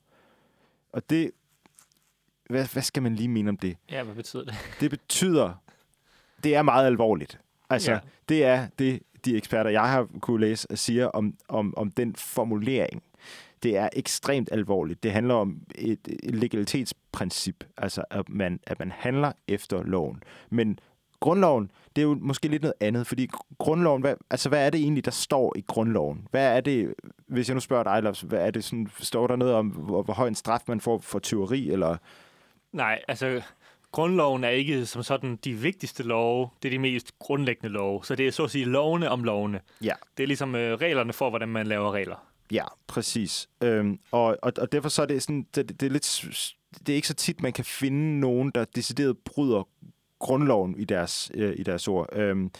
Og 0.93 1.09
det... 1.09 1.31
Hvad, 2.49 2.65
hvad 2.73 2.83
skal 2.83 3.03
man 3.03 3.15
lige 3.15 3.29
mene 3.29 3.49
om 3.49 3.57
det? 3.57 3.77
Ja, 3.91 4.03
hvad 4.03 4.15
betyder 4.15 4.43
det? 4.43 4.55
Det 4.79 4.89
betyder... 4.89 5.53
Det 6.43 6.55
er 6.55 6.61
meget 6.61 6.85
alvorligt. 6.85 7.39
Altså. 7.69 7.91
Ja. 7.91 7.99
det 8.29 8.45
er 8.45 8.67
det, 8.79 9.01
de 9.25 9.37
eksperter, 9.37 9.69
jeg 9.69 9.91
har 9.91 10.07
kunne 10.21 10.41
læse, 10.41 10.67
siger 10.75 11.07
om, 11.07 11.33
om, 11.49 11.73
om 11.77 11.91
den 11.91 12.15
formulering. 12.15 13.03
Det 13.63 13.77
er 13.77 13.89
ekstremt 13.93 14.49
alvorligt. 14.51 15.03
Det 15.03 15.11
handler 15.11 15.33
om 15.33 15.61
et, 15.75 15.99
et 16.23 16.35
legalitetsprincip, 16.35 17.63
altså 17.77 18.03
at 18.09 18.29
man, 18.29 18.59
at 18.67 18.79
man 18.79 18.91
handler 18.91 19.31
efter 19.47 19.83
loven. 19.83 20.23
Men 20.49 20.79
grundloven, 21.19 21.71
det 21.95 22.01
er 22.01 22.05
jo 22.05 22.17
måske 22.21 22.47
lidt 22.47 22.61
noget 22.61 22.73
andet, 22.79 23.07
fordi 23.07 23.29
grundloven, 23.57 24.01
hvad, 24.01 24.15
altså 24.29 24.49
hvad 24.49 24.65
er 24.65 24.69
det 24.69 24.81
egentlig, 24.81 25.05
der 25.05 25.11
står 25.11 25.53
i 25.57 25.63
grundloven? 25.67 26.27
Hvad 26.31 26.57
er 26.57 26.61
det, 26.61 26.93
hvis 27.27 27.49
jeg 27.49 27.53
nu 27.53 27.59
spørger 27.59 27.83
dig, 27.83 28.03
Lops, 28.03 28.21
hvad 28.21 28.47
er 28.47 28.51
det 28.51 28.63
sådan, 28.63 28.87
står 28.99 29.27
der 29.27 29.35
noget 29.35 29.53
om, 29.53 29.67
hvor, 29.67 30.03
hvor 30.03 30.13
høj 30.13 30.27
en 30.27 30.35
straf 30.35 30.61
man 30.67 30.81
får 30.81 30.99
for 30.99 31.19
tyveri, 31.19 31.71
eller... 31.71 31.97
Nej, 32.71 32.99
altså 33.07 33.41
grundloven 33.91 34.43
er 34.43 34.49
ikke 34.49 34.85
som 34.85 35.03
sådan 35.03 35.35
de 35.35 35.53
vigtigste 35.53 36.03
love, 36.03 36.49
det 36.63 36.69
er 36.69 36.71
de 36.71 36.79
mest 36.79 37.19
grundlæggende 37.19 37.69
love. 37.69 38.05
Så 38.05 38.15
det 38.15 38.27
er 38.27 38.31
så 38.31 38.43
at 38.43 38.51
sige 38.51 38.65
lovene 38.65 39.09
om 39.09 39.23
lovene. 39.23 39.59
Ja. 39.83 39.93
Det 40.17 40.23
er 40.23 40.27
ligesom 40.27 40.55
øh, 40.55 40.77
reglerne 40.77 41.13
for, 41.13 41.29
hvordan 41.29 41.49
man 41.49 41.67
laver 41.67 41.91
regler. 41.91 42.27
Ja, 42.51 42.65
præcis. 42.87 43.49
Øhm, 43.63 43.99
og, 44.11 44.37
og, 44.41 44.53
og 44.57 44.71
derfor 44.71 44.89
så 44.89 45.01
er 45.01 45.05
det 45.05 45.23
sådan, 45.23 45.47
det, 45.55 45.69
det 45.79 45.85
er 45.85 45.89
lidt, 45.89 46.25
det 46.87 46.93
er 46.93 46.95
ikke 46.95 47.07
så 47.07 47.13
tit, 47.13 47.41
man 47.41 47.53
kan 47.53 47.65
finde 47.65 48.19
nogen, 48.19 48.51
der 48.55 48.65
decideret 48.65 49.17
bryder 49.17 49.67
grundloven 50.19 50.75
i 50.77 50.85
deres, 50.85 51.31
øh, 51.33 51.53
i 51.57 51.63
deres 51.63 51.87
ord. 51.87 52.09
Øhm, 52.13 52.51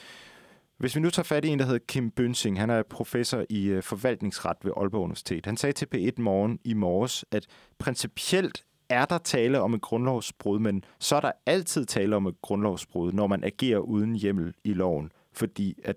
hvis 0.78 0.96
vi 0.96 1.02
nu 1.02 1.10
tager 1.10 1.24
fat 1.24 1.46
i 1.46 1.48
en, 1.48 1.60
der 1.60 1.66
hedder 1.66 1.80
Kim 1.88 2.12
Bønsing, 2.12 2.60
han 2.60 2.70
er 2.70 2.84
professor 2.84 3.46
i 3.50 3.66
øh, 3.66 3.84
forvaltningsret 3.84 4.58
ved 4.64 4.72
Aalborg 4.78 5.04
Universitet. 5.04 5.46
Han 5.46 5.58
sagde 5.58 5.74
til 5.74 5.88
P1 5.96 6.22
Morgen 6.22 6.60
i 6.64 6.74
morges, 6.74 7.26
at 7.32 7.48
principielt 7.78 8.64
er 8.92 9.06
der 9.06 9.18
tale 9.18 9.62
om 9.62 9.74
et 9.74 9.82
grundlovsbrud, 9.82 10.60
men 10.60 10.84
så 11.00 11.16
er 11.16 11.20
der 11.20 11.32
altid 11.46 11.86
tale 11.86 12.16
om 12.16 12.28
et 12.28 12.42
grundlovsbrud, 12.42 13.12
når 13.12 13.28
man 13.28 13.44
agerer 13.44 13.80
uden 13.80 14.16
hjemmel 14.16 14.54
i 14.64 14.74
loven, 14.74 15.12
fordi 15.34 15.80
at 15.84 15.96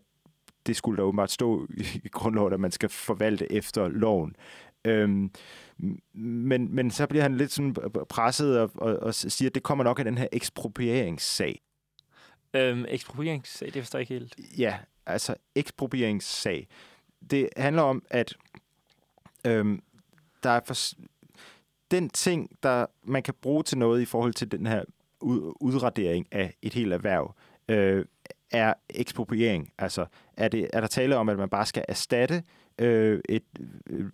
det 0.67 0.77
skulle 0.77 0.97
der 0.97 1.03
åbenbart 1.03 1.31
stå 1.31 1.67
i 2.05 2.09
grundloven, 2.09 2.53
at 2.53 2.61
man 2.61 2.73
skal 2.73 2.89
forvalte 2.89 3.53
efter 3.53 3.89
loven. 3.89 4.37
Øhm, 4.85 5.31
men, 6.13 6.75
men 6.75 6.91
så 6.91 7.07
bliver 7.07 7.23
han 7.23 7.37
lidt 7.37 7.53
sådan 7.53 7.75
presset 8.09 8.61
og, 8.61 8.71
og, 8.75 8.97
og 8.97 9.15
siger, 9.15 9.51
at 9.51 9.55
det 9.55 9.63
kommer 9.63 9.85
nok 9.85 9.99
af 9.99 10.05
den 10.05 10.19
her 10.19 10.27
eksproprieringssag. 10.33 11.61
Øhm, 12.55 12.85
eksproprieringssag, 12.89 13.75
det 13.75 13.83
forstår 13.83 13.99
jeg 13.99 14.11
ikke 14.11 14.15
helt. 14.15 14.59
Ja, 14.59 14.79
altså 15.07 15.35
eksproprieringssag. 15.55 16.69
Det 17.31 17.49
handler 17.57 17.83
om, 17.83 18.03
at 18.11 18.35
øhm, 19.47 19.83
der 20.43 20.51
er 20.51 20.61
for, 20.67 20.75
den 21.95 22.09
ting, 22.09 22.51
der 22.63 22.87
man 23.05 23.23
kan 23.23 23.35
bruge 23.43 23.63
til 23.63 23.79
noget 23.79 24.03
i 24.03 24.05
forhold 24.05 24.35
til 24.35 24.53
den 24.53 24.67
her 24.67 24.83
udradering 25.61 26.27
af 26.33 26.55
et 26.63 26.75
helt 26.75 26.93
erhverv, 26.93 27.35
øh, 27.69 28.05
er 28.51 28.75
ekspropriering. 28.91 29.73
Altså, 29.79 30.07
er, 30.37 30.49
det, 30.49 30.71
er 30.73 30.81
der 30.81 30.87
tale 30.87 31.17
om, 31.17 31.29
at 31.29 31.39
man 31.39 31.49
bare 31.49 31.67
skal 31.67 31.85
erstatte 31.89 32.43
øh, 32.79 33.21
et 33.29 33.43
øh, 33.91 34.07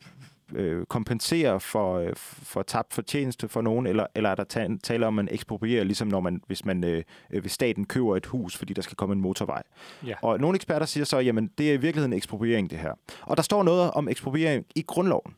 øh 0.54 0.86
kompensere 0.86 1.60
for, 1.60 1.98
øh, 1.98 2.12
for 2.16 2.62
tabt 2.62 2.94
fortjeneste 2.94 3.48
for 3.48 3.62
nogen, 3.62 3.86
eller, 3.86 4.06
eller 4.14 4.30
er 4.30 4.34
der 4.34 4.76
tale 4.82 5.06
om, 5.06 5.18
at 5.18 5.24
man 5.24 5.34
eksproprierer, 5.34 5.84
ligesom 5.84 6.08
når 6.08 6.20
man, 6.20 6.42
hvis, 6.46 6.64
man, 6.64 6.84
øh, 6.84 7.02
øh, 7.30 7.40
hvis 7.40 7.52
staten 7.52 7.84
køber 7.84 8.16
et 8.16 8.26
hus, 8.26 8.56
fordi 8.56 8.72
der 8.72 8.82
skal 8.82 8.96
komme 8.96 9.12
en 9.12 9.20
motorvej. 9.20 9.62
Ja. 10.06 10.14
Og 10.22 10.40
nogle 10.40 10.56
eksperter 10.56 10.86
siger 10.86 11.04
så, 11.04 11.18
jamen 11.18 11.50
det 11.58 11.70
er 11.70 11.74
i 11.74 11.76
virkeligheden 11.76 12.12
ekspropriering, 12.12 12.70
det 12.70 12.78
her. 12.78 12.92
Og 13.22 13.36
der 13.36 13.42
står 13.42 13.62
noget 13.62 13.90
om 13.90 14.08
ekspropriering 14.08 14.66
i 14.74 14.84
grundloven. 14.86 15.34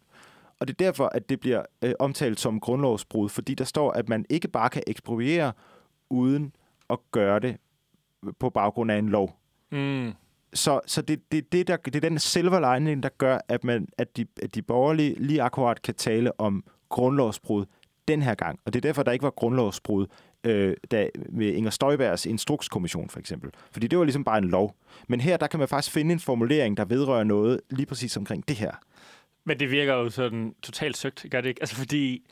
Og 0.63 0.69
det 0.69 0.75
er 0.75 0.85
derfor, 0.85 1.07
at 1.07 1.29
det 1.29 1.41
bliver 1.41 1.63
øh, 1.85 1.93
omtalt 1.99 2.41
som 2.41 2.61
grundlovsbrud, 2.61 3.29
fordi 3.29 3.55
der 3.55 3.65
står, 3.65 3.93
at 3.93 4.09
man 4.09 4.25
ikke 4.31 4.49
bare 4.49 4.71
kan 4.71 4.83
ekspropriere 4.87 5.53
uden 6.11 6.57
at 6.91 6.99
gøre 7.13 7.41
det 7.41 7.57
på 8.39 8.51
baggrund 8.51 8.91
af 8.91 8.97
en 8.97 9.09
lov. 9.09 9.39
Mm. 9.73 10.13
Så, 10.55 10.81
så 10.87 11.03
det, 11.03 11.33
det, 11.33 11.53
det, 11.53 11.69
der, 11.69 11.77
det 11.77 11.97
er 11.97 12.01
den 12.01 12.19
silver 12.19 12.75
lining, 12.75 13.03
der 13.03 13.09
gør, 13.19 13.39
at, 13.49 13.65
man, 13.65 13.89
at, 13.99 14.17
de, 14.17 14.27
at 14.43 14.55
de 14.55 14.63
borgerlige 14.63 15.15
lige 15.19 15.43
akkurat 15.43 15.83
kan 15.83 15.95
tale 15.95 16.41
om 16.41 16.65
grundlovsbrud 16.89 17.65
den 18.09 18.23
her 18.23 18.35
gang. 18.35 18.59
Og 18.65 18.73
det 18.73 18.79
er 18.79 18.89
derfor, 18.89 19.03
der 19.03 19.13
ikke 19.13 19.23
var 19.23 19.31
grundlovsbrud 19.31 20.07
øh, 20.45 20.77
da, 20.91 21.09
med 21.29 21.47
Inger 21.47 21.71
Støjbergs 21.71 22.27
instrukskommission 22.27 23.11
for 23.11 23.19
eksempel. 23.19 23.51
Fordi 23.73 23.87
det 23.87 23.99
var 23.99 24.05
ligesom 24.05 24.25
bare 24.25 24.39
en 24.39 24.49
lov. 24.49 24.77
Men 25.09 25.21
her, 25.21 25.37
der 25.37 25.47
kan 25.47 25.59
man 25.59 25.69
faktisk 25.69 25.93
finde 25.95 26.13
en 26.13 26.21
formulering, 26.21 26.77
der 26.77 26.85
vedrører 26.85 27.25
noget 27.25 27.61
lige 27.71 27.87
præcis 27.87 28.17
omkring 28.17 28.49
det 28.49 28.57
her. 28.57 28.73
Men 29.45 29.61
det 29.61 29.71
virker 29.71 29.95
jo 29.95 30.11
sådan 30.11 30.55
totalt 30.63 30.97
søgt, 30.97 31.27
gør 31.31 31.41
det 31.41 31.49
ikke? 31.49 31.63
Altså 31.63 31.77
fordi, 31.77 32.23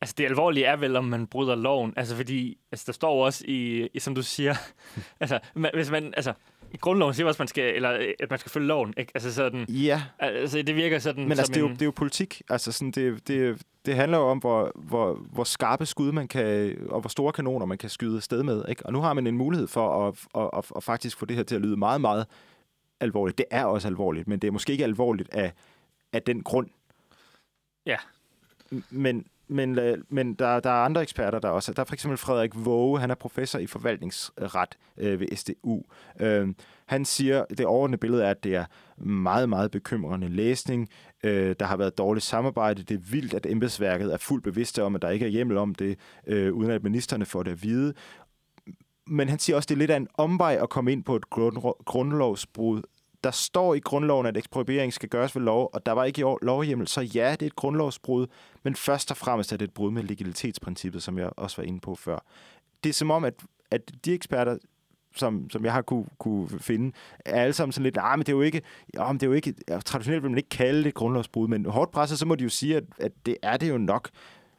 altså 0.00 0.14
det 0.18 0.24
alvorlige 0.24 0.66
er 0.66 0.76
vel, 0.76 0.96
om 0.96 1.04
man 1.04 1.26
bryder 1.26 1.54
loven. 1.54 1.94
Altså 1.96 2.16
fordi, 2.16 2.58
altså 2.72 2.84
der 2.86 2.92
står 2.92 3.24
også 3.24 3.44
i, 3.48 3.88
i 3.94 4.00
som 4.00 4.14
du 4.14 4.22
siger, 4.22 4.54
altså 5.20 5.38
man, 5.54 5.70
hvis 5.74 5.90
man, 5.90 6.14
altså 6.16 6.32
i 6.72 6.76
grundloven 6.76 7.14
siger 7.14 7.26
også, 7.26 7.36
at 7.36 7.40
man 7.40 7.48
skal, 7.48 7.74
eller, 7.74 8.14
at 8.20 8.30
man 8.30 8.38
skal 8.38 8.50
følge 8.50 8.66
loven. 8.66 8.94
Ikke? 8.96 9.12
Altså 9.14 9.34
sådan, 9.34 9.66
ja. 9.68 10.02
Altså 10.18 10.62
det 10.62 10.76
virker 10.76 10.98
sådan 10.98 11.22
Men 11.22 11.32
altså, 11.32 11.52
det, 11.52 11.56
er 11.56 11.60
jo, 11.60 11.68
det 11.68 11.82
er 11.82 11.86
jo 11.86 11.92
politik. 11.96 12.42
Altså 12.50 12.72
sådan, 12.72 12.90
det, 12.90 13.28
det, 13.28 13.62
det 13.86 13.94
handler 13.94 14.18
jo 14.18 14.24
om, 14.24 14.38
hvor, 14.38 14.72
hvor, 14.74 15.14
hvor 15.32 15.44
skarpe 15.44 15.86
skud 15.86 16.12
man 16.12 16.28
kan, 16.28 16.76
og 16.88 17.00
hvor 17.00 17.08
store 17.08 17.32
kanoner 17.32 17.66
man 17.66 17.78
kan 17.78 17.90
skyde 17.90 18.20
sted 18.20 18.42
med. 18.42 18.64
Ikke? 18.68 18.86
Og 18.86 18.92
nu 18.92 19.00
har 19.00 19.12
man 19.14 19.26
en 19.26 19.36
mulighed 19.36 19.68
for 19.68 20.08
at, 20.08 20.14
at, 20.34 20.50
at, 20.58 20.64
at 20.76 20.82
faktisk 20.82 21.18
få 21.18 21.26
det 21.26 21.36
her 21.36 21.42
til 21.42 21.54
at 21.54 21.60
lyde 21.60 21.76
meget, 21.76 22.00
meget 22.00 22.26
alvorligt. 23.00 23.38
Det 23.38 23.46
er 23.50 23.64
også 23.64 23.88
alvorligt, 23.88 24.28
men 24.28 24.38
det 24.38 24.48
er 24.48 24.52
måske 24.52 24.72
ikke 24.72 24.84
alvorligt 24.84 25.34
af 25.34 25.52
af 26.12 26.22
den 26.22 26.42
grund. 26.42 26.68
Ja. 27.86 27.96
Men, 28.90 29.26
men, 29.48 29.78
øh, 29.78 29.98
men 30.08 30.34
der, 30.34 30.60
der 30.60 30.70
er 30.70 30.84
andre 30.84 31.02
eksperter 31.02 31.38
der 31.38 31.48
også. 31.48 31.72
Der 31.72 31.80
er 31.80 31.84
for 31.84 31.94
eksempel 31.94 32.18
Frederik 32.18 32.50
Våge, 32.54 33.00
han 33.00 33.10
er 33.10 33.14
professor 33.14 33.58
i 33.58 33.66
forvaltningsret 33.66 34.78
øh, 34.96 35.20
ved 35.20 35.36
SDU. 35.36 35.82
Øh, 36.20 36.48
han 36.86 37.04
siger, 37.04 37.44
det 37.44 37.66
overordnede 37.66 38.00
billede 38.00 38.24
er, 38.24 38.30
at 38.30 38.44
det 38.44 38.54
er 38.54 38.64
meget, 38.96 39.48
meget 39.48 39.70
bekymrende 39.70 40.28
læsning. 40.28 40.88
Øh, 41.24 41.56
der 41.60 41.66
har 41.66 41.76
været 41.76 41.98
dårligt 41.98 42.24
samarbejde. 42.24 42.82
Det 42.82 42.94
er 42.94 43.10
vildt, 43.10 43.34
at 43.34 43.46
embedsværket 43.46 44.12
er 44.12 44.16
fuldt 44.16 44.44
bevidste 44.44 44.82
om, 44.82 44.94
at 44.94 45.02
der 45.02 45.10
ikke 45.10 45.26
er 45.26 45.30
hjemmel 45.30 45.56
om 45.56 45.74
det, 45.74 45.98
øh, 46.26 46.52
uden 46.52 46.70
at 46.70 46.82
ministerne 46.82 47.24
får 47.24 47.42
det 47.42 47.50
at 47.50 47.62
vide. 47.62 47.94
Men 49.06 49.28
han 49.28 49.38
siger 49.38 49.56
også, 49.56 49.64
at 49.66 49.68
det 49.68 49.74
er 49.74 49.78
lidt 49.78 49.90
af 49.90 49.96
en 49.96 50.08
omvej 50.14 50.58
at 50.62 50.68
komme 50.68 50.92
ind 50.92 51.04
på 51.04 51.16
et 51.16 51.30
grundlovsbrud 51.84 52.82
der 53.24 53.30
står 53.30 53.74
i 53.74 53.80
grundloven, 53.80 54.26
at 54.26 54.36
ekspropriering 54.36 54.92
skal 54.92 55.08
gøres 55.08 55.36
ved 55.36 55.42
lov, 55.42 55.70
og 55.72 55.86
der 55.86 55.92
var 55.92 56.04
ikke 56.04 56.24
lovhjemmel, 56.42 56.88
så 56.88 57.00
ja, 57.00 57.30
det 57.32 57.42
er 57.42 57.46
et 57.46 57.56
grundlovsbrud, 57.56 58.26
men 58.62 58.76
først 58.76 59.10
og 59.10 59.16
fremmest 59.16 59.52
er 59.52 59.56
det 59.56 59.64
et 59.64 59.74
brud 59.74 59.90
med 59.90 60.02
legalitetsprincippet, 60.02 61.02
som 61.02 61.18
jeg 61.18 61.30
også 61.36 61.56
var 61.56 61.66
inde 61.66 61.80
på 61.80 61.94
før. 61.94 62.18
Det 62.84 62.90
er 62.90 62.94
som 62.94 63.10
om, 63.10 63.24
at, 63.24 63.34
at 63.70 63.92
de 64.04 64.12
eksperter, 64.12 64.58
som, 65.16 65.50
som 65.50 65.64
jeg 65.64 65.72
har 65.72 65.82
kunne, 65.82 66.06
kunne 66.18 66.48
finde, 66.60 66.92
er 67.24 67.42
alle 67.42 67.52
sammen 67.52 67.72
sådan 67.72 67.84
lidt, 67.84 67.98
ah, 68.00 68.18
men 68.18 68.26
det 68.26 68.32
er 68.32 68.36
jo 68.36 68.42
ikke, 68.42 68.62
ja, 68.94 69.12
men 69.12 69.20
det 69.20 69.22
er 69.22 69.30
jo 69.30 69.32
ikke, 69.32 69.54
ja, 69.68 69.78
traditionelt 69.80 70.22
vil 70.22 70.30
man 70.30 70.38
ikke 70.38 70.48
kalde 70.48 70.84
det 70.84 70.94
grundlovsbrud, 70.94 71.48
men 71.48 71.64
hårdt 71.64 71.90
presset, 71.90 72.18
så 72.18 72.26
må 72.26 72.34
de 72.34 72.44
jo 72.44 72.50
sige, 72.50 72.76
at, 72.76 72.84
at 72.98 73.12
det 73.26 73.36
er 73.42 73.56
det 73.56 73.68
jo 73.68 73.78
nok. 73.78 74.10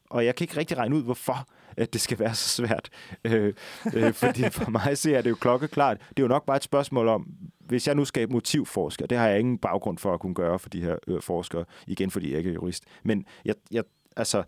Og 0.10 0.26
jeg 0.26 0.36
kan 0.36 0.46
ikke 0.46 0.58
rigtig 0.58 0.78
regne 0.78 0.96
ud, 0.96 1.04
hvorfor 1.04 1.48
at 1.78 1.94
det 1.94 2.02
skal 2.02 2.20
være 2.20 2.36
så 2.36 2.50
svært. 2.50 2.90
Øh, 3.26 3.54
øh, 3.94 4.14
fordi 4.14 4.50
for 4.58 4.70
mig 4.70 4.98
ser 4.98 5.22
det 5.22 5.30
jo 5.30 5.36
klokkeklart. 5.36 5.98
Det 6.00 6.20
er 6.20 6.24
jo 6.24 6.28
nok 6.28 6.46
bare 6.46 6.58
et 6.58 6.64
spørgsmål 6.64 7.08
om, 7.08 7.28
hvis 7.60 7.88
jeg 7.88 7.96
nu 7.96 8.06
skal 8.06 8.32
motivforske, 8.32 9.08
det 9.08 9.18
har 9.18 9.28
jeg 9.28 9.40
ingen 9.40 9.58
baggrund 9.58 9.98
for 9.98 10.14
at 10.14 10.20
kunne 10.20 10.36
gøre 10.36 10.60
for 10.60 10.70
de 10.70 10.82
her 10.82 10.96
øh, 11.08 11.22
forskere, 11.22 11.66
igen 11.88 12.12
fordi 12.12 12.30
jeg 12.30 12.38
ikke 12.38 12.50
er 12.50 12.54
jurist, 12.54 12.84
men 13.04 13.26
jeg, 13.46 13.56
jeg, 13.72 13.84
altså, 14.18 14.44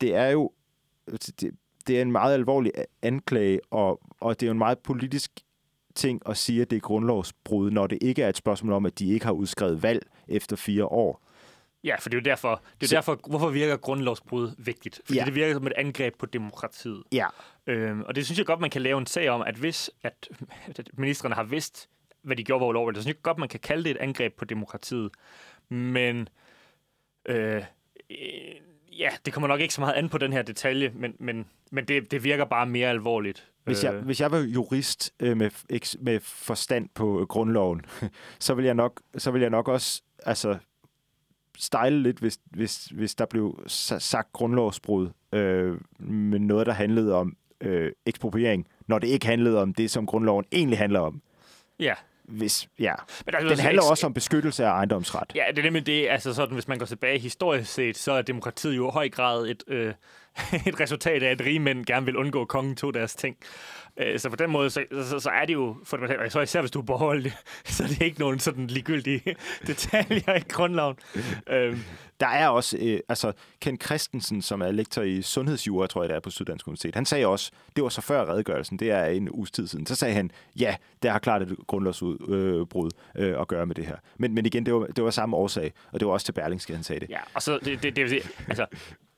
det 0.00 0.14
er 0.14 0.28
jo 0.28 0.50
det, 1.10 1.50
det 1.86 1.98
er 1.98 2.02
en 2.02 2.12
meget 2.12 2.34
alvorlig 2.34 2.72
anklage, 3.02 3.60
og, 3.70 4.00
og 4.20 4.40
det 4.40 4.46
er 4.46 4.48
jo 4.48 4.52
en 4.52 4.58
meget 4.58 4.78
politisk 4.78 5.30
ting 5.94 6.22
at 6.26 6.36
sige, 6.36 6.62
at 6.62 6.70
det 6.70 6.76
er 6.76 6.80
grundlovsbrud, 6.80 7.70
når 7.70 7.86
det 7.86 7.98
ikke 8.00 8.22
er 8.22 8.28
et 8.28 8.36
spørgsmål 8.36 8.72
om, 8.72 8.86
at 8.86 8.98
de 8.98 9.08
ikke 9.08 9.26
har 9.26 9.32
udskrevet 9.32 9.82
valg 9.82 10.06
efter 10.28 10.56
fire 10.56 10.84
år. 10.84 11.22
Ja, 11.84 11.96
for 11.96 12.08
det 12.08 12.16
er 12.16 12.20
jo 12.20 12.24
derfor, 12.24 12.62
det 12.80 12.86
er 12.86 12.88
så, 12.88 12.94
derfor 12.94 13.20
hvorfor 13.28 13.50
virker 13.50 13.76
grundlovsbrud 13.76 14.54
vigtigt? 14.58 15.00
Fordi 15.04 15.18
ja. 15.18 15.24
det 15.24 15.34
virker 15.34 15.54
som 15.54 15.66
et 15.66 15.72
angreb 15.76 16.14
på 16.18 16.26
demokratiet. 16.26 17.02
Ja. 17.12 17.26
Øhm, 17.66 18.02
og 18.02 18.14
det 18.14 18.24
synes 18.24 18.38
jeg 18.38 18.46
godt, 18.46 18.60
man 18.60 18.70
kan 18.70 18.82
lave 18.82 18.98
en 18.98 19.06
sag 19.06 19.28
om, 19.28 19.42
at 19.42 19.54
hvis 19.54 19.90
at, 20.02 20.28
at 20.78 20.90
ministerne 20.92 21.34
har 21.34 21.42
vidst, 21.42 21.88
hvad 22.22 22.36
de 22.36 22.44
gjorde 22.44 22.60
var 22.60 22.66
ulovligt, 22.66 22.98
så 22.98 23.02
synes 23.02 23.14
jeg 23.16 23.22
godt, 23.22 23.38
man 23.38 23.48
kan 23.48 23.60
kalde 23.60 23.84
det 23.84 23.90
et 23.90 23.96
angreb 23.96 24.34
på 24.34 24.44
demokratiet. 24.44 25.10
Men 25.68 26.28
øh, 27.26 27.62
ja, 28.98 29.10
det 29.24 29.32
kommer 29.32 29.48
nok 29.48 29.60
ikke 29.60 29.74
så 29.74 29.80
meget 29.80 29.94
an 29.94 30.08
på 30.08 30.18
den 30.18 30.32
her 30.32 30.42
detalje, 30.42 30.92
men, 30.94 31.14
men, 31.18 31.46
men 31.70 31.84
det, 31.84 32.10
det 32.10 32.24
virker 32.24 32.44
bare 32.44 32.66
mere 32.66 32.88
alvorligt. 32.88 33.46
Hvis 33.64 33.84
jeg, 33.84 33.94
øh. 33.94 34.04
hvis 34.04 34.20
jeg 34.20 34.30
var 34.30 34.38
jurist 34.38 35.12
øh, 35.20 35.36
med, 35.36 35.50
med 36.00 36.20
forstand 36.20 36.88
på 36.94 37.20
øh, 37.20 37.26
grundloven, 37.26 37.82
så 38.38 38.54
vil 38.54 38.64
jeg 38.64 38.74
nok, 38.74 39.02
så 39.18 39.30
vil 39.30 39.40
jeg 39.40 39.50
nok 39.50 39.68
også 39.68 40.02
altså, 40.26 40.58
stejle 41.60 42.02
lidt, 42.02 42.18
hvis, 42.18 42.38
hvis, 42.44 42.84
hvis 42.84 43.14
der 43.14 43.26
blev 43.26 43.64
sagt 43.68 44.32
grundlovsbrud 44.32 45.08
øh, 45.32 45.78
med 45.98 46.38
noget, 46.38 46.66
der 46.66 46.72
handlede 46.72 47.14
om 47.14 47.36
øh, 47.60 47.92
ekspropriering, 48.06 48.66
når 48.86 48.98
det 48.98 49.08
ikke 49.08 49.26
handlede 49.26 49.62
om 49.62 49.74
det, 49.74 49.90
som 49.90 50.06
grundloven 50.06 50.44
egentlig 50.52 50.78
handler 50.78 51.00
om. 51.00 51.22
Ja. 51.80 51.94
Hvis, 52.24 52.68
ja. 52.78 52.94
Men 53.26 53.34
altså, 53.34 53.48
Den 53.48 53.58
handler 53.58 53.82
også 53.90 54.06
om 54.06 54.14
beskyttelse 54.14 54.64
af 54.64 54.70
ejendomsret. 54.70 55.32
Ja, 55.34 55.44
det 55.50 55.58
er 55.58 55.62
nemlig 55.62 55.86
det. 55.86 56.08
Altså 56.08 56.34
sådan, 56.34 56.54
hvis 56.54 56.68
man 56.68 56.78
går 56.78 56.86
tilbage 56.86 57.18
historisk 57.18 57.72
set, 57.72 57.96
så 57.96 58.12
er 58.12 58.22
demokratiet 58.22 58.76
jo 58.76 58.88
i 58.88 58.92
høj 58.92 59.08
grad 59.08 59.46
et, 59.46 59.62
øh, 59.66 59.94
et 60.66 60.80
resultat 60.80 61.22
af, 61.22 61.30
at 61.30 61.40
rige 61.40 61.58
mænd 61.58 61.86
gerne 61.86 62.06
vil 62.06 62.16
undgå, 62.16 62.42
at 62.42 62.48
kongen 62.48 62.76
tog 62.76 62.94
deres 62.94 63.14
ting. 63.14 63.36
Øh, 63.96 64.18
så 64.18 64.30
på 64.30 64.36
den 64.36 64.50
måde, 64.50 64.70
så, 64.70 64.84
så, 64.92 65.18
så 65.18 65.30
er 65.30 65.44
det 65.44 65.52
jo 65.52 65.76
fundamentalt, 65.84 66.20
og 66.20 66.32
så 66.32 66.40
især 66.40 66.60
hvis 66.60 66.70
du 66.70 66.78
er 66.78 66.84
borgerlig, 66.84 67.32
så 67.64 67.82
er 67.82 67.88
det 67.88 68.02
ikke 68.02 68.20
nogen 68.20 68.38
sådan 68.38 68.66
ligegyldige 68.66 69.22
detaljer 69.66 70.34
i 70.34 70.42
grundloven. 70.48 70.96
øhm. 71.48 71.82
Der 72.20 72.26
er 72.26 72.48
også, 72.48 72.76
øh, 72.80 73.00
altså 73.08 73.32
Ken 73.60 73.80
Christensen, 73.80 74.42
som 74.42 74.60
er 74.60 74.70
lektor 74.70 75.02
i 75.02 75.22
sundhedsjura, 75.22 75.86
tror 75.86 76.02
jeg 76.02 76.08
det 76.08 76.16
er 76.16 76.20
på 76.20 76.30
Syddansk 76.30 76.66
Universitet, 76.66 76.94
han 76.94 77.04
sagde 77.04 77.26
også, 77.26 77.50
det 77.76 77.82
var 77.82 77.90
så 77.90 78.00
før 78.00 78.32
redegørelsen, 78.32 78.78
det 78.78 78.90
er 78.90 79.04
en 79.04 79.30
uges 79.30 79.50
tid 79.50 79.66
siden, 79.66 79.86
så 79.86 79.94
sagde 79.94 80.14
han, 80.14 80.30
ja, 80.58 80.76
det 81.02 81.10
har 81.10 81.18
klart 81.18 81.42
et 81.42 81.56
grundlovsbrud 81.66 82.90
øh, 83.16 83.40
at 83.40 83.48
gøre 83.48 83.66
med 83.66 83.74
det 83.74 83.86
her. 83.86 83.96
Men, 84.18 84.34
men 84.34 84.46
igen, 84.46 84.66
det 84.66 84.74
var, 84.74 84.86
det 84.86 85.04
var 85.04 85.10
samme 85.10 85.36
årsag, 85.36 85.72
og 85.92 86.00
det 86.00 86.06
var 86.06 86.12
også 86.12 86.24
til 86.24 86.32
Berlingske, 86.32 86.74
han 86.74 86.82
sagde 86.82 87.00
det. 87.00 87.10
Ja, 87.10 87.20
og 87.34 87.42
så 87.42 87.58
det, 87.64 87.82
det, 87.82 87.96
det 87.96 88.04
vil 88.04 88.10
sige, 88.10 88.22
altså, 88.48 88.66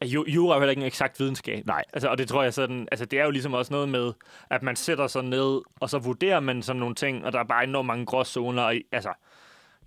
jura 0.05 0.55
er 0.55 0.61
heller 0.61 0.71
ikke 0.71 0.81
en 0.81 0.87
eksakt 0.87 1.21
videnskab. 1.21 1.67
Nej. 1.67 1.85
Altså, 1.93 2.09
og 2.09 2.19
det 2.19 2.29
tror 2.29 2.43
jeg 2.43 2.55
sådan, 2.55 2.89
altså 2.93 3.05
det 3.05 3.21
er 3.21 3.25
jo 3.25 3.31
ligesom 3.31 3.55
også 3.55 3.73
noget 3.73 3.89
med, 3.89 4.13
at 4.51 4.63
man 4.63 4.77
sætter 4.77 5.07
sig 5.07 5.25
ned, 5.25 5.61
og 5.81 5.91
så 5.91 5.99
vurderer 5.99 6.41
man 6.41 6.63
sådan 6.63 6.81
nogle 6.81 6.95
ting, 6.95 7.25
og 7.25 7.33
der 7.33 7.39
er 7.39 7.45
bare 7.45 7.65
enormt 7.65 7.87
mange 7.87 8.07
gråzoner. 8.07 8.63
Og, 8.63 8.75
altså, 8.93 9.13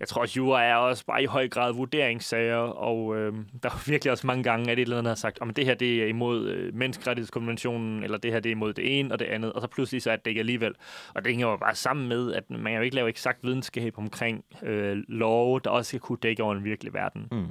jeg 0.00 0.08
tror 0.08 0.20
også, 0.20 0.34
jura 0.36 0.64
er 0.64 0.76
også 0.76 1.06
bare 1.06 1.22
i 1.22 1.26
høj 1.26 1.48
grad 1.48 1.72
vurderingssager, 1.72 2.56
og 2.56 3.16
øh, 3.16 3.32
der 3.62 3.68
er 3.68 3.88
virkelig 3.90 4.12
også 4.12 4.26
mange 4.26 4.42
gange, 4.42 4.70
at 4.70 4.78
et 4.78 4.82
eller 4.82 4.98
andet 4.98 5.10
har 5.10 5.14
sagt, 5.14 5.38
om 5.40 5.50
det 5.50 5.64
her 5.64 5.74
det 5.74 6.02
er 6.02 6.06
imod 6.06 6.48
øh, 6.48 6.74
menneskerettighedskonventionen, 6.74 8.04
eller 8.04 8.18
det 8.18 8.32
her 8.32 8.40
det 8.40 8.50
er 8.50 8.54
imod 8.54 8.72
det 8.72 8.98
ene 8.98 9.14
og 9.14 9.18
det 9.18 9.24
andet, 9.24 9.52
og 9.52 9.60
så 9.60 9.68
pludselig 9.68 10.02
så 10.02 10.10
er 10.10 10.16
det 10.16 10.26
ikke 10.26 10.38
alligevel. 10.38 10.74
Og 11.14 11.24
det 11.24 11.32
hænger 11.32 11.48
jo 11.48 11.56
bare 11.56 11.74
sammen 11.74 12.08
med, 12.08 12.32
at 12.32 12.50
man 12.50 12.74
jo 12.74 12.80
ikke 12.80 12.96
lave 12.96 13.08
eksakt 13.08 13.38
videnskab 13.42 13.98
omkring 13.98 14.44
øh, 14.62 14.96
love, 15.08 15.60
der 15.64 15.70
også 15.70 15.88
skal 15.88 16.00
kunne 16.00 16.18
dække 16.22 16.42
over 16.42 16.54
en 16.54 16.64
virkelig 16.64 16.94
verden. 16.94 17.28
Mm. 17.32 17.46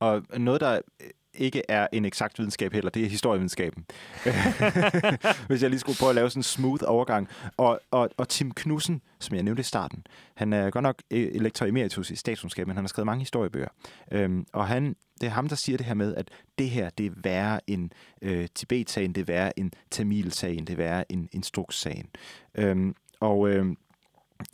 Og 0.00 0.22
noget, 0.38 0.60
der 0.60 0.80
ikke 1.34 1.62
er 1.68 1.86
en 1.92 2.04
eksakt 2.04 2.38
videnskab 2.38 2.72
heller, 2.72 2.90
det 2.90 3.04
er 3.04 3.08
historievidenskaben. 3.08 3.86
Hvis 5.48 5.62
jeg 5.62 5.70
lige 5.70 5.80
skulle 5.80 5.98
prøve 5.98 6.08
at 6.08 6.14
lave 6.14 6.30
sådan 6.30 6.38
en 6.38 6.42
smooth 6.42 6.84
overgang. 6.86 7.28
Og, 7.56 7.80
og, 7.90 8.10
og 8.16 8.28
Tim 8.28 8.50
Knudsen, 8.50 9.02
som 9.18 9.34
jeg 9.34 9.42
nævnte 9.42 9.60
i 9.60 9.64
starten, 9.64 10.06
han 10.34 10.52
er 10.52 10.70
godt 10.70 10.82
nok 10.82 11.02
øh, 11.10 11.30
elektor 11.34 11.66
emeritus 11.66 12.10
i 12.10 12.16
statskundskab, 12.16 12.66
men 12.66 12.76
han 12.76 12.84
har 12.84 12.88
skrevet 12.88 13.06
mange 13.06 13.20
historiebøger. 13.20 13.68
Øhm, 14.12 14.46
og 14.52 14.68
han, 14.68 14.96
det 15.20 15.26
er 15.26 15.30
ham, 15.30 15.48
der 15.48 15.56
siger 15.56 15.76
det 15.76 15.86
her 15.86 15.94
med, 15.94 16.14
at 16.14 16.28
det 16.58 16.70
her, 16.70 16.90
det 16.90 17.06
er 17.06 17.10
værre 17.16 17.60
end 17.66 17.90
øh, 18.22 18.48
Tibet-sagen, 18.54 19.12
det 19.12 19.20
er 19.20 19.24
værre 19.24 19.58
end 19.58 19.70
Tamil-sagen, 19.90 20.64
det 20.64 20.72
er 20.72 20.76
værre 20.76 21.12
end 21.12 21.28
Instruks-sagen. 21.32 22.06
Øhm, 22.54 22.94
og 23.20 23.48
øh, 23.48 23.66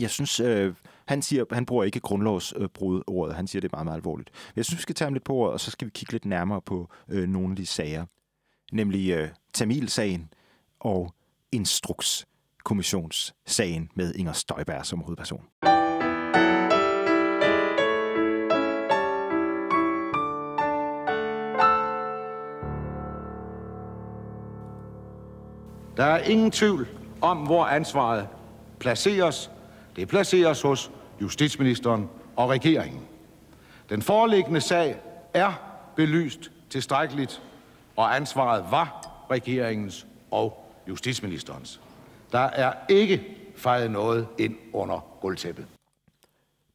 jeg 0.01 0.11
synes, 0.11 0.41
øh, 0.41 0.75
han 1.07 1.23
siger, 1.23 1.45
han 1.53 1.67
bruger 1.67 1.85
ikke 1.85 2.01
grundlovsbrud 2.01 3.03
ordet. 3.07 3.37
Han 3.37 3.47
siger, 3.47 3.61
det 3.61 3.73
er 3.73 3.77
meget, 3.77 3.85
meget 3.85 3.97
alvorligt. 3.97 4.31
Jeg 4.57 4.65
synes, 4.65 4.79
vi 4.79 4.83
skal 4.83 4.95
tage 4.95 5.07
ham 5.07 5.13
lidt 5.13 5.25
på 5.25 5.35
ordet, 5.35 5.53
og 5.53 5.61
så 5.61 5.71
skal 5.71 5.87
vi 5.87 5.91
kigge 5.95 6.13
lidt 6.13 6.25
nærmere 6.25 6.61
på 6.61 6.91
øh, 7.09 7.29
nogle 7.29 7.51
af 7.51 7.57
de 7.57 7.67
sager. 7.67 8.07
Nemlig 8.73 9.11
øh, 9.11 9.29
Tamil-sagen 9.55 10.33
og 10.81 11.15
Instrukskommissionssagen 11.53 13.91
med 13.95 14.15
Inger 14.15 14.33
Støjberg 14.33 14.87
som 14.87 15.01
hovedperson. 15.01 15.43
Der 25.97 26.05
er 26.05 26.19
ingen 26.19 26.51
tvivl 26.51 26.89
om, 27.21 27.39
hvor 27.39 27.65
ansvaret 27.65 28.29
placeres. 28.79 29.51
Det 29.97 30.09
placeres 30.09 30.63
hos 30.63 30.91
justitsministeren 31.21 32.09
og 32.37 32.49
regeringen. 32.49 33.01
Den 33.89 34.03
foreliggende 34.03 34.61
sag 34.61 35.01
er 35.35 35.53
belyst 35.97 36.51
tilstrækkeligt, 36.71 37.43
og 37.97 38.17
ansvaret 38.17 38.65
var 38.71 39.07
regeringens 39.31 40.07
og 40.31 40.73
justitsministerens. 40.89 41.81
Der 42.33 42.39
er 42.39 42.73
ikke 42.89 43.37
fejret 43.57 43.91
noget 43.91 44.29
ind 44.39 44.57
under 44.73 45.19
gulvtæppet. 45.21 45.67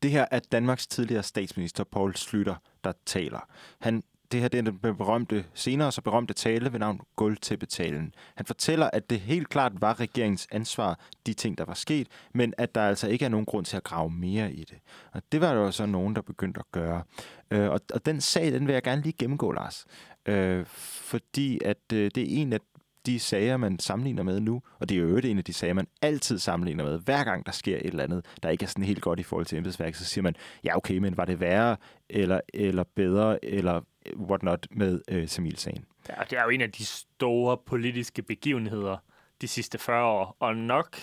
Det 0.03 0.11
her 0.11 0.25
er 0.31 0.39
Danmarks 0.39 0.87
tidligere 0.87 1.23
statsminister 1.23 1.83
Paul 1.83 2.15
Slytter, 2.15 2.55
der 2.83 2.93
taler. 3.05 3.39
Han 3.79 4.03
det 4.31 4.41
her 4.41 4.47
det 4.47 4.57
er 4.57 4.61
den 4.61 4.95
berømte, 4.97 5.45
senere 5.53 5.91
så 5.91 6.01
berømte 6.01 6.33
tale 6.33 6.73
ved 6.73 6.79
navn 6.79 7.01
gulvtæppetalen. 7.15 8.15
Han 8.35 8.45
fortæller, 8.45 8.89
at 8.93 9.09
det 9.09 9.19
helt 9.19 9.49
klart 9.49 9.71
var 9.81 9.99
regeringens 9.99 10.47
ansvar, 10.51 10.99
de 11.25 11.33
ting, 11.33 11.57
der 11.57 11.65
var 11.65 11.73
sket, 11.73 12.07
men 12.33 12.53
at 12.57 12.75
der 12.75 12.81
altså 12.81 13.07
ikke 13.07 13.25
er 13.25 13.29
nogen 13.29 13.45
grund 13.45 13.65
til 13.65 13.77
at 13.77 13.83
grave 13.83 14.09
mere 14.09 14.53
i 14.53 14.63
det. 14.63 14.77
Og 15.11 15.21
det 15.31 15.41
var 15.41 15.53
der 15.53 15.61
jo 15.61 15.71
så 15.71 15.85
nogen, 15.85 16.15
der 16.15 16.21
begyndte 16.21 16.59
at 16.59 16.71
gøre. 16.71 17.03
Øh, 17.51 17.69
og, 17.69 17.81
og 17.93 18.05
den 18.05 18.21
sag, 18.21 18.51
den 18.51 18.67
vil 18.67 18.73
jeg 18.73 18.83
gerne 18.83 19.01
lige 19.01 19.15
gennemgå, 19.19 19.51
Lars. 19.51 19.85
Øh, 20.25 20.65
fordi 20.65 21.59
at 21.65 21.93
øh, 21.93 22.11
det 22.15 22.23
er 22.23 22.41
en 22.41 22.53
af 22.53 22.59
de 23.05 23.19
sager, 23.19 23.57
man 23.57 23.79
sammenligner 23.79 24.23
med 24.23 24.39
nu, 24.39 24.61
og 24.79 24.89
det 24.89 24.97
er 24.97 25.01
jo 25.01 25.17
en 25.17 25.37
af 25.37 25.43
de 25.43 25.53
sager, 25.53 25.73
man 25.73 25.87
altid 26.01 26.39
sammenligner 26.39 26.83
med. 26.83 26.99
Hver 26.99 27.23
gang 27.23 27.45
der 27.45 27.51
sker 27.51 27.77
et 27.77 27.85
eller 27.85 28.03
andet, 28.03 28.25
der 28.43 28.49
ikke 28.49 28.63
er 28.63 28.67
sådan 28.67 28.83
helt 28.83 29.01
godt 29.01 29.19
i 29.19 29.23
forhold 29.23 29.45
til 29.45 29.57
embedsværket, 29.57 29.97
så 29.97 30.05
siger 30.05 30.23
man, 30.23 30.35
ja 30.63 30.77
okay, 30.77 30.97
men 30.97 31.17
var 31.17 31.25
det 31.25 31.39
værre, 31.39 31.77
eller, 32.09 32.39
eller 32.53 32.83
bedre, 32.95 33.45
eller 33.45 33.81
whatnot 34.15 34.67
med 34.71 35.01
øh, 35.07 35.27
Tamil-sagen? 35.27 35.85
Ja, 36.09 36.13
det 36.29 36.39
er 36.39 36.43
jo 36.43 36.49
en 36.49 36.61
af 36.61 36.71
de 36.71 36.85
store 36.85 37.57
politiske 37.57 38.21
begivenheder 38.21 38.97
de 39.41 39.47
sidste 39.47 39.77
40 39.77 40.05
år, 40.05 40.37
og 40.39 40.55
nok, 40.55 40.97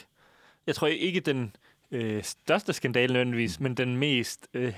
jeg 0.66 0.74
tror 0.74 0.87
ikke 0.87 1.20
den 1.20 1.56
øh, 1.90 2.22
største 2.22 2.72
skandale 2.72 3.12
nødvendigvis, 3.12 3.61
men 3.61 3.74
den 3.74 3.96
mest 3.96 4.48
øh, 4.54 4.74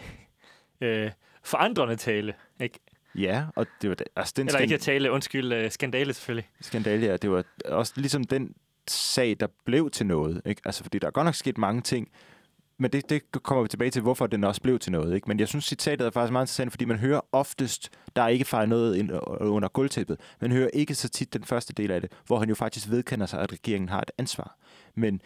øh, 0.80 1.10
forandrende 1.42 1.96
tale. 1.96 2.34
Ikke? 2.60 2.78
Ja, 3.14 3.46
og 3.56 3.66
det 3.82 3.90
var... 3.90 3.96
Altså, 4.16 4.34
den 4.36 4.46
Eller 4.46 4.60
ikke 4.60 4.74
at 4.74 4.80
tale, 4.80 5.10
undskyld, 5.10 5.64
uh, 5.64 5.70
skandale 5.70 6.14
selvfølgelig. 6.14 6.48
Skandale, 6.60 7.06
ja. 7.06 7.16
Det 7.16 7.30
var 7.30 7.44
også 7.64 7.92
ligesom 7.96 8.24
den 8.24 8.54
sag, 8.88 9.36
der 9.40 9.46
blev 9.64 9.90
til 9.90 10.06
noget. 10.06 10.42
Ikke? 10.44 10.62
Altså, 10.64 10.82
fordi 10.82 10.98
der 10.98 11.06
er 11.06 11.10
godt 11.10 11.24
nok 11.24 11.34
sket 11.34 11.58
mange 11.58 11.82
ting, 11.82 12.08
men 12.80 12.92
det, 12.92 13.10
det 13.10 13.42
kommer 13.42 13.62
vi 13.62 13.68
tilbage 13.68 13.90
til, 13.90 14.02
hvorfor 14.02 14.26
den 14.26 14.44
også 14.44 14.62
blev 14.62 14.78
til 14.78 14.92
noget. 14.92 15.14
Ikke? 15.14 15.28
Men 15.28 15.40
jeg 15.40 15.48
synes, 15.48 15.64
citatet 15.64 16.06
er 16.06 16.10
faktisk 16.10 16.32
meget 16.32 16.44
interessant, 16.44 16.72
fordi 16.72 16.84
man 16.84 16.98
hører 16.98 17.20
oftest, 17.32 17.90
der 18.16 18.22
er 18.22 18.28
ikke 18.28 18.44
fejret 18.44 18.68
noget 18.68 18.96
ind 18.96 19.12
øh, 19.12 19.16
øh, 19.16 19.52
under 19.52 19.68
guldtæppet. 19.68 20.20
Man 20.40 20.52
hører 20.52 20.68
ikke 20.72 20.94
så 20.94 21.08
tit 21.08 21.32
den 21.32 21.44
første 21.44 21.72
del 21.72 21.90
af 21.90 22.00
det, 22.00 22.12
hvor 22.26 22.38
han 22.38 22.48
jo 22.48 22.54
faktisk 22.54 22.90
vedkender 22.90 23.26
sig, 23.26 23.40
at 23.40 23.52
regeringen 23.52 23.88
har 23.88 24.00
et 24.00 24.10
ansvar. 24.18 24.56
Men 24.94 25.20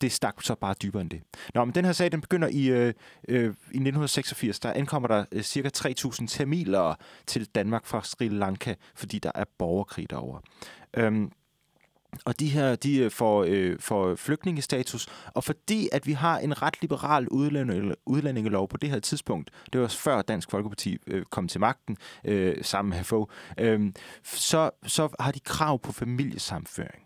det 0.00 0.12
stak 0.12 0.42
så 0.42 0.54
bare 0.54 0.74
dybere 0.82 1.02
end 1.02 1.10
det. 1.10 1.22
Nå, 1.54 1.64
men 1.64 1.74
den 1.74 1.84
her 1.84 1.92
sag, 1.92 2.12
den 2.12 2.20
begynder 2.20 2.48
i, 2.48 2.66
øh, 2.66 2.94
øh, 3.28 3.44
i 3.44 3.46
1986. 3.48 4.60
Der 4.60 4.72
ankommer 4.72 5.08
der 5.08 5.24
øh, 5.32 5.42
cirka 5.42 5.68
3.000 5.76 6.26
tamilere 6.26 6.96
til 7.26 7.46
Danmark 7.46 7.86
fra 7.86 8.00
Sri 8.04 8.28
Lanka, 8.28 8.74
fordi 8.94 9.18
der 9.18 9.32
er 9.34 9.44
borgerkrig 9.58 10.10
derovre. 10.10 10.40
Øhm, 10.96 11.32
og 12.24 12.40
de 12.40 12.48
her, 12.48 12.76
de 12.76 12.98
øh, 12.98 13.10
får, 13.10 13.44
øh, 13.48 13.78
får 13.78 14.14
flygtningestatus, 14.14 15.08
og 15.34 15.44
fordi 15.44 15.88
at 15.92 16.06
vi 16.06 16.12
har 16.12 16.38
en 16.38 16.62
ret 16.62 16.80
liberal 16.80 17.28
udlændingelov 18.06 18.68
på 18.68 18.76
det 18.76 18.90
her 18.90 19.00
tidspunkt, 19.00 19.50
det 19.72 19.80
var 19.80 19.88
før 19.88 20.22
Dansk 20.22 20.50
Folkeparti 20.50 20.98
øh, 21.06 21.24
kom 21.24 21.48
til 21.48 21.60
magten 21.60 21.96
øh, 22.24 22.56
sammen 22.62 22.96
med 22.96 23.04
FO, 23.04 23.28
øh, 23.58 23.92
så, 24.22 24.70
så 24.86 25.08
har 25.20 25.32
de 25.32 25.40
krav 25.40 25.78
på 25.78 25.92
familiesamføring. 25.92 27.04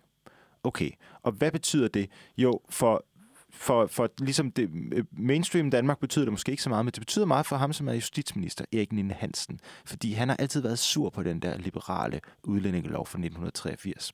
Okay, 0.65 0.91
og 1.23 1.33
hvad 1.33 1.51
betyder 1.51 1.89
det? 1.89 2.11
Jo, 2.37 2.61
for 2.71 3.05
for, 3.65 3.87
for 3.87 4.09
ligesom 4.19 4.51
det, 4.51 4.71
øh, 4.93 5.05
mainstream 5.13 5.71
Danmark 5.71 5.99
betyder 6.01 6.25
det 6.25 6.33
måske 6.33 6.51
ikke 6.51 6.63
så 6.63 6.69
meget, 6.69 6.85
men 6.85 6.93
det 6.93 7.01
betyder 7.01 7.27
meget 7.27 7.47
for 7.47 7.57
ham, 7.57 7.73
som 7.73 7.89
er 7.89 7.93
justitsminister, 7.93 8.65
Erik 8.73 8.93
Nine 8.93 9.15
Hansen. 9.15 9.61
Fordi 9.85 10.13
han 10.13 10.29
har 10.29 10.37
altid 10.37 10.61
været 10.61 10.79
sur 10.79 11.11
på 11.11 11.23
den 11.23 11.43
der 11.43 11.59
liberale 11.59 12.21
udlændingelov 12.43 13.07
fra 13.07 13.19
1983. 13.19 14.13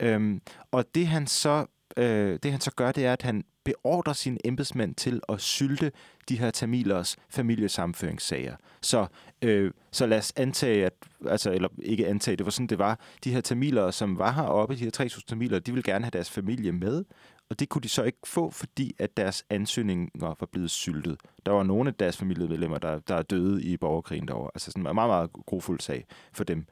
Øhm, 0.00 0.40
og 0.72 0.84
det 0.94 1.06
han 1.06 1.26
så 1.26 1.66
øh, 1.96 2.38
det 2.42 2.50
han 2.50 2.60
så 2.60 2.70
gør, 2.70 2.92
det 2.92 3.06
er, 3.06 3.12
at 3.12 3.22
han 3.22 3.44
beordrer 3.64 4.12
sine 4.12 4.38
embedsmænd 4.44 4.94
til 4.94 5.20
at 5.28 5.40
sylte 5.40 5.92
de 6.28 6.38
her 6.38 6.50
tamilers 6.50 7.16
familiesamføringssager. 7.28 8.56
Så, 8.80 9.06
øh, 9.42 9.70
så 9.92 10.06
lad 10.06 10.18
os 10.18 10.32
antage, 10.36 10.86
at, 10.86 10.92
altså, 11.28 11.52
eller 11.52 11.68
ikke 11.82 12.06
antage, 12.06 12.36
det 12.36 12.46
var 12.46 12.50
sådan, 12.50 12.66
det 12.66 12.78
var, 12.78 13.00
de 13.24 13.32
her 13.32 13.40
tamiler, 13.40 13.90
som 13.90 14.18
var 14.18 14.32
heroppe, 14.32 14.74
de 14.74 14.84
her 14.84 14.90
3.000 15.00 15.20
tamiler, 15.28 15.58
de 15.58 15.72
ville 15.72 15.82
gerne 15.82 16.04
have 16.04 16.10
deres 16.10 16.30
familie 16.30 16.72
med, 16.72 17.04
og 17.50 17.60
det 17.60 17.68
kunne 17.68 17.82
de 17.82 17.88
så 17.88 18.02
ikke 18.02 18.18
få, 18.24 18.50
fordi 18.50 18.94
at 18.98 19.16
deres 19.16 19.44
ansøgninger 19.50 20.08
var 20.14 20.48
blevet 20.52 20.70
syltet. 20.70 21.16
Der 21.46 21.52
var 21.52 21.62
nogle 21.62 21.88
af 21.88 21.94
deres 21.94 22.16
familiemedlemmer, 22.16 22.78
der, 22.78 22.98
der 22.98 23.14
er 23.14 23.22
døde 23.22 23.62
i 23.62 23.76
borgerkrigen 23.76 24.28
derovre. 24.28 24.50
Altså 24.54 24.70
sådan 24.70 24.86
en 24.86 24.94
meget, 24.94 25.08
meget 25.08 25.32
grofuld 25.32 25.80
sag 25.80 26.06
for 26.32 26.44
dem. 26.44 26.66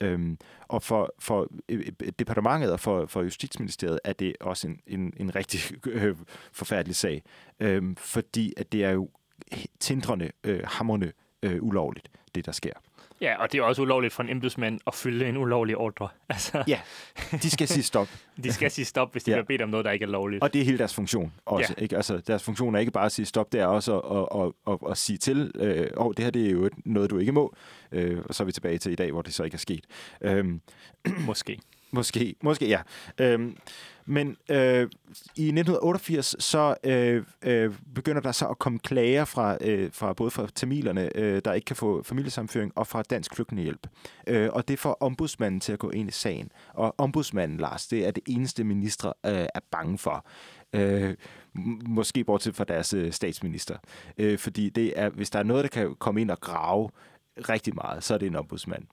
Øhm, 0.00 0.38
og 0.68 0.82
for, 0.82 1.14
for 1.18 1.48
øh, 1.68 1.86
øh, 2.02 2.12
departementet 2.18 2.72
og 2.72 2.80
for, 2.80 3.06
for 3.06 3.22
Justitsministeriet 3.22 3.98
er 4.04 4.12
det 4.12 4.36
også 4.40 4.68
en, 4.68 4.80
en, 4.86 5.12
en 5.16 5.34
rigtig 5.34 5.60
øh, 5.86 6.16
forfærdelig 6.52 6.96
sag, 6.96 7.22
øhm, 7.60 7.96
fordi 7.96 8.54
at 8.56 8.72
det 8.72 8.84
er 8.84 8.90
jo 8.90 9.10
tindrende, 9.80 10.30
øh, 10.44 10.60
hammerne 10.64 11.12
øh, 11.42 11.62
ulovligt, 11.62 12.10
det 12.34 12.46
der 12.46 12.52
sker. 12.52 12.72
Ja, 13.20 13.42
og 13.42 13.52
det 13.52 13.58
er 13.58 13.62
også 13.62 13.82
ulovligt 13.82 14.12
for 14.14 14.22
en 14.22 14.28
embedsmand 14.28 14.80
at 14.86 14.94
følge 14.94 15.28
en 15.28 15.36
ulovlig 15.36 15.76
ordre. 15.76 16.08
Altså, 16.28 16.64
Ja, 16.66 16.80
de 17.42 17.50
skal 17.50 17.68
sige 17.68 17.82
stop. 17.82 18.08
de 18.44 18.52
skal 18.52 18.70
sige 18.70 18.84
stop, 18.84 19.12
hvis 19.12 19.24
de 19.24 19.30
Ja. 19.30 19.34
bliver 19.36 19.44
bedt 19.46 19.62
om 19.62 19.68
noget, 19.68 19.84
der 19.84 19.90
ikke 19.90 20.02
er 20.02 20.08
lovligt. 20.08 20.42
Og 20.42 20.52
det 20.52 20.60
er 20.60 20.64
hele 20.64 20.78
deres 20.78 20.94
funktion 20.94 21.32
også. 21.46 21.74
Ja. 21.78 21.82
Ikke? 21.82 21.96
Altså, 21.96 22.18
deres 22.26 22.42
funktion 22.42 22.74
er 22.74 22.78
ikke 22.78 22.92
bare 22.92 23.06
at 23.06 23.12
sige 23.12 23.26
stop, 23.26 23.52
det 23.52 23.60
er 23.60 23.66
også 23.66 23.98
at, 24.00 24.42
at, 24.42 24.72
at, 24.72 24.90
at 24.90 24.98
sige 24.98 25.16
til, 25.18 25.52
øh, 25.54 25.86
oh, 25.96 26.14
det 26.16 26.24
her 26.24 26.30
det 26.30 26.46
er 26.46 26.50
jo 26.50 26.70
noget, 26.84 27.10
du 27.10 27.18
ikke 27.18 27.32
må. 27.32 27.54
Øh, 27.92 28.18
og 28.24 28.34
så 28.34 28.42
er 28.42 28.44
vi 28.44 28.52
tilbage 28.52 28.78
til 28.78 28.92
i 28.92 28.94
dag, 28.94 29.12
hvor 29.12 29.22
det 29.22 29.34
så 29.34 29.44
ikke 29.44 29.54
er 29.54 29.58
sket. 29.58 29.84
Øhm, 30.20 30.60
Måske. 31.26 31.58
Måske, 31.90 32.34
måske 32.42 32.68
ja. 32.68 32.80
Øhm, 33.20 33.56
men 34.06 34.36
øh, 34.50 34.88
i 35.36 35.46
1988 35.46 36.36
så 36.38 36.74
øh, 36.84 37.24
øh, 37.42 37.74
begynder 37.94 38.20
der 38.20 38.32
så 38.32 38.46
at 38.46 38.58
komme 38.58 38.78
klager 38.78 39.24
fra, 39.24 39.56
øh, 39.60 39.90
fra 39.92 40.12
både 40.12 40.30
fra 40.30 40.46
tamilerne, 40.54 41.16
øh, 41.16 41.42
der 41.44 41.52
ikke 41.52 41.64
kan 41.64 41.76
få 41.76 42.02
familiesamføring, 42.02 42.72
og 42.74 42.86
fra 42.86 43.02
Dansk 43.02 43.34
Flygtningehjælp. 43.34 43.86
Øh, 44.26 44.48
og 44.52 44.68
det 44.68 44.78
får 44.78 44.96
ombudsmanden 45.00 45.60
til 45.60 45.72
at 45.72 45.78
gå 45.78 45.90
ind 45.90 46.08
i 46.08 46.12
sagen. 46.12 46.50
Og 46.74 46.94
ombudsmanden, 46.98 47.58
Lars, 47.58 47.86
det 47.86 48.06
er 48.06 48.10
det 48.10 48.22
eneste 48.26 48.64
minister 48.64 49.08
øh, 49.08 49.32
er 49.54 49.60
bange 49.70 49.98
for. 49.98 50.26
Øh, 50.72 51.14
måske 51.86 52.24
bortset 52.24 52.56
fra 52.56 52.64
deres 52.64 52.94
øh, 52.94 53.12
statsminister. 53.12 53.76
Øh, 54.18 54.38
fordi 54.38 54.70
det 54.70 54.92
er, 54.96 55.08
hvis 55.08 55.30
der 55.30 55.38
er 55.38 55.42
noget, 55.42 55.62
der 55.62 55.68
kan 55.68 55.94
komme 55.98 56.20
ind 56.20 56.30
og 56.30 56.40
grave 56.40 56.90
rigtig 57.48 57.74
meget, 57.74 58.04
så 58.04 58.14
er 58.14 58.18
det 58.18 58.26
en 58.26 58.36
ombudsmand. 58.36 58.84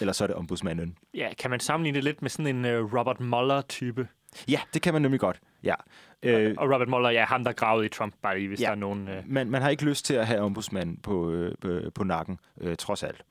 Eller 0.00 0.12
så 0.12 0.24
er 0.24 0.26
det 0.26 0.36
ombudsmanden. 0.36 0.96
Ja, 1.14 1.28
kan 1.38 1.50
man 1.50 1.60
sammenligne 1.60 1.96
det 1.96 2.04
lidt 2.04 2.22
med 2.22 2.30
sådan 2.30 2.56
en 2.56 2.64
øh, 2.64 2.94
Robert 2.94 3.20
Mueller-type? 3.20 4.08
Ja, 4.48 4.60
det 4.74 4.82
kan 4.82 4.92
man 4.92 5.02
nemlig 5.02 5.20
godt. 5.20 5.40
Ja. 5.62 5.74
Øh, 6.22 6.54
Og 6.58 6.64
Robert 6.74 6.88
Mueller, 6.88 7.10
ja, 7.10 7.24
ham 7.24 7.44
der 7.44 7.52
gravede 7.52 7.86
i 7.86 7.88
Trump, 7.88 8.14
bare 8.22 8.36
lige, 8.38 8.48
hvis 8.48 8.60
Ja. 8.60 8.64
der 8.64 8.70
er 8.70 8.74
nogen... 8.76 9.08
Uh... 9.08 9.14
man, 9.26 9.50
man 9.50 9.62
har 9.62 9.68
ikke 9.70 9.84
lyst 9.84 10.04
til 10.04 10.14
at 10.14 10.26
have 10.26 10.40
ombudsmanden 10.40 10.96
på, 10.96 11.30
øh, 11.30 11.54
på, 11.60 11.80
på 11.94 12.04
nakken, 12.04 12.38
øh, 12.60 12.76
trods 12.76 13.02
alt. 13.02 13.22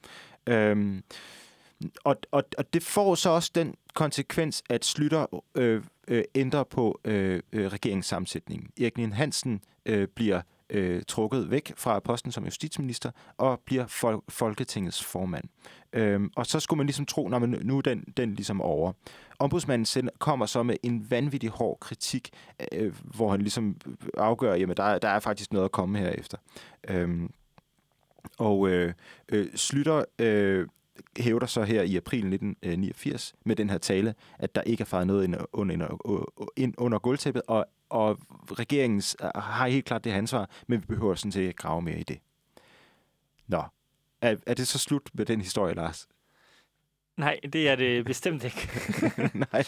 Øhm, 0.47 1.03
og, 2.03 2.17
og, 2.31 2.43
og 2.57 2.73
det 2.73 2.83
får 2.83 3.15
så 3.15 3.29
også 3.29 3.51
den 3.55 3.75
konsekvens, 3.93 4.63
at 4.69 4.85
Slytter 4.85 5.43
øh, 5.55 5.83
øh, 6.07 6.23
ændrer 6.35 6.63
på 6.63 6.99
øh, 7.05 7.41
øh, 7.53 7.67
regeringssammensætningen. 7.67 8.69
Erik 8.81 8.97
Nien 8.97 9.13
Hansen 9.13 9.61
øh, 9.85 10.07
bliver 10.07 10.41
øh, 10.69 11.01
trukket 11.07 11.51
væk 11.51 11.73
fra 11.77 11.99
posten 11.99 12.31
som 12.31 12.45
justitsminister 12.45 13.11
og 13.37 13.59
bliver 13.65 13.85
fol- 13.87 14.25
Folketingets 14.29 15.03
formand. 15.03 15.45
Øhm, 15.93 16.31
og 16.35 16.45
så 16.45 16.59
skulle 16.59 16.77
man 16.77 16.85
ligesom 16.85 17.05
tro, 17.05 17.33
at 17.33 17.49
nu 17.49 17.77
er 17.77 17.81
den, 17.81 18.03
den 18.17 18.33
ligesom 18.33 18.61
over. 18.61 18.93
Ombudsmanden 19.39 19.85
sender, 19.85 20.11
kommer 20.19 20.45
så 20.45 20.63
med 20.63 20.75
en 20.83 21.11
vanvittig 21.11 21.49
hård 21.49 21.77
kritik, 21.79 22.29
øh, 22.71 22.93
hvor 23.03 23.31
han 23.31 23.41
ligesom 23.41 23.77
afgør, 24.17 24.53
at 24.53 24.77
der, 24.77 24.97
der 24.97 25.09
er 25.09 25.19
faktisk 25.19 25.53
noget 25.53 25.65
at 25.65 25.71
komme 25.71 25.99
herefter. 25.99 26.37
Øhm, 26.89 27.31
og 28.37 28.69
øh, 28.69 28.93
øh, 29.29 29.47
Slytter 29.55 30.03
øh, 30.19 30.67
hævder 31.17 31.47
så 31.47 31.63
her 31.63 31.81
i 31.81 31.95
april 31.95 32.19
1989 32.19 33.35
med 33.45 33.55
den 33.55 33.69
her 33.69 33.77
tale, 33.77 34.15
at 34.39 34.55
der 34.55 34.61
ikke 34.61 34.81
er 34.81 34.85
faret 34.85 35.07
noget 35.07 35.23
ind 35.23 35.35
under, 35.53 36.25
ind 36.57 36.73
under 36.77 36.99
gulvtæppet, 36.99 37.41
og, 37.47 37.65
og 37.89 38.19
regeringen 38.51 39.01
har 39.35 39.67
helt 39.67 39.85
klart 39.85 40.03
det 40.03 40.11
her 40.11 40.17
ansvar, 40.17 40.49
men 40.67 40.81
vi 40.81 40.85
behøver 40.85 41.15
sådan 41.15 41.31
set 41.31 41.41
ikke 41.41 41.53
grave 41.53 41.81
mere 41.81 41.99
i 41.99 42.03
det. 42.03 42.19
Nå, 43.47 43.63
er, 44.21 44.35
er 44.45 44.53
det 44.53 44.67
så 44.67 44.79
slut 44.79 45.09
med 45.13 45.25
den 45.25 45.41
historie, 45.41 45.73
Lars? 45.73 46.07
Nej, 47.17 47.39
det 47.53 47.69
er 47.69 47.75
det 47.75 48.05
bestemt 48.05 48.43
ikke. 48.43 48.69
Nej, 49.51 49.63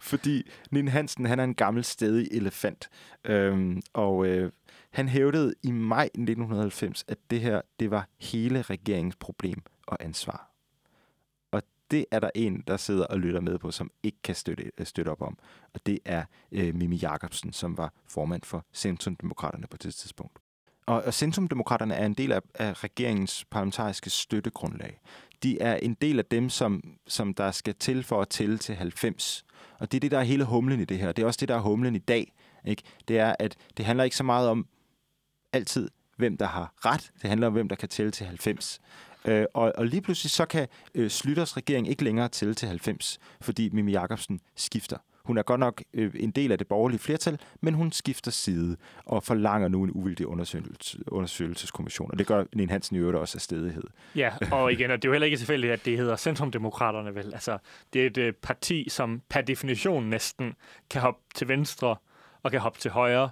fordi 0.00 0.50
Nien 0.70 0.88
Hansen, 0.88 1.26
han 1.26 1.40
er 1.40 1.44
en 1.44 1.54
gammel 1.54 1.84
stedig 1.84 2.28
elefant. 2.32 2.90
Øhm, 3.24 3.82
og 3.92 4.26
øh, 4.26 4.52
han 4.90 5.08
hævdede 5.08 5.54
i 5.62 5.70
maj 5.70 6.04
1990, 6.04 7.04
at 7.08 7.18
det 7.30 7.40
her, 7.40 7.60
det 7.80 7.90
var 7.90 8.08
hele 8.20 8.62
regeringens 8.62 9.16
problem 9.16 9.62
og 9.86 10.04
ansvar. 10.04 10.47
Det 11.90 12.06
er 12.10 12.20
der 12.20 12.30
en, 12.34 12.64
der 12.66 12.76
sidder 12.76 13.06
og 13.06 13.18
lytter 13.18 13.40
med 13.40 13.58
på, 13.58 13.70
som 13.70 13.90
ikke 14.02 14.18
kan 14.22 14.34
støtte, 14.34 14.70
øh, 14.78 14.86
støtte 14.86 15.10
op 15.10 15.22
om. 15.22 15.38
Og 15.74 15.80
det 15.86 15.98
er 16.04 16.24
øh, 16.52 16.74
Mimi 16.74 16.96
Jakobsen, 16.96 17.52
som 17.52 17.78
var 17.78 17.92
formand 18.06 18.42
for 18.42 18.64
Centrumdemokraterne 18.74 19.66
på 19.70 19.76
det 19.76 19.94
tidspunkt. 19.94 20.38
Og, 20.86 21.02
og 21.02 21.14
Centrumdemokraterne 21.14 21.94
er 21.94 22.06
en 22.06 22.14
del 22.14 22.32
af, 22.32 22.40
af 22.54 22.84
regeringens 22.84 23.44
parlamentariske 23.50 24.10
støttegrundlag. 24.10 25.00
De 25.42 25.60
er 25.60 25.76
en 25.76 25.94
del 25.94 26.18
af 26.18 26.24
dem, 26.24 26.48
som, 26.48 26.82
som 27.06 27.34
der 27.34 27.50
skal 27.50 27.74
til 27.74 28.04
for 28.04 28.20
at 28.22 28.28
tælle 28.28 28.58
til 28.58 28.74
90. 28.74 29.44
Og 29.78 29.92
det 29.92 29.98
er 29.98 30.00
det, 30.00 30.10
der 30.10 30.18
er 30.18 30.22
hele 30.22 30.44
humlen 30.44 30.80
i 30.80 30.84
det 30.84 30.98
her. 30.98 31.12
Det 31.12 31.22
er 31.22 31.26
også 31.26 31.38
det, 31.40 31.48
der 31.48 31.54
er 31.54 31.60
humlen 31.60 31.94
i 31.94 31.98
dag. 31.98 32.32
Ikke? 32.64 32.82
Det 33.08 33.18
er, 33.18 33.36
at 33.38 33.56
det 33.76 33.84
handler 33.84 34.04
ikke 34.04 34.16
så 34.16 34.24
meget 34.24 34.48
om 34.48 34.66
altid, 35.52 35.90
hvem 36.16 36.36
der 36.36 36.46
har 36.46 36.72
ret. 36.76 37.12
Det 37.22 37.28
handler 37.28 37.46
om, 37.46 37.52
hvem 37.52 37.68
der 37.68 37.76
kan 37.76 37.88
tælle 37.88 38.10
til 38.10 38.26
90. 38.26 38.80
Øh, 39.24 39.44
og, 39.54 39.72
og 39.76 39.86
lige 39.86 40.00
pludselig 40.00 40.30
så 40.30 40.46
kan 40.46 40.68
øh, 40.94 41.10
Slytters 41.10 41.56
regering 41.56 41.88
ikke 41.88 42.04
længere 42.04 42.28
tælle 42.28 42.54
til 42.54 42.68
90, 42.68 43.18
fordi 43.40 43.70
Mimi 43.72 43.92
Jakobsen 43.92 44.40
skifter. 44.56 44.96
Hun 45.24 45.38
er 45.38 45.42
godt 45.42 45.60
nok 45.60 45.82
øh, 45.94 46.10
en 46.14 46.30
del 46.30 46.52
af 46.52 46.58
det 46.58 46.66
borgerlige 46.66 46.98
flertal, 47.00 47.38
men 47.60 47.74
hun 47.74 47.92
skifter 47.92 48.30
side 48.30 48.76
og 49.04 49.22
forlanger 49.22 49.68
nu 49.68 49.82
en 49.84 49.90
uvildig 49.94 50.26
undersøgelses- 50.26 51.02
undersøgelseskommission. 51.06 52.10
Og 52.10 52.18
det 52.18 52.26
gør 52.26 52.44
Nien 52.54 52.70
Hansen 52.70 52.96
i 52.96 52.98
øvrigt 52.98 53.18
også 53.18 53.38
af 53.38 53.40
stedighed. 53.42 53.82
Ja, 54.16 54.32
og 54.52 54.72
igen, 54.72 54.90
og 54.90 54.96
det 54.96 55.04
er 55.04 55.08
jo 55.08 55.12
heller 55.12 55.24
ikke 55.26 55.36
tilfældigt, 55.36 55.72
at 55.72 55.84
det 55.84 55.98
hedder 55.98 56.16
Centrumdemokraterne, 56.16 57.14
vel? 57.14 57.32
Altså, 57.34 57.58
det 57.92 58.02
er 58.02 58.06
et 58.06 58.18
øh, 58.18 58.32
parti, 58.32 58.88
som 58.88 59.22
per 59.28 59.40
definition 59.40 60.04
næsten 60.04 60.54
kan 60.90 61.00
hoppe 61.00 61.20
til 61.34 61.48
venstre 61.48 61.96
og 62.42 62.50
kan 62.50 62.60
hoppe 62.60 62.78
til 62.78 62.90
højre, 62.90 63.30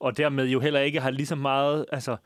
og 0.00 0.16
dermed 0.16 0.46
jo 0.46 0.60
heller 0.60 0.80
ikke 0.80 1.00
har 1.00 1.10
lige 1.10 1.26
så 1.26 1.36
meget, 1.36 1.86
altså, 1.92 2.16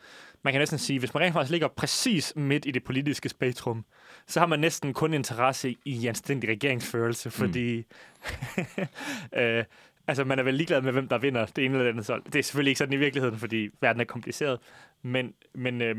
man 0.42 0.52
kan 0.52 0.60
næsten 0.60 0.78
sige, 0.78 0.98
hvis 0.98 1.14
man 1.14 1.22
rent 1.22 1.32
faktisk 1.32 1.50
ligger 1.50 1.68
præcis 1.68 2.32
midt 2.36 2.66
i 2.66 2.70
det 2.70 2.84
politiske 2.84 3.28
spektrum, 3.28 3.84
så 4.26 4.40
har 4.40 4.46
man 4.46 4.60
næsten 4.60 4.94
kun 4.94 5.14
interesse 5.14 5.76
i 5.84 6.06
anstændig 6.06 6.50
regeringsførelse, 6.50 7.30
fordi 7.30 7.76
øh, 9.38 9.64
altså, 10.06 10.24
man 10.24 10.38
er 10.38 10.42
vel 10.42 10.54
ligeglad 10.54 10.82
med, 10.82 10.92
hvem 10.92 11.08
der 11.08 11.18
vinder 11.18 11.46
det 11.46 11.64
ene 11.64 11.74
eller 11.74 11.84
det 11.84 11.90
andet. 11.90 12.06
Så 12.06 12.20
det 12.26 12.36
er 12.36 12.42
selvfølgelig 12.42 12.70
ikke 12.70 12.78
sådan 12.78 12.94
i 12.94 12.96
virkeligheden, 12.96 13.38
fordi 13.38 13.68
verden 13.80 14.00
er 14.00 14.04
kompliceret, 14.04 14.58
men, 15.02 15.34
men 15.54 15.82
øh, 15.82 15.96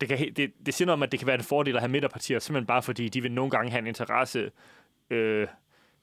det, 0.00 0.08
kan, 0.08 0.34
det, 0.36 0.52
det 0.66 0.74
siger 0.74 0.86
noget 0.86 0.98
om, 0.98 1.02
at 1.02 1.12
det 1.12 1.20
kan 1.20 1.26
være 1.26 1.36
en 1.36 1.42
fordel 1.42 1.76
at 1.76 1.82
have 1.82 1.90
midterpartier, 1.90 2.38
simpelthen 2.38 2.66
bare 2.66 2.82
fordi 2.82 3.08
de 3.08 3.20
vil 3.20 3.32
nogle 3.32 3.50
gange 3.50 3.70
have 3.70 3.78
en 3.78 3.86
interesse, 3.86 4.50
øh, 5.10 5.46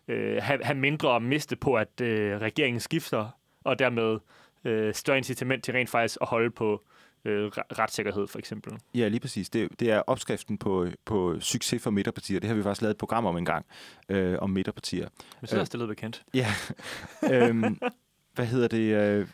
øh, 0.07 0.43
have, 0.43 0.63
have 0.63 0.77
mindre 0.77 1.15
at 1.15 1.21
miste 1.21 1.55
på, 1.55 1.75
at 1.75 2.01
øh, 2.01 2.41
regeringen 2.41 2.79
skifter, 2.79 3.29
og 3.63 3.79
dermed 3.79 4.19
øh, 4.65 4.93
større 4.93 5.17
incitament 5.17 5.63
til 5.63 5.71
rent 5.71 5.89
faktisk 5.89 6.17
at 6.21 6.27
holde 6.27 6.51
på 6.51 6.73
øh, 6.73 6.98
re- 7.29 7.79
retssikkerhed, 7.79 8.27
for 8.27 8.39
eksempel. 8.39 8.73
Ja, 8.95 9.07
lige 9.07 9.19
præcis. 9.19 9.49
Det, 9.49 9.79
det 9.79 9.91
er 9.91 9.99
opskriften 10.07 10.57
på, 10.57 10.87
på 11.05 11.39
succes 11.39 11.83
for 11.83 11.91
midterpartier. 11.91 12.39
Det 12.39 12.47
har 12.47 12.55
vi 12.55 12.63
faktisk 12.63 12.81
lavet 12.81 12.93
et 12.93 12.97
program 12.97 13.25
om 13.25 13.37
en 13.37 13.45
gang, 13.45 13.65
øh, 14.09 14.37
om 14.39 14.49
midterpartier. 14.49 15.07
Men 15.41 15.47
så 15.47 15.59
er 15.59 15.63
det 15.63 15.73
lyder 15.73 15.87
bekendt. 15.87 16.23
Ja. 16.33 16.47
øhm, 17.33 17.79
hvad 18.35 18.45
hedder 18.45 18.67
det? 18.67 18.95
Øh, 18.95 19.27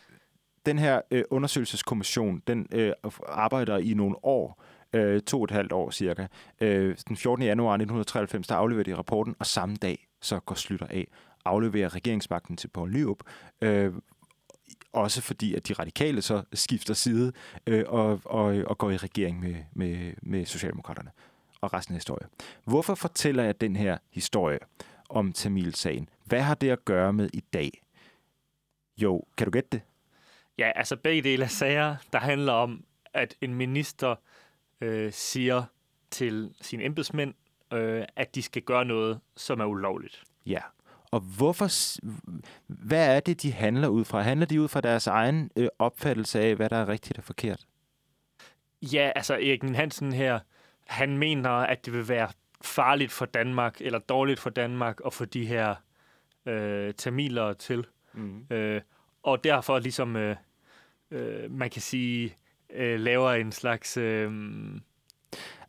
den 0.66 0.78
her 0.78 1.00
øh, 1.10 1.24
undersøgelseskommission, 1.30 2.42
den 2.46 2.66
øh, 2.72 2.92
arbejder 3.28 3.78
i 3.78 3.94
nogle 3.94 4.24
år, 4.24 4.62
øh, 4.92 5.20
to 5.20 5.38
og 5.38 5.44
et 5.44 5.50
halvt 5.50 5.72
år 5.72 5.90
cirka. 5.90 6.26
Øh, 6.60 6.96
den 7.08 7.16
14. 7.16 7.44
januar 7.44 7.72
1993, 7.72 8.46
der 8.46 8.54
afleverer 8.54 8.84
de 8.84 8.96
rapporten, 8.96 9.34
og 9.38 9.46
samme 9.46 9.76
dag, 9.76 10.06
så 10.22 10.40
går 10.40 10.54
Slytter 10.54 10.86
af, 10.86 11.08
afleverer 11.44 11.94
regeringsmagten 11.94 12.56
til 12.56 12.68
Poul 12.68 12.90
Nyrup, 12.90 13.18
øh, 13.60 13.92
også 14.96 15.22
fordi, 15.22 15.54
at 15.54 15.68
de 15.68 15.72
radikale 15.72 16.22
så 16.22 16.42
skifter 16.52 16.94
side 16.94 17.32
øh, 17.66 17.84
og, 17.86 18.20
og, 18.24 18.44
og 18.66 18.78
går 18.78 18.90
i 18.90 18.96
regering 18.96 19.40
med, 19.40 19.54
med, 19.72 20.12
med 20.22 20.46
Socialdemokraterne. 20.46 21.10
Og 21.60 21.72
resten 21.72 21.94
af 21.94 21.96
historien. 21.96 22.30
Hvorfor 22.64 22.94
fortæller 22.94 23.42
jeg 23.42 23.60
den 23.60 23.76
her 23.76 23.98
historie 24.10 24.58
om 25.08 25.32
Tamil-sagen? 25.32 26.08
Hvad 26.24 26.40
har 26.40 26.54
det 26.54 26.70
at 26.70 26.84
gøre 26.84 27.12
med 27.12 27.30
i 27.32 27.40
dag? 27.40 27.82
Jo, 28.98 29.22
kan 29.36 29.44
du 29.44 29.50
gætte 29.50 29.68
det? 29.72 29.80
Ja, 30.58 30.72
altså 30.74 30.96
begge 30.96 31.22
dele 31.22 31.44
af 31.44 31.50
sager, 31.50 31.96
der 32.12 32.18
handler 32.18 32.52
om, 32.52 32.84
at 33.14 33.36
en 33.40 33.54
minister 33.54 34.14
øh, 34.80 35.12
siger 35.12 35.64
til 36.10 36.54
sine 36.60 36.84
embedsmænd, 36.84 37.34
øh, 37.72 38.04
at 38.16 38.34
de 38.34 38.42
skal 38.42 38.62
gøre 38.62 38.84
noget, 38.84 39.20
som 39.36 39.60
er 39.60 39.64
ulovligt. 39.64 40.22
Ja. 40.46 40.60
Og 41.10 41.20
hvorfor, 41.20 41.68
hvad 42.66 43.16
er 43.16 43.20
det, 43.20 43.42
de 43.42 43.52
handler 43.52 43.88
ud 43.88 44.04
fra? 44.04 44.20
Handler 44.20 44.46
de 44.46 44.60
ud 44.60 44.68
fra 44.68 44.80
deres 44.80 45.06
egen 45.06 45.50
øh, 45.56 45.68
opfattelse 45.78 46.40
af, 46.40 46.54
hvad 46.54 46.70
der 46.70 46.76
er 46.76 46.88
rigtigt 46.88 47.18
og 47.18 47.24
forkert? 47.24 47.66
Ja, 48.82 49.12
altså 49.16 49.34
Erik 49.34 49.62
Hansen 49.62 50.12
her, 50.12 50.38
han 50.86 51.18
mener, 51.18 51.50
at 51.50 51.86
det 51.86 51.92
vil 51.92 52.08
være 52.08 52.28
farligt 52.60 53.12
for 53.12 53.26
Danmark, 53.26 53.80
eller 53.80 53.98
dårligt 53.98 54.40
for 54.40 54.50
Danmark, 54.50 55.00
at 55.06 55.12
få 55.12 55.24
de 55.24 55.46
her 55.46 55.74
øh, 56.46 56.94
tamiler 56.94 57.52
til. 57.52 57.86
Mm. 58.12 58.46
Øh, 58.50 58.80
og 59.22 59.44
derfor 59.44 59.78
ligesom, 59.78 60.16
øh, 60.16 60.36
øh, 61.10 61.50
man 61.50 61.70
kan 61.70 61.82
sige, 61.82 62.36
øh, 62.70 63.00
laver 63.00 63.32
en 63.32 63.52
slags... 63.52 63.96
Øh, 63.96 64.32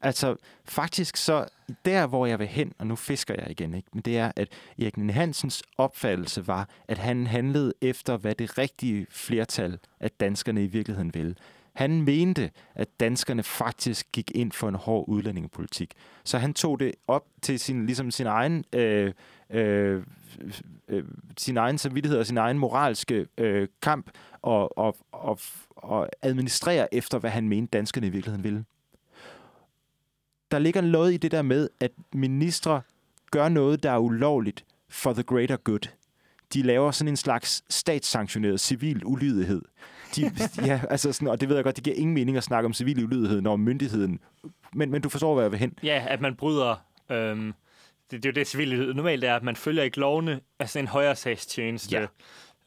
Altså, 0.02 0.36
faktisk 0.66 1.18
så, 1.18 1.46
der 1.86 2.08
hvor 2.08 2.26
jeg 2.26 2.40
vil 2.40 2.48
hen, 2.48 2.74
og 2.80 2.88
nu 2.88 2.96
fisker 2.96 3.36
jeg 3.38 3.52
igen, 3.52 3.74
ikke? 3.74 3.90
men 3.94 4.02
det 4.02 4.18
er, 4.18 4.32
at 4.36 4.48
Erik 4.80 4.98
Nien 4.98 5.10
Hansens 5.10 5.64
opfattelse 5.78 6.48
var, 6.48 6.70
at 6.88 6.98
han 6.98 7.28
handlede 7.28 7.74
efter, 7.82 8.18
hvad 8.18 8.36
det 8.36 8.58
rigtige 8.58 9.08
flertal 9.10 9.80
af 10.00 10.12
danskerne 10.12 10.64
i 10.64 10.68
virkeligheden 10.68 11.14
ville. 11.14 11.36
Han 11.74 12.02
mente, 12.02 12.52
at 12.76 12.88
danskerne 13.00 13.44
faktisk 13.44 14.12
gik 14.12 14.32
ind 14.36 14.52
for 14.52 14.70
en 14.70 14.76
hård 14.76 15.06
udlændingepolitik. 15.08 15.94
Så 16.24 16.38
han 16.38 16.54
tog 16.54 16.80
det 16.80 16.92
op 17.08 17.26
til 17.42 17.60
sin, 17.60 17.86
ligesom 17.86 18.12
sin 18.12 18.26
egen... 18.26 18.66
Øh, 18.74 19.14
øh, 19.50 20.04
øh, 20.88 21.04
sin 21.38 21.58
egen 21.58 21.78
samvittighed 21.78 22.20
og 22.20 22.26
sin 22.26 22.38
egen 22.38 22.60
moralske 22.60 23.28
øh, 23.38 23.68
kamp 23.82 24.12
og, 24.42 24.78
og, 24.78 24.96
og, 25.12 25.40
og 25.76 26.10
administrere 26.22 26.94
efter, 26.94 27.20
hvad 27.20 27.30
han 27.30 27.50
mente, 27.50 27.78
danskerne 27.78 28.08
i 28.08 28.10
virkeligheden 28.10 28.44
ville. 28.44 28.66
Der 30.52 30.60
ligger 30.60 30.82
noget 30.82 31.14
i 31.14 31.18
det 31.18 31.32
der 31.32 31.42
med, 31.42 31.70
at 31.80 31.92
ministre 32.14 32.82
gør 33.32 33.50
noget, 33.50 33.84
der 33.84 33.92
er 33.92 33.98
ulovligt 33.98 34.66
for 34.90 35.14
the 35.14 35.24
greater 35.24 35.58
good. 35.58 35.90
De 36.54 36.62
laver 36.62 36.92
sådan 36.92 37.08
en 37.08 37.18
slags 37.18 37.64
statssanktioneret 37.70 38.60
civil 38.60 39.06
ulydighed. 39.06 39.62
De, 40.16 40.32
ja, 40.66 40.82
altså 40.90 41.12
sådan, 41.12 41.28
og 41.28 41.42
det 41.42 41.50
ved 41.50 41.56
jeg 41.56 41.64
godt, 41.64 41.76
det 41.76 41.84
giver 41.84 41.96
ingen 41.96 42.14
mening 42.14 42.38
at 42.38 42.44
snakke 42.44 42.66
om 42.66 42.74
civil 42.74 43.04
ulydighed, 43.04 43.42
når 43.42 43.56
myndigheden... 43.56 44.20
Men, 44.74 44.92
men 44.92 45.02
du 45.02 45.10
forstår, 45.10 45.34
hvad 45.34 45.44
jeg 45.44 45.52
vil 45.52 45.60
hen. 45.60 45.74
Ja, 45.84 46.06
at 46.10 46.22
man 46.22 46.36
bryder... 46.36 46.76
Øhm, 47.12 47.54
det, 48.12 48.24
det 48.24 48.26
er 48.26 48.30
jo 48.30 48.34
det 48.34 48.48
civile 48.48 48.94
normalt 48.94 49.24
er, 49.24 49.36
at 49.36 49.44
man 49.44 49.56
følger 49.56 49.84
ikke 49.84 50.00
lovene 50.00 50.40
af 50.60 50.70
sådan 50.70 50.84
en 50.84 50.88
højere 50.88 51.16
sagstjeneste. 51.16 51.98
Ja. 51.98 52.06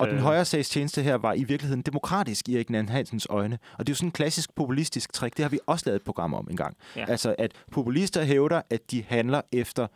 Og 0.01 0.07
den 0.07 0.16
Øh. 0.16 0.22
højere 0.22 0.44
sagstjeneste 0.44 1.03
her 1.03 1.14
var 1.14 1.34
i 1.34 1.44
virkeligheden 1.44 1.82
demokratisk 1.82 2.48
i 2.48 2.55
Erik 2.55 2.70
Nern 2.70 2.88
Hansens 2.88 3.26
øjne. 3.30 3.59
Og 3.72 3.86
det 3.86 3.88
er 3.88 3.92
jo 3.92 3.96
sådan 3.96 4.09
en 4.09 4.12
klassisk 4.12 4.55
populistisk 4.55 5.12
trick. 5.12 5.36
Det 5.36 5.44
har 5.44 5.51
vi 5.51 5.59
også 5.66 5.82
lavet 5.86 5.96
et 5.96 6.05
program 6.05 6.34
om 6.34 6.48
en 6.51 6.57
gang. 6.57 6.76
Ja. 6.96 7.05
Altså, 7.09 7.34
at 7.38 7.53
populister 7.72 8.24
hævder, 8.24 8.62
at 8.70 8.90
de 8.90 9.05
handler 9.09 9.40
efter 9.53 9.86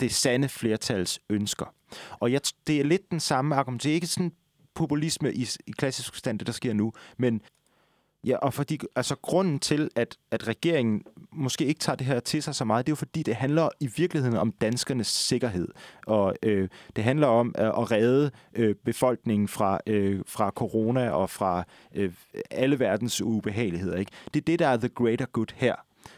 det 0.00 0.14
sande 0.14 0.48
flertals 0.48 1.20
ønsker. 1.30 1.74
Og 2.10 2.32
jeg, 2.32 2.40
det 2.66 2.80
er 2.80 2.84
lidt 2.84 3.10
den 3.10 3.20
samme 3.20 3.54
argument. 3.54 3.82
Det 3.82 3.90
er 3.90 3.94
ikke 3.94 4.06
sådan 4.06 4.32
populisme 4.74 5.32
i, 5.32 5.48
i 5.66 5.70
klassisk 5.70 6.12
forstand, 6.12 6.38
det 6.38 6.46
der 6.46 6.52
sker 6.52 6.72
nu, 6.72 6.92
men 7.18 7.40
Ja, 8.24 8.36
og 8.36 8.54
fordi, 8.54 8.78
altså 8.96 9.16
grunden 9.22 9.58
til, 9.58 9.90
at, 9.96 10.16
at 10.30 10.48
regeringen 10.48 11.02
måske 11.32 11.64
ikke 11.64 11.80
tager 11.80 11.96
det 11.96 12.06
her 12.06 12.20
til 12.20 12.42
sig 12.42 12.54
så 12.54 12.64
meget, 12.64 12.86
det 12.86 12.90
er 12.90 12.92
jo 12.92 12.96
fordi, 12.96 13.22
det 13.22 13.34
handler 13.34 13.68
i 13.80 13.86
virkeligheden 13.86 14.36
om 14.36 14.52
danskernes 14.52 15.06
sikkerhed. 15.06 15.68
Og 16.06 16.34
øh, 16.42 16.68
det 16.96 17.04
handler 17.04 17.26
om 17.26 17.54
øh, 17.58 17.66
at 17.66 17.90
redde 17.90 18.30
øh, 18.54 18.74
befolkningen 18.74 19.48
fra, 19.48 19.80
øh, 19.86 20.20
fra 20.26 20.50
corona 20.50 21.10
og 21.10 21.30
fra 21.30 21.64
øh, 21.94 22.12
alle 22.50 22.78
verdens 22.78 23.20
ubehageligheder. 23.20 23.96
Ikke? 23.96 24.12
Det 24.34 24.40
er 24.40 24.44
det, 24.44 24.58
der 24.58 24.68
er 24.68 24.76
the 24.76 24.88
greater 24.88 25.26
good 25.26 25.54
her. 25.54 25.74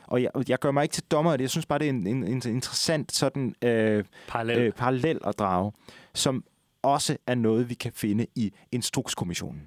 Og 0.07 0.23
jeg, 0.23 0.31
jeg 0.49 0.59
gør 0.59 0.71
mig 0.71 0.83
ikke 0.83 0.93
til 0.93 1.05
dommer 1.11 1.33
af 1.33 1.39
det. 1.39 1.43
Jeg 1.43 1.51
synes 1.51 1.67
bare, 1.67 1.79
det 1.79 1.85
er 1.85 1.91
en, 1.91 2.07
en, 2.07 2.25
en 2.25 2.43
interessant 2.47 3.13
sådan, 3.13 3.55
øh, 3.63 4.05
Parallel. 4.29 4.59
øh, 4.59 4.73
parallel 4.73 5.21
at 5.25 5.39
drage, 5.39 5.73
som 6.15 6.45
også 6.83 7.17
er 7.27 7.35
noget, 7.35 7.69
vi 7.69 7.75
kan 7.75 7.93
finde 7.95 8.27
i 8.35 8.53
Instrukskommissionen. 8.73 9.63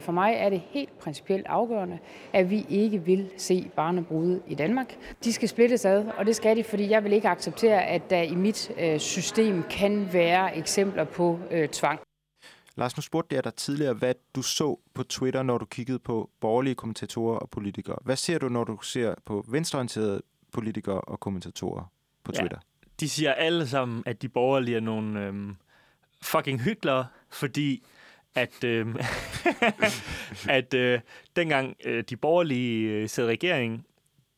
For 0.00 0.12
mig 0.12 0.34
er 0.34 0.48
det 0.50 0.60
helt 0.70 0.98
principielt 0.98 1.46
afgørende, 1.46 1.98
at 2.32 2.50
vi 2.50 2.66
ikke 2.68 3.04
vil 3.04 3.30
se 3.36 3.70
barnebrude 3.76 4.42
i 4.46 4.54
Danmark. 4.54 4.96
De 5.24 5.32
skal 5.32 5.48
splittes 5.48 5.84
ad, 5.84 6.04
og 6.18 6.26
det 6.26 6.36
skal 6.36 6.56
de, 6.56 6.64
fordi 6.64 6.90
jeg 6.90 7.04
vil 7.04 7.12
ikke 7.12 7.28
acceptere, 7.28 7.82
at 7.84 8.10
der 8.10 8.22
i 8.22 8.34
mit 8.34 8.70
øh, 8.78 8.98
system 9.00 9.62
kan 9.70 10.12
være 10.12 10.56
eksempler 10.56 11.04
på 11.04 11.38
øh, 11.50 11.68
tvang. 11.68 12.00
Lars, 12.76 12.96
nu 12.96 13.00
spurgte 13.02 13.34
jeg 13.36 13.44
dig 13.44 13.54
tidligere, 13.54 13.94
hvad 13.94 14.14
du 14.34 14.42
så 14.42 14.78
på 14.94 15.02
Twitter, 15.02 15.42
når 15.42 15.58
du 15.58 15.64
kiggede 15.64 15.98
på 15.98 16.30
borgerlige 16.40 16.74
kommentatorer 16.74 17.38
og 17.38 17.50
politikere. 17.50 17.96
Hvad 18.04 18.16
ser 18.16 18.38
du, 18.38 18.48
når 18.48 18.64
du 18.64 18.78
ser 18.82 19.14
på 19.24 19.44
venstreorienterede 19.48 20.22
politikere 20.52 21.00
og 21.00 21.20
kommentatorer 21.20 21.84
på 22.24 22.32
Ja. 22.34 22.40
Twitter? 22.40 22.58
De 23.00 23.08
siger 23.08 23.32
alle 23.32 23.68
sammen, 23.68 24.02
at 24.06 24.22
de 24.22 24.28
borgerlige 24.28 24.76
er 24.76 24.80
nogle 24.80 25.20
øhm, 25.26 25.56
fucking 26.22 26.60
hyklere, 26.60 27.06
fordi 27.30 27.82
at, 28.38 28.64
øhm, 28.64 28.96
at 30.58 30.74
øh, 30.74 31.00
dengang 31.36 31.76
øh, 31.84 32.04
de 32.10 32.16
borgerlige 32.16 32.90
øh, 32.90 33.08
sad 33.08 33.24
i 33.24 33.28
regeringen, 33.28 33.84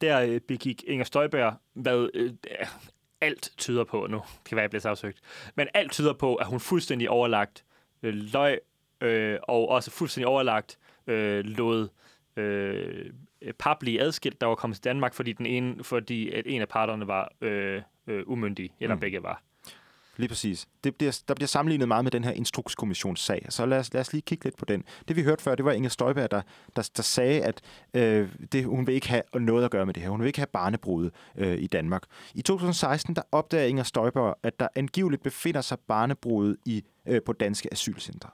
der 0.01 0.21
øh, 0.21 0.41
begik 0.41 0.85
Inger 0.87 1.05
Støjberg, 1.05 1.55
hvad 1.75 2.11
øh, 2.15 2.33
alt 3.21 3.51
tyder 3.59 3.85
på 3.85 4.07
nu, 4.11 4.17
det 4.17 4.49
kan 4.49 4.57
være, 4.57 4.63
jeg 4.63 4.71
bliver 4.71 4.81
sagsøgt, 4.81 5.19
men 5.55 5.69
alt 5.75 5.93
tyder 5.93 6.13
på, 6.13 6.35
at 6.35 6.47
hun 6.47 6.61
fuldstændig 6.61 7.11
overlagt 7.11 7.65
øh, 8.03 8.15
løg, 8.15 8.59
øh, 9.01 9.39
og 9.43 9.69
også 9.69 9.91
fuldstændig 9.91 10.27
overlagt 10.27 10.79
øh, 11.07 11.45
lod 11.45 11.89
øh, 12.37 13.11
par 13.59 13.77
blive 13.81 14.01
adskilt, 14.01 14.41
der 14.41 14.47
var 14.47 14.55
kommet 14.55 14.77
til 14.77 14.85
Danmark, 14.85 15.15
fordi, 15.15 15.33
den 15.33 15.47
ene, 15.47 15.85
fordi 15.85 16.31
at 16.31 16.47
en 16.47 16.61
af 16.61 16.69
parterne 16.69 17.07
var 17.07 17.33
øh, 17.41 17.83
øh, 18.07 18.23
umyndig, 18.27 18.71
eller 18.81 18.95
mm. 18.95 19.01
begge 19.01 19.23
var. 19.23 19.43
Lige 20.21 20.29
præcis. 20.29 20.69
Det 20.85 20.97
bliver, 20.97 21.21
der 21.29 21.35
bliver 21.35 21.49
sammenlignet 21.49 21.89
meget 21.89 22.05
med 22.05 22.13
den 22.13 22.25
her 22.25 22.31
instrukskommissionssag. 22.31 23.47
Så 23.49 23.67
lad 23.67 23.79
os, 23.79 23.93
lad 23.93 24.01
os 24.01 24.13
lige 24.13 24.23
kigge 24.23 24.45
lidt 24.45 24.57
på 24.57 24.65
den. 24.65 24.85
Det 25.09 25.17
vi 25.17 25.23
hørte 25.23 25.43
før, 25.43 25.55
det 25.55 25.65
var 25.65 25.73
Inger 25.73 25.91
Støjberg, 25.91 26.31
der, 26.31 26.43
der, 26.77 26.91
der 26.97 27.03
sagde, 27.03 27.43
at 27.43 27.61
øh, 27.95 28.29
det, 28.53 28.65
hun 28.65 28.87
vil 28.87 28.95
ikke 28.95 29.09
have 29.09 29.23
noget 29.35 29.65
at 29.65 29.71
gøre 29.71 29.87
med 29.87 29.95
det 29.95 30.03
her. 30.03 30.11
Hun 30.11 30.21
vil 30.21 30.27
ikke 30.27 30.39
have 30.39 30.47
barnebrud 30.47 31.11
øh, 31.37 31.59
i 31.59 31.67
Danmark. 31.67 32.03
I 32.35 32.43
2016 32.43 33.17
der 33.17 33.23
opdager 33.33 33.67
Inger 33.67 33.83
Støjberg, 33.83 34.35
at 34.43 34.61
der 34.61 34.69
angiveligt 34.75 35.23
befinder 35.23 35.61
sig 35.61 35.79
barnebrud 35.89 36.57
i, 36.65 36.85
øh, 37.07 37.23
på 37.27 37.33
danske 37.33 37.73
asylcentre. 37.73 38.31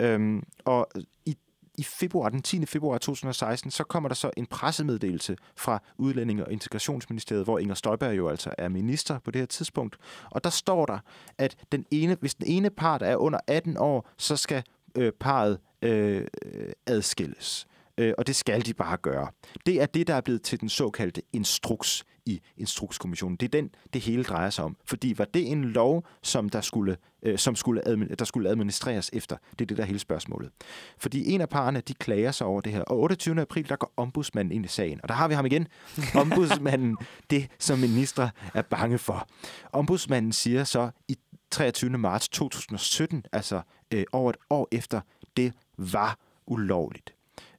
Øhm, 0.00 0.42
og 0.64 0.88
i, 1.26 1.36
i 1.78 1.82
februar, 1.82 2.28
den 2.28 2.42
10. 2.42 2.66
februar 2.66 2.98
2016, 2.98 3.70
så 3.70 3.84
kommer 3.84 4.08
der 4.08 4.14
så 4.14 4.30
en 4.36 4.46
pressemeddelelse 4.46 5.36
fra 5.56 5.82
Udlændinge- 5.98 6.44
og 6.44 6.52
Integrationsministeriet, 6.52 7.44
hvor 7.44 7.58
Inger 7.58 7.74
Støjberg 7.74 8.16
jo 8.16 8.28
altså 8.28 8.54
er 8.58 8.68
minister 8.68 9.18
på 9.18 9.30
det 9.30 9.40
her 9.40 9.46
tidspunkt. 9.46 9.96
Og 10.30 10.44
der 10.44 10.50
står 10.50 10.86
der, 10.86 10.98
at 11.38 11.56
den 11.72 11.84
ene, 11.90 12.16
hvis 12.20 12.34
den 12.34 12.46
ene 12.46 12.70
part 12.70 13.02
er 13.02 13.16
under 13.16 13.38
18 13.46 13.76
år, 13.76 14.10
så 14.16 14.36
skal 14.36 14.62
øh, 14.94 15.12
parret 15.20 15.58
øh, 15.82 16.26
øh, 16.44 16.72
adskilles. 16.86 17.66
Øh, 17.98 18.14
og 18.18 18.26
det 18.26 18.36
skal 18.36 18.66
de 18.66 18.74
bare 18.74 18.96
gøre. 18.96 19.28
Det 19.66 19.82
er 19.82 19.86
det, 19.86 20.06
der 20.06 20.14
er 20.14 20.20
blevet 20.20 20.42
til 20.42 20.60
den 20.60 20.68
såkaldte 20.68 21.22
instruks 21.32 22.04
i 22.28 22.40
Instrukskommissionen. 22.56 23.36
Det 23.36 23.46
er 23.46 23.60
den, 23.60 23.70
det 23.92 24.00
hele 24.00 24.24
drejer 24.24 24.50
sig 24.50 24.64
om. 24.64 24.76
Fordi 24.84 25.14
var 25.18 25.24
det 25.24 25.50
en 25.50 25.64
lov, 25.64 26.06
som 26.22 26.48
der 26.48 26.60
skulle, 26.60 26.96
øh, 27.22 27.38
som 27.38 27.56
skulle, 27.56 27.82
der 28.18 28.24
skulle 28.24 28.50
administreres 28.50 29.10
efter? 29.12 29.36
Det 29.50 29.60
er 29.60 29.66
det, 29.66 29.76
der 29.76 29.82
er 29.82 29.86
hele 29.86 29.98
spørgsmålet. 29.98 30.50
Fordi 30.98 31.30
en 31.30 31.40
af 31.40 31.48
parerne, 31.48 31.80
de 31.80 31.94
klager 31.94 32.30
sig 32.30 32.46
over 32.46 32.60
det 32.60 32.72
her. 32.72 32.82
Og 32.82 32.98
28. 32.98 33.40
april, 33.40 33.68
der 33.68 33.76
går 33.76 33.92
ombudsmanden 33.96 34.52
ind 34.52 34.64
i 34.64 34.68
sagen. 34.68 35.00
Og 35.02 35.08
der 35.08 35.14
har 35.14 35.28
vi 35.28 35.34
ham 35.34 35.46
igen. 35.46 35.68
Ombudsmanden, 36.20 36.96
det 37.30 37.50
som 37.58 37.78
ministre 37.78 38.30
er 38.54 38.62
bange 38.62 38.98
for. 38.98 39.28
Ombudsmanden 39.72 40.32
siger 40.32 40.64
så 40.64 40.90
i 41.08 41.16
23. 41.50 41.90
marts 41.90 42.28
2017, 42.28 43.24
altså 43.32 43.60
øh, 43.94 44.04
over 44.12 44.30
et 44.30 44.36
år 44.50 44.68
efter, 44.72 45.00
det 45.36 45.52
var 45.76 46.18
ulovligt. 46.46 47.17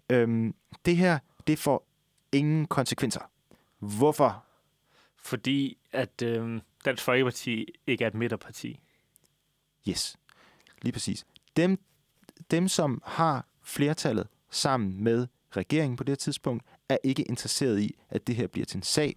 Øhm, 0.09 0.55
det 0.85 0.97
her, 0.97 1.19
det 1.47 1.59
får 1.59 1.87
ingen 2.31 2.65
konsekvenser. 2.65 3.21
Hvorfor? 3.79 4.45
Fordi 5.15 5.77
at 5.91 6.21
øh, 6.21 6.61
Dansk 6.85 7.03
Folkeparti 7.03 7.65
ikke 7.87 8.03
er 8.03 8.07
et 8.07 8.13
midterparti. 8.13 8.79
Yes, 9.89 10.17
lige 10.81 10.93
præcis. 10.93 11.25
Dem, 11.55 11.79
dem 12.51 12.67
som 12.67 13.01
har 13.05 13.45
flertallet 13.63 14.27
sammen 14.49 15.03
med 15.03 15.27
regeringen 15.51 15.97
på 15.97 16.03
det 16.03 16.11
her 16.11 16.15
tidspunkt, 16.15 16.63
er 16.89 16.97
ikke 17.03 17.23
interesseret 17.23 17.79
i, 17.79 17.95
at 18.09 18.27
det 18.27 18.35
her 18.35 18.47
bliver 18.47 18.65
til 18.65 18.77
en 18.77 18.83
sag. 18.83 19.15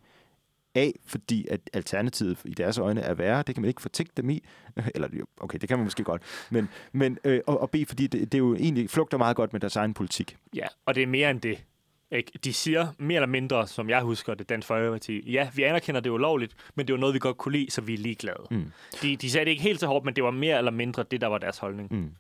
A, 0.75 0.91
fordi 1.07 1.47
at 1.51 1.61
alternativet 1.73 2.39
i 2.45 2.55
deres 2.55 2.79
øjne 2.79 3.01
er 3.01 3.14
værre. 3.14 3.43
Det 3.47 3.55
kan 3.55 3.62
man 3.62 3.68
ikke 3.68 3.83
fortægte 3.83 4.23
dem 4.23 4.31
i. 4.31 4.45
Eller 4.95 5.09
okay, 5.41 5.59
det 5.59 5.68
kan 5.68 5.79
man 5.79 5.85
måske 5.85 6.05
godt. 6.05 6.23
Men, 6.51 6.68
men, 6.93 7.18
øh, 7.25 7.41
og, 7.47 7.61
og 7.61 7.70
B, 7.70 7.77
fordi 7.89 8.07
det, 8.07 8.33
det 8.33 8.35
er 8.35 8.39
jo 8.39 8.55
egentlig 8.55 8.91
flugter 8.91 9.18
meget 9.18 9.37
godt 9.37 9.53
med 9.53 9.61
deres 9.61 9.77
egen 9.77 9.95
politik. 9.95 10.37
Ja, 10.55 10.66
og 10.87 10.95
det 10.95 11.03
er 11.03 11.07
mere 11.07 11.31
end 11.31 11.41
det. 11.41 11.64
Ikke? 12.11 12.33
De 12.45 12.53
siger 12.53 12.87
mere 12.99 13.16
eller 13.16 13.27
mindre, 13.27 13.66
som 13.66 13.91
jeg 13.91 14.03
husker 14.03 14.35
det, 14.35 14.49
Dansk 14.49 14.68
Folkeparti, 14.68 15.31
ja, 15.33 15.51
vi 15.55 15.62
anerkender, 15.62 16.01
det 16.01 16.11
er 16.11 16.14
ulovligt, 16.14 16.55
men 16.75 16.87
det 16.87 16.93
var 16.93 17.01
noget, 17.01 17.14
vi 17.14 17.18
godt 17.18 17.37
kunne 17.37 17.53
lide, 17.59 17.70
så 17.70 17.81
vi 17.81 17.95
er 17.95 17.99
ligeglade. 17.99 18.47
Mm. 18.51 18.73
De, 19.03 19.16
de 19.16 19.31
sagde 19.31 19.45
det 19.45 19.51
ikke 19.51 19.62
helt 19.62 19.81
så 19.81 19.87
hårdt, 19.87 20.05
men 20.05 20.16
det 20.16 20.25
var 20.25 20.31
mere 20.31 20.59
eller 20.59 20.70
mindre 20.70 21.05
det, 21.11 21.20
der 21.20 21.27
var 21.27 21.39
deres 21.39 21.59
holdning. 21.59 21.93
Mm. 21.93 22.11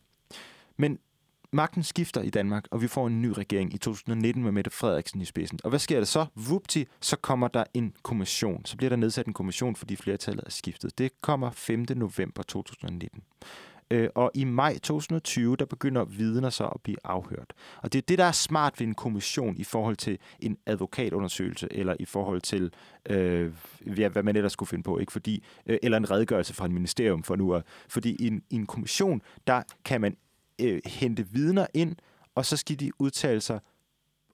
Men 0.76 0.98
magten 1.52 1.82
skifter 1.82 2.22
i 2.22 2.30
Danmark, 2.30 2.64
og 2.70 2.82
vi 2.82 2.88
får 2.88 3.06
en 3.06 3.22
ny 3.22 3.26
regering 3.26 3.74
i 3.74 3.78
2019 3.78 4.42
med 4.42 4.52
Mette 4.52 4.70
Frederiksen 4.70 5.20
i 5.20 5.24
spidsen. 5.24 5.58
Og 5.64 5.70
hvad 5.70 5.78
sker 5.78 5.98
der 5.98 6.04
så? 6.04 6.26
Vupti, 6.34 6.86
så 7.00 7.16
kommer 7.16 7.48
der 7.48 7.64
en 7.74 7.94
kommission. 8.02 8.64
Så 8.64 8.76
bliver 8.76 8.88
der 8.88 8.96
nedsat 8.96 9.26
en 9.26 9.32
kommission, 9.32 9.76
fordi 9.76 9.96
flertallet 9.96 10.44
er 10.46 10.50
skiftet. 10.50 10.98
Det 10.98 11.20
kommer 11.20 11.50
5. 11.50 11.86
november 11.96 12.42
2019. 12.42 13.22
Øh, 13.90 14.08
og 14.14 14.30
i 14.34 14.44
maj 14.44 14.78
2020, 14.78 15.56
der 15.56 15.64
begynder 15.64 16.04
vidner 16.04 16.50
så 16.50 16.66
at 16.66 16.80
blive 16.82 16.96
afhørt. 17.04 17.52
Og 17.82 17.92
det 17.92 17.98
er 17.98 18.02
det, 18.02 18.18
der 18.18 18.24
er 18.24 18.32
smart 18.32 18.80
ved 18.80 18.86
en 18.86 18.94
kommission 18.94 19.56
i 19.56 19.64
forhold 19.64 19.96
til 19.96 20.18
en 20.40 20.56
advokatundersøgelse, 20.66 21.68
eller 21.70 21.96
i 22.00 22.04
forhold 22.04 22.40
til, 22.40 22.72
øh, 23.10 23.52
ja, 23.96 24.08
hvad 24.08 24.22
man 24.22 24.36
ellers 24.36 24.52
skulle 24.52 24.68
finde 24.68 24.82
på, 24.82 24.98
ikke? 24.98 25.12
Fordi, 25.12 25.44
øh, 25.66 25.78
eller 25.82 25.98
en 25.98 26.10
redegørelse 26.10 26.54
fra 26.54 26.64
et 26.64 26.70
ministerium 26.70 27.22
for 27.22 27.36
nu. 27.36 27.60
Fordi 27.88 28.16
i 28.18 28.26
en, 28.26 28.42
i 28.50 28.54
en 28.54 28.66
kommission, 28.66 29.22
der 29.46 29.62
kan 29.84 30.00
man 30.00 30.16
øh, 30.60 30.80
hente 30.86 31.26
vidner 31.28 31.66
ind, 31.74 31.96
og 32.34 32.46
så 32.46 32.56
skal 32.56 32.80
de 32.80 32.90
udtale 32.98 33.40
sig 33.40 33.60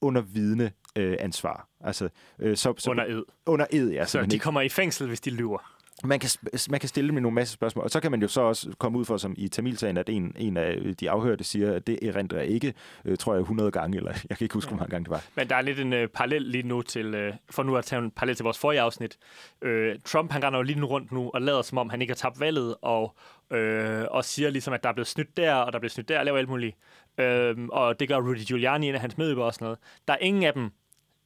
under 0.01 0.21
vidne 0.21 0.73
øh, 0.97 1.17
ansvar. 1.21 1.69
Altså, 1.81 2.09
øh, 2.39 2.57
så, 2.57 2.75
så, 2.79 2.91
Under 2.91 3.05
ed. 3.05 3.23
under 3.47 3.67
ed, 3.71 3.91
ja. 3.91 4.05
Så 4.07 4.19
de 4.19 4.25
ikke. 4.25 4.39
kommer 4.39 4.61
i 4.61 4.69
fængsel, 4.69 5.07
hvis 5.07 5.21
de 5.21 5.31
lyver. 5.31 5.73
man 6.05 6.21
kan, 6.21 6.31
man 6.71 6.81
kan 6.81 6.89
stille 6.89 7.13
med 7.13 7.23
nogle 7.23 7.35
masse 7.35 7.55
spørgsmål, 7.55 7.85
og 7.85 7.91
så 7.91 8.01
kan 8.01 8.11
man 8.11 8.23
jo 8.23 8.29
så 8.29 8.41
også 8.41 8.73
komme 8.79 8.99
ud 8.99 9.05
for, 9.05 9.17
som 9.17 9.35
i 9.39 9.49
Tamilsagen, 9.49 9.97
at 9.97 10.09
en, 10.09 10.35
en 10.39 10.57
af 10.57 10.97
de 11.01 11.11
afhørte 11.11 11.45
siger, 11.45 11.75
at 11.75 11.87
det 11.87 11.99
erindrer 12.09 12.41
ikke, 12.41 12.75
øh, 13.05 13.17
tror 13.17 13.35
jeg, 13.35 13.41
100 13.41 13.71
gange, 13.71 13.97
eller 13.97 14.13
jeg 14.31 14.39
kan 14.39 14.45
ikke 14.45 14.55
huske, 14.55 14.69
hvor 14.69 14.77
mange 14.79 14.91
gange 14.91 15.05
det 15.05 15.11
var. 15.11 15.25
Men 15.35 15.49
der 15.49 15.57
er 15.57 15.63
lidt 15.63 15.81
en 15.81 15.93
øh, 15.93 16.09
parallel 16.09 16.43
lige 16.43 16.63
nu 16.63 16.83
til, 16.83 17.15
øh, 17.15 17.35
for 17.51 17.63
nu 17.63 17.77
at 17.77 17.85
tage 17.85 18.03
en 18.03 18.11
parallel 18.11 18.37
til 18.37 18.45
vores 18.45 18.59
forrige 18.59 18.81
afsnit. 18.81 19.19
Øh, 19.63 19.97
Trump, 20.05 20.33
han 20.33 20.45
render 20.45 20.59
jo 20.59 20.63
lige 20.63 20.81
nu 20.81 20.87
rundt 20.87 21.13
nu 21.13 21.31
og 21.35 21.43
lader 21.43 21.63
som 21.63 21.79
om, 21.79 21.91
han 21.91 22.01
ikke 22.01 22.11
har 22.11 22.17
tabt 22.17 22.41
valget, 22.41 22.75
og, 22.83 23.15
øh, 23.51 24.05
og 24.11 24.25
siger 24.25 24.51
ligesom, 24.51 24.75
at 24.75 24.83
der 24.83 24.89
er 24.89 24.93
blevet 24.93 25.07
snydt 25.07 25.37
der, 25.37 25.55
og 25.55 25.73
der 25.73 25.79
er 25.79 25.81
blevet 25.81 25.93
snydt 25.93 26.09
der, 26.09 26.19
og 26.19 26.25
laver 26.25 26.39
alt 26.39 26.49
muligt. 26.49 26.77
Øh, 27.19 27.57
og 27.73 28.01
det 28.01 28.09
gør 28.09 28.17
Rudy 28.17 28.45
Giuliani, 28.47 28.89
en 28.89 28.95
af 28.95 29.01
hans 29.01 29.19
medøber 29.19 29.45
og 29.45 29.55
sådan 29.55 29.65
noget. 29.65 29.79
Der 30.09 30.15
er 30.15 30.19
ingen 30.19 30.43
af 30.43 30.53
dem, 30.53 30.71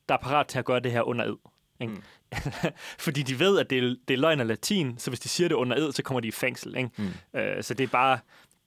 der 0.09 0.15
er 0.15 0.19
parat 0.19 0.47
til 0.47 0.59
at 0.59 0.65
gøre 0.65 0.81
det 0.81 0.93
her 0.93 1.03
under 1.03 1.25
ed. 1.25 1.37
Ikke? 1.81 1.95
Mm. 1.95 2.03
Fordi 3.07 3.23
de 3.23 3.39
ved, 3.39 3.59
at 3.59 3.71
det 3.71 3.79
er, 3.79 3.97
det 4.09 4.15
er 4.15 4.19
løgn 4.19 4.41
og 4.41 4.47
latin, 4.47 4.99
så 4.99 5.11
hvis 5.11 5.21
de 5.21 5.29
siger 5.29 5.49
det 5.49 5.55
under 5.55 5.77
ed, 5.77 5.93
så 5.93 6.03
kommer 6.03 6.21
de 6.21 6.29
i 6.29 6.31
fængsel. 6.31 6.77
Ikke? 6.77 6.91
Mm. 6.99 7.41
Øh, 7.41 7.63
så 7.63 7.75
det 7.75 7.85
er 7.85 7.89
bare, 7.89 8.19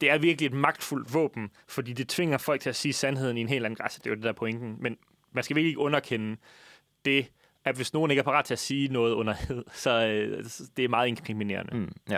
det 0.01 0.12
er 0.12 0.18
virkelig 0.18 0.45
et 0.45 0.53
magtfuldt 0.53 1.14
våben, 1.14 1.49
fordi 1.68 1.93
det 1.93 2.10
tvinger 2.10 2.38
folk 2.38 2.62
til 2.62 2.70
at 2.70 2.76
sige 2.76 2.93
sandheden 2.93 3.38
i 3.38 3.41
en 3.41 3.49
helt 3.49 3.66
anden 3.66 3.76
græs. 3.76 3.95
Det 3.95 4.06
er 4.06 4.10
jo 4.10 4.16
det 4.16 4.24
der 4.24 4.34
pointen. 4.34 4.76
Men 4.80 4.97
man 5.32 5.43
skal 5.43 5.56
virkelig 5.56 5.70
ikke 5.70 5.80
underkende 5.80 6.38
det, 7.06 7.32
at 7.66 7.76
hvis 7.76 7.93
nogen 7.93 8.12
ikke 8.12 8.20
er 8.20 8.24
parat 8.24 8.45
til 8.45 8.53
at 8.53 8.60
sige 8.60 8.88
noget 8.88 9.14
under 9.14 9.34
ed, 9.49 9.64
så 9.74 10.08
øh, 10.08 10.45
det 10.78 10.86
er 10.86 10.89
meget 10.89 11.08
inkriminerende. 11.08 11.78
Mm, 11.78 11.91
ja. 12.10 12.18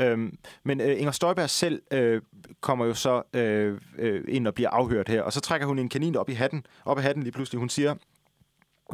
Øhm, 0.00 0.38
men 0.64 0.80
øh, 0.80 0.98
Inger 0.98 1.12
Støjberg 1.12 1.50
selv 1.50 1.82
øh, 1.90 2.22
kommer 2.60 2.86
jo 2.86 2.94
så 2.94 3.22
øh, 3.32 3.80
øh, 3.98 4.24
ind 4.28 4.46
og 4.46 4.54
bliver 4.54 4.70
afhørt 4.70 5.08
her, 5.08 5.22
og 5.22 5.32
så 5.32 5.40
trækker 5.40 5.66
hun 5.66 5.78
en 5.78 5.88
kanin 5.88 6.16
op 6.16 6.28
i 6.28 6.32
hatten, 6.32 6.66
op 6.84 6.98
i 6.98 7.02
hatten 7.02 7.22
lige 7.22 7.32
pludselig. 7.32 7.58
Hun 7.58 7.68
siger, 7.68 7.94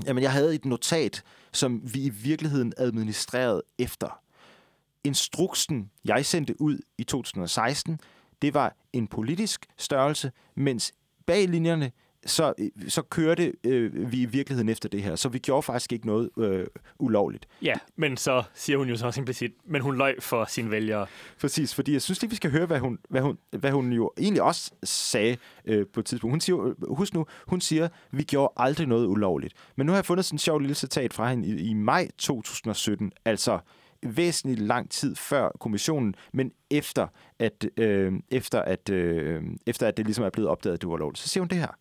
Jamen, 0.07 0.23
jeg 0.23 0.33
havde 0.33 0.55
et 0.55 0.65
notat, 0.65 1.23
som 1.53 1.95
vi 1.95 2.03
i 2.03 2.09
virkeligheden 2.09 2.73
administrerede 2.77 3.63
efter. 3.79 4.21
Instruksen, 5.05 5.91
jeg 6.05 6.27
sendte 6.27 6.61
ud 6.61 6.79
i 6.99 7.05
2016, 7.05 8.01
det 8.43 8.55
var 8.55 8.77
en 8.93 9.07
politisk 9.07 9.67
størrelse, 9.77 10.33
mens 10.55 10.93
bag 11.27 11.49
linjerne, 11.49 11.93
så, 12.27 12.55
så 12.89 13.03
kørte 13.03 13.53
øh, 13.65 14.13
vi 14.13 14.23
i 14.23 14.25
virkeligheden 14.25 14.69
efter 14.69 14.89
det 14.89 15.03
her. 15.03 15.17
Så 15.17 15.29
vi 15.29 15.39
gjorde 15.39 15.63
faktisk 15.63 15.93
ikke 15.93 16.07
noget 16.07 16.31
øh, 16.39 16.67
ulovligt. 16.99 17.49
Ja, 17.63 17.75
men 17.97 18.17
så 18.17 18.43
siger 18.55 18.77
hun 18.79 18.89
jo 18.89 18.97
så 18.97 19.07
også 19.07 19.21
implicit, 19.21 19.53
men 19.65 19.83
hun 19.83 19.97
løj 19.97 20.21
for 20.21 20.45
sine 20.45 20.71
vælgere. 20.71 21.07
Præcis, 21.41 21.75
fordi 21.75 21.93
jeg 21.93 22.03
synes 22.03 22.23
lige, 22.23 22.31
vi 22.31 22.37
skal 22.37 22.51
høre, 22.51 22.67
hvad 22.67 22.79
hun, 22.79 22.99
hvad 23.09 23.21
hun, 23.21 23.39
hvad 23.51 23.71
hun 23.71 23.93
jo 23.93 24.13
egentlig 24.19 24.43
også 24.43 24.71
sagde 24.83 25.37
øh, 25.65 25.87
på 25.93 26.01
et 26.01 26.07
tidspunkt. 26.07 26.33
Hun 26.33 26.41
siger, 26.41 26.95
husk 26.95 27.15
nu, 27.15 27.27
hun 27.47 27.61
siger, 27.61 27.89
vi 28.11 28.23
gjorde 28.23 28.53
aldrig 28.57 28.87
noget 28.87 29.07
ulovligt. 29.07 29.55
Men 29.77 29.87
nu 29.87 29.93
har 29.93 29.97
jeg 29.97 30.05
fundet 30.05 30.25
sådan 30.25 30.35
en 30.35 30.39
sjov 30.39 30.59
lille 30.59 30.75
citat 30.75 31.13
fra 31.13 31.31
hende 31.31 31.49
i, 31.49 31.71
i 31.71 31.75
maj 31.75 32.09
2017, 32.19 33.13
altså 33.25 33.59
væsentligt 34.03 34.61
lang 34.61 34.91
tid 34.91 35.17
før 35.17 35.49
kommissionen, 35.61 36.15
men 36.33 36.53
efter 36.71 37.07
at, 37.39 37.67
øh, 37.77 38.13
efter, 38.31 38.63
at, 38.63 38.91
øh, 38.91 39.43
efter 39.67 39.87
at 39.87 39.97
det 39.97 40.05
ligesom 40.05 40.25
er 40.25 40.31
blevet 40.31 40.51
opdaget, 40.51 40.75
at 40.75 40.81
det 40.81 40.89
var 40.89 40.97
lovligt. 40.97 41.19
Så 41.19 41.29
siger 41.29 41.43
hun 41.43 41.49
det 41.49 41.59
her. 41.59 41.75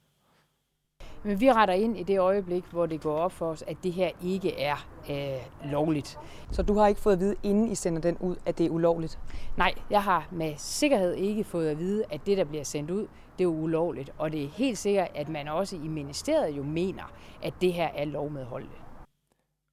Men 1.23 1.39
vi 1.39 1.51
retter 1.51 1.73
ind 1.73 1.97
i 1.97 2.03
det 2.03 2.19
øjeblik, 2.19 2.63
hvor 2.71 2.85
det 2.85 3.01
går 3.01 3.15
op 3.15 3.31
for 3.31 3.49
os, 3.49 3.63
at 3.67 3.77
det 3.83 3.93
her 3.93 4.11
ikke 4.23 4.59
er 4.59 4.87
øh, 5.09 5.71
lovligt. 5.71 6.17
Så 6.51 6.63
du 6.63 6.73
har 6.73 6.87
ikke 6.87 7.01
fået 7.01 7.13
at 7.13 7.19
vide, 7.19 7.35
inden 7.43 7.71
I 7.71 7.75
sender 7.75 8.01
den 8.01 8.17
ud, 8.17 8.35
at 8.45 8.57
det 8.57 8.65
er 8.65 8.69
ulovligt? 8.69 9.19
Nej, 9.57 9.73
jeg 9.89 10.03
har 10.03 10.27
med 10.31 10.53
sikkerhed 10.57 11.13
ikke 11.13 11.43
fået 11.43 11.69
at 11.69 11.79
vide, 11.79 12.03
at 12.11 12.25
det, 12.25 12.37
der 12.37 12.43
bliver 12.43 12.63
sendt 12.63 12.91
ud, 12.91 13.07
det 13.37 13.43
er 13.43 13.47
ulovligt. 13.47 14.09
Og 14.17 14.31
det 14.31 14.43
er 14.43 14.47
helt 14.49 14.77
sikkert, 14.77 15.07
at 15.15 15.29
man 15.29 15.47
også 15.47 15.75
i 15.75 15.87
ministeriet 15.87 16.57
jo 16.57 16.63
mener, 16.63 17.13
at 17.43 17.53
det 17.61 17.73
her 17.73 17.87
er 17.87 18.05
lovmedholdeligt. 18.05 18.81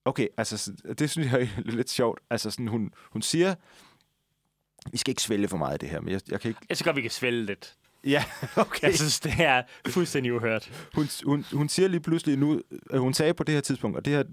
Okay, 0.05 0.29
altså 0.37 0.73
det 0.99 1.11
synes 1.11 1.33
jeg 1.33 1.41
er 1.43 1.63
lidt 1.65 1.91
sjovt. 1.91 2.21
Altså 2.31 2.51
sådan, 2.51 2.69
hun, 2.69 2.91
hun 3.13 3.23
siger, 3.23 3.55
vi 4.91 4.97
skal 4.99 5.11
ikke 5.11 5.23
svælge 5.23 5.49
for 5.49 5.57
meget 5.57 5.73
af 5.73 5.79
det 5.79 5.89
her, 5.89 6.01
men 6.01 6.13
jeg, 6.13 6.21
jeg 6.31 6.41
kan 6.41 6.49
ikke... 6.49 6.61
Jeg 6.69 6.77
synes 6.77 6.85
godt, 6.85 6.97
vi 6.97 7.03
kan 7.03 7.11
svælge 7.11 7.45
lidt. 7.45 7.77
Ja, 8.15 8.25
okay. 8.57 8.87
Jeg 8.87 8.95
synes, 8.95 9.21
det 9.21 9.33
er 9.39 9.63
fuldstændig 9.89 10.35
uhørt. 10.35 10.89
Hun, 10.95 11.09
hun, 11.25 11.45
hun 11.53 11.69
siger 11.69 11.89
lige 11.89 12.01
pludselig 12.01 12.37
nu, 12.37 12.61
at 12.91 13.01
hun 13.01 13.15
sagde 13.15 13.35
på 13.35 13.45
det 13.45 13.55
her 13.55 13.61
tidspunkt, 13.61 13.97
og 13.97 14.05
det 14.05 14.13
her, 14.13 14.25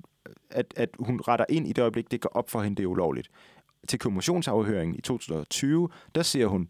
at, 0.50 0.74
at 0.76 0.90
hun 1.00 1.22
retter 1.28 1.46
ind 1.50 1.68
i 1.68 1.74
det 1.74 1.82
øjeblik, 1.82 2.12
det 2.12 2.22
går 2.22 2.30
op 2.30 2.50
for 2.50 2.62
hende, 2.62 2.78
det 2.78 2.84
er 2.84 2.88
ulovligt. 2.88 3.30
Til 3.88 4.00
kommissionsafhøringen 4.00 4.96
i 4.96 5.02
2020, 5.02 5.90
der 6.16 6.24
siger 6.24 6.48
hun, 6.48 6.70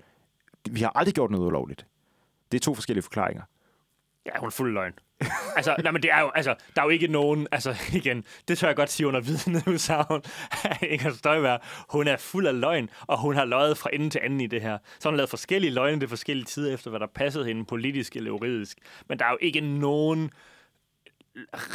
vi 0.71 0.79
har 0.79 0.91
aldrig 0.95 1.13
gjort 1.13 1.31
noget 1.31 1.47
ulovligt. 1.47 1.85
Det 2.51 2.57
er 2.57 2.61
to 2.61 2.75
forskellige 2.75 3.03
forklaringer. 3.03 3.43
Ja, 4.25 4.31
hun 4.39 4.47
er 4.47 4.51
fuld 4.51 4.73
løgn. 4.73 4.93
altså, 5.57 5.75
nej, 5.83 5.91
men 5.91 6.03
det 6.03 6.11
er 6.11 6.21
jo, 6.21 6.29
altså, 6.29 6.55
der 6.75 6.81
er 6.81 6.85
jo 6.85 6.89
ikke 6.89 7.07
nogen, 7.07 7.47
altså 7.51 7.75
igen, 7.99 8.25
det 8.47 8.57
tør 8.57 8.67
jeg 8.67 8.75
godt 8.75 8.89
sige 8.89 9.07
under 9.07 9.21
vidneudsagn 9.21 10.21
af 10.63 10.77
Inger 10.81 11.11
Støjberg. 11.11 11.59
Hun 11.89 12.07
er 12.07 12.17
fuld 12.17 12.47
af 12.47 12.59
løgn, 12.59 12.89
og 13.07 13.21
hun 13.21 13.35
har 13.35 13.45
løjet 13.45 13.77
fra 13.77 13.89
ende 13.93 14.09
til 14.09 14.21
anden 14.23 14.41
i 14.41 14.47
det 14.47 14.61
her. 14.61 14.77
Så 14.99 15.09
hun 15.09 15.13
har 15.13 15.17
lavet 15.17 15.29
forskellige 15.29 15.73
løgne 15.73 15.99
til 15.99 16.09
forskellige 16.09 16.45
tider 16.45 16.73
efter, 16.73 16.89
hvad 16.89 16.99
der 16.99 17.07
passede 17.07 17.45
hende 17.45 17.65
politisk 17.65 18.15
eller 18.15 18.29
juridisk. 18.29 18.77
Men 19.09 19.19
der 19.19 19.25
er 19.25 19.31
jo 19.31 19.37
ikke 19.41 19.61
nogen 19.61 20.31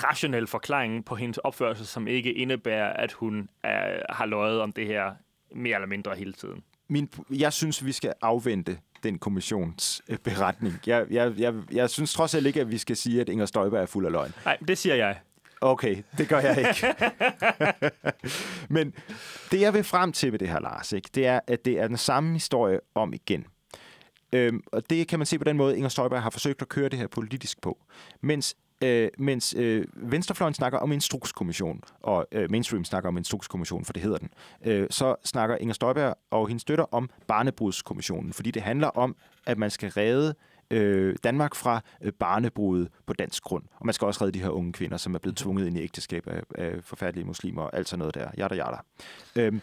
rationel 0.04 0.46
forklaring 0.46 1.04
på 1.04 1.14
hendes 1.14 1.38
opførsel, 1.38 1.86
som 1.86 2.08
ikke 2.08 2.32
indebærer, 2.32 2.92
at 2.92 3.12
hun 3.12 3.48
er, 3.62 4.12
har 4.12 4.26
løjet 4.26 4.60
om 4.60 4.72
det 4.72 4.86
her 4.86 5.14
mere 5.54 5.74
eller 5.74 5.88
mindre 5.88 6.16
hele 6.16 6.32
tiden. 6.32 6.62
Min, 6.88 7.08
jeg 7.30 7.52
synes, 7.52 7.84
vi 7.84 7.92
skal 7.92 8.12
afvente 8.22 8.78
den 9.02 9.18
kommissionsberetning. 9.18 10.80
Jeg, 10.86 11.06
jeg, 11.10 11.32
jeg, 11.38 11.54
jeg 11.72 11.90
synes 11.90 12.12
trods 12.12 12.34
alt 12.34 12.46
ikke, 12.46 12.60
at 12.60 12.70
vi 12.70 12.78
skal 12.78 12.96
sige, 12.96 13.20
at 13.20 13.28
Inger 13.28 13.46
Støjberg 13.46 13.82
er 13.82 13.86
fuld 13.86 14.06
af 14.06 14.12
løgn. 14.12 14.32
Nej, 14.44 14.56
det 14.68 14.78
siger 14.78 14.94
jeg. 14.94 15.18
Okay, 15.60 16.02
det 16.18 16.28
gør 16.28 16.38
jeg 16.38 16.58
ikke. 16.58 16.94
Men 18.74 18.94
det, 19.50 19.60
jeg 19.60 19.74
vil 19.74 19.84
frem 19.84 20.12
til 20.12 20.30
med 20.30 20.38
det 20.38 20.48
her, 20.48 20.60
Lars, 20.60 20.92
ikke, 20.92 21.10
det 21.14 21.26
er, 21.26 21.40
at 21.46 21.64
det 21.64 21.80
er 21.80 21.88
den 21.88 21.96
samme 21.96 22.32
historie 22.32 22.80
om 22.94 23.12
igen. 23.12 23.46
Øhm, 24.32 24.62
og 24.72 24.90
det 24.90 25.08
kan 25.08 25.18
man 25.18 25.26
se 25.26 25.38
på 25.38 25.44
den 25.44 25.56
måde, 25.56 25.76
Inger 25.76 25.88
Støjberg 25.88 26.22
har 26.22 26.30
forsøgt 26.30 26.62
at 26.62 26.68
køre 26.68 26.88
det 26.88 26.98
her 26.98 27.06
politisk 27.06 27.60
på. 27.60 27.78
Mens 28.20 28.56
øh, 28.82 29.08
mens 29.18 29.54
øh, 29.58 29.84
Venstrefløjen 29.94 30.54
snakker 30.54 30.78
om 30.78 30.92
en 30.92 31.00
strukskommission, 31.00 31.82
og 32.02 32.26
øh, 32.32 32.50
mainstream 32.50 32.84
snakker 32.84 33.08
om 33.08 33.16
en 33.16 33.24
strukskommission, 33.24 33.84
for 33.84 33.92
det 33.92 34.02
hedder 34.02 34.18
den, 34.18 34.30
øh, 34.64 34.86
så 34.90 35.16
snakker 35.24 35.56
Inger 35.56 35.74
Støjberg 35.74 36.14
og 36.30 36.48
hendes 36.48 36.62
støtter 36.62 36.84
om 36.92 37.10
barnebrudskommissionen, 37.26 38.32
fordi 38.32 38.50
det 38.50 38.62
handler 38.62 38.88
om, 38.88 39.16
at 39.46 39.58
man 39.58 39.70
skal 39.70 39.90
redde 39.90 40.34
øh, 40.70 41.16
Danmark 41.24 41.54
fra 41.54 41.80
øh, 42.02 42.12
barnebrudet 42.12 42.88
på 43.06 43.12
dansk 43.12 43.42
grund. 43.42 43.64
Og 43.76 43.86
man 43.86 43.92
skal 43.92 44.06
også 44.06 44.24
redde 44.24 44.38
de 44.38 44.42
her 44.42 44.50
unge 44.50 44.72
kvinder, 44.72 44.96
som 44.96 45.14
er 45.14 45.18
blevet 45.18 45.36
tvunget 45.36 45.66
ind 45.66 45.78
i 45.78 45.82
ægteskab 45.82 46.28
af, 46.28 46.42
af 46.54 46.84
forfærdelige 46.84 47.26
muslimer 47.26 47.62
og 47.62 47.76
alt 47.76 47.88
sådan 47.88 47.98
noget 47.98 48.14
der. 48.14 48.30
Jada, 48.38 48.54
jada. 48.54 48.76
Øhm, 49.36 49.60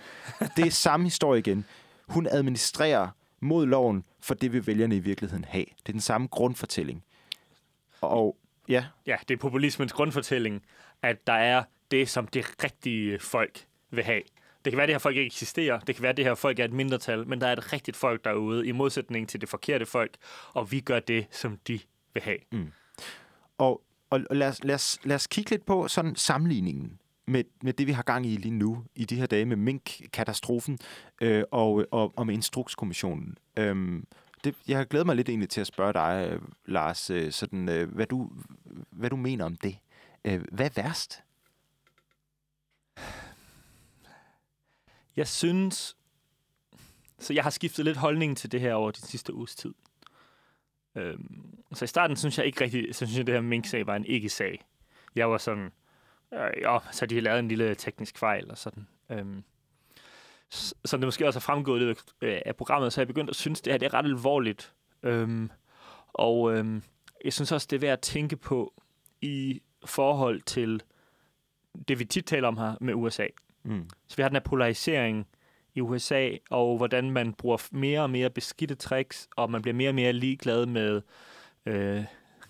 det 0.58 0.66
er 0.66 0.72
samme 0.72 1.06
historie 1.06 1.40
igen. 1.40 1.66
Hun 2.08 2.28
administrerer 2.32 3.08
mod 3.42 3.66
loven, 3.66 4.04
for 4.20 4.34
det 4.34 4.54
vil 4.54 4.68
vælgerne 4.68 4.96
i 4.96 5.00
virkeligheden 5.00 5.46
have. 5.46 5.66
Det 5.66 5.90
er 5.90 5.92
den 5.92 6.02
samme 6.02 6.28
grundfortælling. 6.28 7.04
Og 8.02 8.38
Ja. 8.70 8.86
Ja, 9.08 9.16
det 9.28 9.34
er 9.34 9.40
populismens 9.40 9.94
grundfortælling, 9.94 10.64
at 11.02 11.28
der 11.28 11.34
er 11.34 11.64
det, 11.92 12.10
som 12.10 12.28
det 12.28 12.64
rigtige 12.64 13.20
folk 13.20 13.66
vil 13.92 14.04
have. 14.04 14.22
Det 14.66 14.72
kan 14.72 14.78
være, 14.78 14.84
at 14.84 14.88
det 14.88 14.94
her 14.94 15.00
folk 15.00 15.16
ikke 15.16 15.26
eksisterer. 15.26 15.80
Det 15.80 15.96
kan 15.96 16.02
være, 16.02 16.10
at 16.10 16.18
det 16.18 16.26
her 16.26 16.36
folk 16.36 16.60
er 16.60 16.66
et 16.66 16.74
mindretal, 16.74 17.28
men 17.28 17.42
der 17.42 17.48
er 17.48 17.54
et 17.54 17.74
rigtigt 17.74 17.98
folk 17.98 18.24
derude, 18.24 18.68
i 18.68 18.72
modsætning 18.72 19.30
til 19.30 19.42
det 19.42 19.50
forkerte 19.50 19.86
folk, 19.86 20.16
og 20.54 20.72
vi 20.72 20.80
gør 20.80 21.00
det, 21.00 21.28
som 21.32 21.60
de 21.68 21.80
vil 22.14 22.24
have. 22.24 22.38
Mm. 22.52 22.72
Og, 23.58 23.82
og 24.10 24.20
lad, 24.32 24.48
os, 24.48 24.64
lad, 24.64 24.76
os, 24.76 25.00
lad 25.04 25.16
os 25.16 25.28
kigge 25.28 25.50
lidt 25.50 25.66
på 25.66 25.88
sådan 25.88 26.16
sammenligningen 26.16 27.00
med, 27.28 27.44
med 27.62 27.74
det, 27.74 27.88
vi 27.88 27.92
har 27.92 28.04
gang 28.04 28.26
i 28.26 28.36
lige 28.36 28.52
nu, 28.52 28.84
i 28.96 29.06
de 29.06 29.16
her 29.16 29.26
dage 29.26 29.46
med 29.46 29.58
mink-katastrofen 29.58 30.78
øh, 31.22 31.44
og, 31.52 31.86
og, 31.92 32.14
og 32.16 32.26
med 32.26 32.34
Instrukskommissionen. 32.34 33.38
Øhm, 33.58 34.08
det, 34.46 34.56
jeg 34.68 34.78
har 34.78 34.86
glædet 34.86 35.06
mig 35.06 35.16
lidt 35.16 35.30
egentlig 35.30 35.50
til 35.50 35.62
at 35.62 35.68
spørge 35.68 35.94
dig, 35.94 36.30
øh, 36.32 36.42
Lars, 36.66 37.10
øh, 37.10 37.32
sådan, 37.32 37.70
øh, 37.70 37.94
hvad, 37.94 38.06
du, 38.06 38.32
hvad 38.90 39.10
du 39.10 39.16
mener 39.16 39.46
om 39.46 39.56
det. 39.56 39.78
Hvad 40.52 40.66
er 40.66 40.82
værst? 40.82 41.24
Jeg 45.16 45.28
synes... 45.28 45.98
Så 47.20 47.34
jeg 47.34 47.44
har 47.44 47.50
skiftet 47.50 47.86
lidt 47.86 47.98
holdning 47.98 48.38
til 48.38 48.52
det 48.52 48.62
her 48.62 48.74
over 48.74 48.92
de 48.92 49.02
sidste 49.02 49.34
uges 49.34 49.56
tid. 49.56 49.74
Øhm, 50.96 51.58
så 51.74 51.86
i 51.86 51.88
starten 51.88 52.18
synes 52.18 52.38
jeg 52.38 52.46
ikke 52.46 52.64
rigtig, 52.64 52.96
så 52.96 53.06
synes 53.06 53.18
jeg, 53.18 53.28
det 53.28 53.34
her 53.36 53.42
mink-sag 53.42 53.88
var 53.88 53.96
en 53.96 54.06
ikke-sag. 54.06 54.66
Jeg 55.16 55.32
var 55.32 55.38
sådan, 55.38 55.72
øh, 56.34 56.52
ja, 56.62 56.78
så 56.92 57.06
de 57.06 57.16
har 57.16 57.22
lavet 57.22 57.40
en 57.40 57.48
lille 57.48 57.76
teknisk 57.76 58.18
fejl 58.18 58.52
og 58.52 58.58
sådan. 58.58 58.88
Øhm, 59.10 59.44
som 60.86 61.00
det 61.00 61.08
måske 61.08 61.28
også 61.28 61.40
har 61.40 61.42
fremgået 61.42 61.82
lidt 61.82 62.04
øh, 62.22 62.42
af 62.46 62.56
programmet, 62.56 62.94
så 62.94 63.02
jeg 63.02 63.08
begyndt 63.08 63.30
at 63.30 63.36
synes, 63.36 63.60
at 63.60 63.66
det 63.66 63.74
her 63.74 63.78
det 63.78 63.86
er 63.86 63.94
ret 63.94 64.06
alvorligt. 64.06 64.74
Øhm, 65.04 65.52
og 66.14 66.54
øhm, 66.54 66.84
jeg 67.26 67.34
synes 67.34 67.52
også, 67.52 67.68
det 67.70 67.76
er 67.76 67.80
værd 67.80 67.94
at 67.94 68.00
tænke 68.00 68.38
på 68.38 68.74
i 69.22 69.62
forhold 69.86 70.42
til 70.42 70.82
det, 71.88 72.00
vi 72.00 72.06
tit 72.06 72.26
taler 72.26 72.48
om 72.48 72.58
her 72.58 72.76
med 72.82 72.94
USA. 72.94 73.28
Mm. 73.64 73.90
Så 74.08 74.16
vi 74.16 74.22
har 74.22 74.30
den 74.30 74.36
her 74.36 74.44
polarisering 74.44 75.28
i 75.76 75.82
USA, 75.82 76.30
og 76.50 76.78
hvordan 76.78 77.12
man 77.12 77.34
bruger 77.34 77.68
mere 77.72 78.02
og 78.02 78.10
mere 78.10 78.30
beskidte 78.30 78.76
tricks, 78.76 79.30
og 79.36 79.52
man 79.52 79.62
bliver 79.62 79.76
mere 79.76 79.90
og 79.90 79.96
mere 79.96 80.14
ligeglad 80.14 80.66
med 80.66 81.02
øh, 81.66 82.04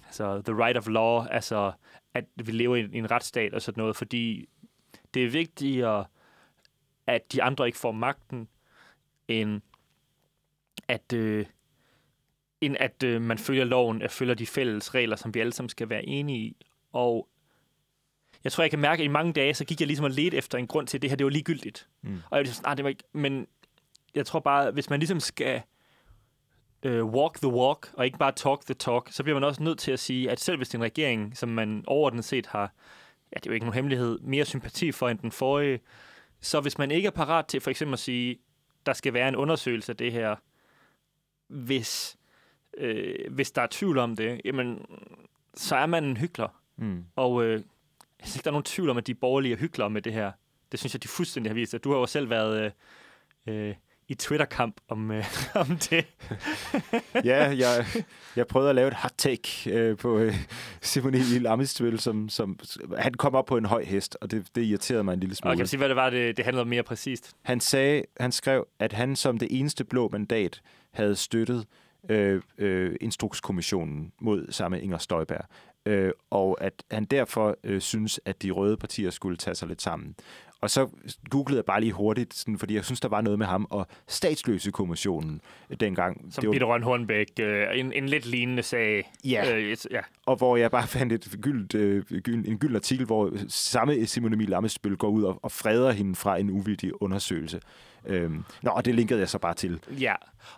altså 0.05 0.41
the 0.41 0.63
right 0.63 0.77
of 0.77 0.87
law, 0.87 1.25
altså 1.25 1.71
at 2.13 2.25
vi 2.35 2.51
lever 2.51 2.75
i 2.75 2.97
en 2.97 3.11
retsstat 3.11 3.53
og 3.53 3.61
sådan 3.61 3.81
noget, 3.81 3.95
fordi 3.95 4.49
det 5.13 5.25
er 5.25 5.29
vigtigt 5.29 5.85
at 7.07 7.33
de 7.33 7.43
andre 7.43 7.65
ikke 7.65 7.77
får 7.77 7.91
magten, 7.91 8.47
end 9.27 9.61
at, 10.87 11.13
øh, 11.13 11.45
end 12.61 12.77
at 12.79 13.03
øh, 13.03 13.21
man 13.21 13.37
følger 13.37 13.63
loven, 13.65 14.01
at 14.01 14.11
følger 14.11 14.35
de 14.35 14.45
fælles 14.47 14.95
regler, 14.95 15.15
som 15.15 15.33
vi 15.33 15.39
alle 15.39 15.53
sammen 15.53 15.69
skal 15.69 15.89
være 15.89 16.05
enige 16.05 16.39
i. 16.39 16.65
Og 16.93 17.27
jeg 18.43 18.51
tror, 18.51 18.63
jeg 18.63 18.71
kan 18.71 18.79
mærke, 18.79 19.01
at 19.01 19.05
i 19.05 19.07
mange 19.07 19.33
dage, 19.33 19.53
så 19.53 19.65
gik 19.65 19.79
jeg 19.79 19.87
ligesom 19.87 20.05
og 20.05 20.11
ledte 20.11 20.37
efter 20.37 20.57
en 20.57 20.67
grund 20.67 20.87
til, 20.87 20.97
at 20.97 21.01
det 21.01 21.09
her 21.09 21.17
det 21.17 21.25
var 21.25 21.31
ligegyldigt. 21.31 21.87
Mm. 22.01 22.09
Og 22.09 22.15
jeg 22.15 22.21
var 22.31 22.37
ligesom 22.39 22.55
sådan, 22.55 22.71
"Ah, 22.71 22.77
det 22.77 22.83
var 22.83 22.89
ikke... 22.89 23.03
Men 23.13 23.47
jeg 24.15 24.25
tror 24.25 24.39
bare, 24.39 24.71
hvis 24.71 24.89
man 24.89 24.99
ligesom 24.99 25.19
skal 25.19 25.61
øh, 26.83 27.05
walk 27.05 27.37
the 27.37 27.47
walk, 27.47 27.91
og 27.93 28.05
ikke 28.05 28.17
bare 28.17 28.31
talk 28.31 28.65
the 28.65 28.73
talk, 28.73 29.11
så 29.11 29.23
bliver 29.23 29.39
man 29.39 29.43
også 29.43 29.63
nødt 29.63 29.79
til 29.79 29.91
at 29.91 29.99
sige, 29.99 30.31
at 30.31 30.39
selv 30.39 30.57
hvis 30.57 30.69
det 30.69 30.73
er 30.75 30.79
en 30.79 30.83
regering, 30.83 31.37
som 31.37 31.49
man 31.49 31.83
overordnet 31.87 32.25
set 32.25 32.47
har, 32.47 32.73
ja, 33.33 33.37
det 33.37 33.45
er 33.45 33.49
jo 33.49 33.53
ikke 33.53 33.65
nogen 33.65 33.75
hemmelighed, 33.75 34.19
mere 34.19 34.45
sympati 34.45 34.91
for 34.91 35.09
end 35.09 35.19
den 35.19 35.31
forrige, 35.31 35.79
så 36.45 36.61
hvis 36.61 36.77
man 36.77 36.91
ikke 36.91 37.07
er 37.07 37.11
parat 37.11 37.45
til 37.45 37.61
for 37.61 37.69
eksempel 37.69 37.93
at 37.93 37.99
sige, 37.99 38.39
der 38.85 38.93
skal 38.93 39.13
være 39.13 39.27
en 39.27 39.35
undersøgelse 39.35 39.91
af 39.91 39.97
det 39.97 40.11
her, 40.11 40.35
hvis, 41.47 42.17
øh, 42.77 43.33
hvis 43.33 43.51
der 43.51 43.61
er 43.61 43.67
tvivl 43.71 43.97
om 43.97 44.15
det, 44.15 44.41
jamen, 44.45 44.85
så 45.53 45.75
er 45.75 45.85
man 45.85 46.03
en 46.03 46.17
hykler. 46.17 46.61
Mm. 46.75 47.05
Og 47.15 47.43
øh, 47.43 47.51
jeg 47.53 47.61
synes 48.27 48.35
ikke, 48.35 48.43
der 48.43 48.49
er 48.49 48.53
nogen 48.53 48.63
tvivl 48.63 48.89
om, 48.89 48.97
at 48.97 49.07
de 49.07 49.13
borgerlige 49.13 49.53
er 49.53 49.57
hyklere 49.57 49.89
med 49.89 50.01
det 50.01 50.13
her. 50.13 50.31
Det 50.71 50.79
synes 50.79 50.93
jeg, 50.93 51.03
de 51.03 51.07
fuldstændig 51.07 51.49
har 51.49 51.55
vist. 51.55 51.75
Du 51.83 51.91
har 51.91 51.99
jo 51.99 52.05
selv 52.05 52.29
været 52.29 52.73
øh, 53.47 53.69
øh, 53.69 53.75
i 54.07 54.15
Twitter-kamp 54.15 54.75
om, 54.89 55.11
øh, 55.11 55.25
om 55.61 55.67
det. 55.67 56.05
ja, 57.29 57.55
jeg, 57.57 57.85
jeg 58.35 58.47
prøvede 58.47 58.69
at 58.69 58.75
lave 58.75 58.87
et 58.87 58.93
hot 58.93 59.13
take 59.17 59.71
øh, 59.71 59.97
på 59.97 60.17
øh, 60.17 60.35
Simon 60.81 61.15
Emil 61.15 61.47
Amitsbøl, 61.47 61.99
som, 61.99 62.29
som 62.29 62.59
han 62.97 63.13
kom 63.13 63.35
op 63.35 63.45
på 63.45 63.57
en 63.57 63.65
høj 63.65 63.83
hest, 63.83 64.17
og 64.21 64.31
det, 64.31 64.47
det 64.55 64.63
irriterede 64.63 65.03
mig 65.03 65.13
en 65.13 65.19
lille 65.19 65.33
Og 65.33 65.37
smule. 65.37 65.49
jeg 65.51 65.57
kan 65.57 65.67
sige, 65.67 65.77
hvad 65.77 65.89
det 65.89 65.95
var, 65.95 66.09
det, 66.09 66.37
det 66.37 66.45
handlede 66.45 66.61
om 66.61 66.67
mere 66.67 66.83
præcist. 66.83 67.31
Han 67.41 67.59
sagde, 67.59 68.03
han 68.19 68.31
skrev, 68.31 68.67
at 68.79 68.93
han 68.93 69.15
som 69.15 69.37
det 69.37 69.47
eneste 69.59 69.83
blå 69.83 70.09
mandat 70.11 70.61
havde 70.91 71.15
støttet 71.15 71.65
øh, 72.09 72.41
øh, 72.57 72.95
Instrukskommissionen 73.01 74.11
mod 74.21 74.51
samme 74.51 74.81
Inger 74.81 74.97
Støjberg. 74.97 75.45
Øh, 75.85 76.11
og 76.29 76.57
at 76.61 76.83
han 76.91 77.05
derfor 77.05 77.57
øh, 77.63 77.81
synes, 77.81 78.19
at 78.25 78.41
de 78.41 78.51
røde 78.51 78.77
partier 78.77 79.09
skulle 79.09 79.37
tage 79.37 79.55
sig 79.55 79.67
lidt 79.67 79.81
sammen. 79.81 80.15
Og 80.65 80.69
så 80.69 80.89
googlede 81.29 81.57
jeg 81.57 81.65
bare 81.65 81.79
lige 81.81 81.91
hurtigt, 81.91 82.33
sådan, 82.33 82.59
fordi 82.59 82.75
jeg 82.75 82.85
synes, 82.85 82.99
der 82.99 83.07
var 83.09 83.21
noget 83.21 83.39
med 83.39 83.47
ham 83.47 83.67
og 83.69 83.87
statsløsekommissionen 84.07 85.41
dengang. 85.79 86.33
Som 86.33 86.41
Det 86.41 86.47
var- 86.47 86.53
Peter 86.53 86.65
Røn 86.65 86.83
Hornbæk. 86.83 87.27
Øh, 87.39 87.67
en, 87.79 87.93
en 87.93 88.09
lidt 88.09 88.25
lignende 88.25 88.63
sag. 88.63 89.11
Ja. 89.25 89.55
Øh, 89.55 89.63
et- 89.71 89.87
ja. 89.91 89.99
og 90.25 90.35
hvor 90.35 90.57
jeg 90.57 90.71
bare 90.71 90.87
fandt 90.87 91.13
et 91.13 91.35
gyldt, 91.41 91.75
øh, 91.75 92.03
gyld, 92.05 92.47
en 92.47 92.57
gyld 92.57 92.75
artikel, 92.75 93.05
hvor 93.05 93.31
samme 93.47 94.05
Simon 94.05 94.33
Emil 94.33 94.53
Amitsbøl 94.53 94.95
går 94.97 95.09
ud 95.09 95.23
og, 95.23 95.39
og 95.43 95.51
freder 95.51 95.91
hende 95.91 96.15
fra 96.15 96.37
en 96.37 96.49
uvildig 96.49 97.01
undersøgelse. 97.01 97.59
Øhm, 98.07 98.43
nå, 98.61 98.71
og 98.71 98.85
det 98.85 98.95
linkede 98.95 99.19
jeg 99.19 99.29
så 99.29 99.37
bare 99.37 99.53
til. 99.53 99.79
Ja, 99.99 100.15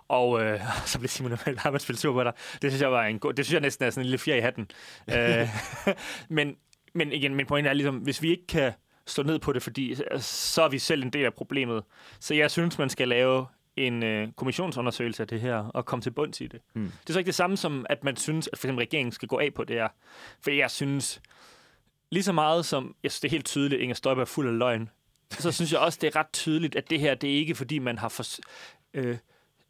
og 0.07 0.41
øh, 0.43 0.59
så 0.85 0.99
blev 0.99 1.07
Simon 1.09 1.31
Emil 1.45 1.59
Amitsbøl 1.65 1.97
sur 1.97 2.13
på 2.13 2.23
dig. 2.23 2.33
Det 2.61 2.71
synes 2.71 2.81
jeg 2.81 2.91
var 2.91 3.05
en 3.05 3.19
god, 3.19 3.33
det 3.33 3.45
synes 3.45 3.53
jeg 3.53 3.61
næsten 3.61 3.85
er 3.85 3.89
sådan 3.89 4.01
en 4.01 4.05
lille 4.05 4.17
fjer 4.17 4.35
i 4.35 4.39
hatten. 4.41 4.67
øh, 5.15 5.47
men, 6.37 6.55
men 6.95 7.11
igen, 7.11 7.35
min 7.35 7.45
pointe 7.45 7.69
er 7.69 7.73
ligesom, 7.73 7.95
hvis 7.95 8.21
vi 8.21 8.29
ikke 8.31 8.47
kan 8.47 8.71
stå 9.07 9.23
ned 9.23 9.39
på 9.39 9.53
det, 9.53 9.63
fordi 9.63 9.91
øh, 9.91 10.21
så 10.21 10.61
er 10.61 10.69
vi 10.69 10.79
selv 10.79 11.03
en 11.03 11.09
del 11.09 11.25
af 11.25 11.33
problemet. 11.33 11.83
Så 12.19 12.33
jeg 12.33 12.51
synes, 12.51 12.77
man 12.77 12.89
skal 12.89 13.07
lave 13.07 13.45
en 13.75 14.03
øh, 14.03 14.27
kommissionsundersøgelse 14.35 15.23
af 15.23 15.27
det 15.27 15.41
her, 15.41 15.55
og 15.55 15.85
komme 15.85 16.01
til 16.01 16.11
bunds 16.11 16.41
i 16.41 16.47
det. 16.47 16.59
Mm. 16.73 16.83
Det 17.01 17.09
er 17.09 17.13
så 17.13 17.19
ikke 17.19 17.27
det 17.27 17.35
samme 17.35 17.57
som, 17.57 17.85
at 17.89 18.03
man 18.03 18.15
synes, 18.15 18.49
at 18.53 18.59
for 18.59 18.67
eksempel 18.67 18.85
regeringen 18.85 19.11
skal 19.11 19.27
gå 19.27 19.39
af 19.39 19.53
på 19.53 19.63
det 19.63 19.75
her. 19.75 19.87
For 20.41 20.51
jeg 20.51 20.71
synes, 20.71 21.21
lige 22.11 22.23
så 22.23 22.31
meget 22.31 22.65
som, 22.65 22.95
jeg 23.03 23.11
synes 23.11 23.19
det 23.19 23.27
er 23.27 23.31
helt 23.31 23.45
tydeligt, 23.45 23.79
at 23.79 23.83
Inger 23.83 23.95
Støjberg 23.95 24.21
er 24.21 24.25
fuld 24.25 24.47
af 24.47 24.57
løgn, 24.57 24.89
så 25.31 25.51
synes 25.51 25.71
jeg 25.71 25.79
også, 25.79 25.99
det 26.01 26.07
er 26.07 26.19
ret 26.19 26.33
tydeligt, 26.33 26.75
at 26.75 26.89
det 26.89 26.99
her, 26.99 27.15
det 27.15 27.29
er 27.29 27.35
ikke 27.35 27.55
fordi, 27.55 27.79
man 27.79 27.97
har... 27.97 28.09
For, 28.09 28.23
øh, 28.93 29.17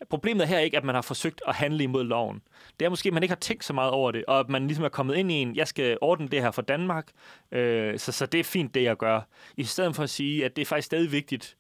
problemet 0.10 0.48
her 0.48 0.58
er 0.58 0.62
ikke, 0.62 0.78
at 0.78 0.84
man 0.84 0.96
har 0.96 1.02
forsøgt 1.02 1.42
at 1.48 1.56
handle 1.56 1.84
imod 1.84 2.04
loven. 2.04 2.42
Det 2.80 2.86
er 2.86 2.90
måske, 2.90 3.08
at 3.08 3.14
man 3.14 3.24
ikke 3.24 3.32
har 3.32 3.40
tænkt 3.40 3.66
så 3.66 3.74
meget 3.74 3.92
over 3.92 4.12
det, 4.12 4.26
og 4.26 4.40
at 4.40 4.50
man 4.50 4.68
ligesom 4.68 4.86
er 4.86 4.90
kommet 4.90 5.16
ind 5.16 5.32
i 5.32 5.36
en, 5.36 5.56
jeg 5.56 5.68
skal 5.68 5.98
ordne 6.02 6.28
det 6.28 6.42
her 6.42 6.52
for 6.52 6.62
Danmark, 6.62 7.08
øh, 7.52 8.00
så, 8.00 8.12
så 8.12 8.26
det 8.26 8.40
er 8.40 8.44
fint, 8.44 8.76
det 8.76 8.84
jeg 8.84 8.98
gør. 8.98 9.22
I 9.58 9.64
stedet 9.64 9.96
for 9.96 10.04
at 10.04 10.10
sige, 10.10 10.46
at 10.46 10.56
det 10.56 10.62
er 10.62 10.66
faktisk 10.66 10.86
stadig 10.86 11.12
vigtigt, 11.12 11.58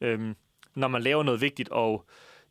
øh, 0.00 0.34
når 0.74 0.88
man 0.88 1.02
laver 1.02 1.22
noget 1.22 1.40
vigtigt, 1.40 1.68
og 1.68 2.04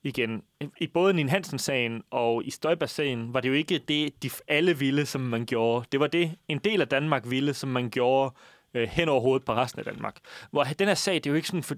igen, 0.03 0.43
i 0.81 0.88
både 0.88 1.13
Nien 1.13 1.29
Hansen-sagen 1.29 2.03
og 2.11 2.45
i 2.45 2.49
Støjberg-sagen, 2.49 3.33
var 3.33 3.41
det 3.41 3.49
jo 3.49 3.53
ikke 3.53 3.77
det, 3.77 4.23
de 4.23 4.29
alle 4.47 4.77
ville, 4.77 5.05
som 5.05 5.21
man 5.21 5.45
gjorde. 5.45 5.86
Det 5.91 5.99
var 5.99 6.07
det, 6.07 6.36
en 6.47 6.57
del 6.57 6.81
af 6.81 6.88
Danmark 6.88 7.23
ville, 7.29 7.53
som 7.53 7.69
man 7.69 7.89
gjorde 7.89 8.33
øh, 8.73 8.88
hen 8.88 9.09
over 9.09 9.21
hovedet 9.21 9.45
på 9.45 9.53
resten 9.53 9.79
af 9.79 9.86
Danmark. 9.86 10.15
Hvor 10.51 10.63
den 10.63 10.88
her 10.88 10.95
sag, 10.95 11.13
det 11.13 11.25
er 11.25 11.29
jo 11.29 11.36
ikke 11.36 11.47
sådan, 11.47 11.63
for, 11.63 11.75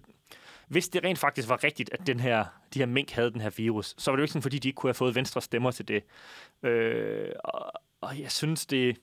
hvis 0.67 0.89
det 0.89 1.03
rent 1.03 1.19
faktisk 1.19 1.49
var 1.49 1.63
rigtigt, 1.63 1.89
at 1.93 2.07
den 2.07 2.19
her, 2.19 2.45
de 2.73 2.79
her 2.79 2.85
mink 2.85 3.11
havde 3.11 3.31
den 3.31 3.41
her 3.41 3.49
virus, 3.49 3.95
så 3.97 4.11
var 4.11 4.15
det 4.15 4.21
jo 4.21 4.23
ikke 4.23 4.31
sådan, 4.31 4.41
fordi 4.41 4.59
de 4.59 4.67
ikke 4.67 4.75
kunne 4.75 4.87
have 4.87 4.93
fået 4.93 5.15
venstre 5.15 5.41
stemmer 5.41 5.71
til 5.71 5.87
det. 5.87 6.03
Øh, 6.63 7.31
og, 7.43 7.71
og 8.01 8.19
jeg 8.19 8.31
synes, 8.31 8.65
det, 8.65 8.97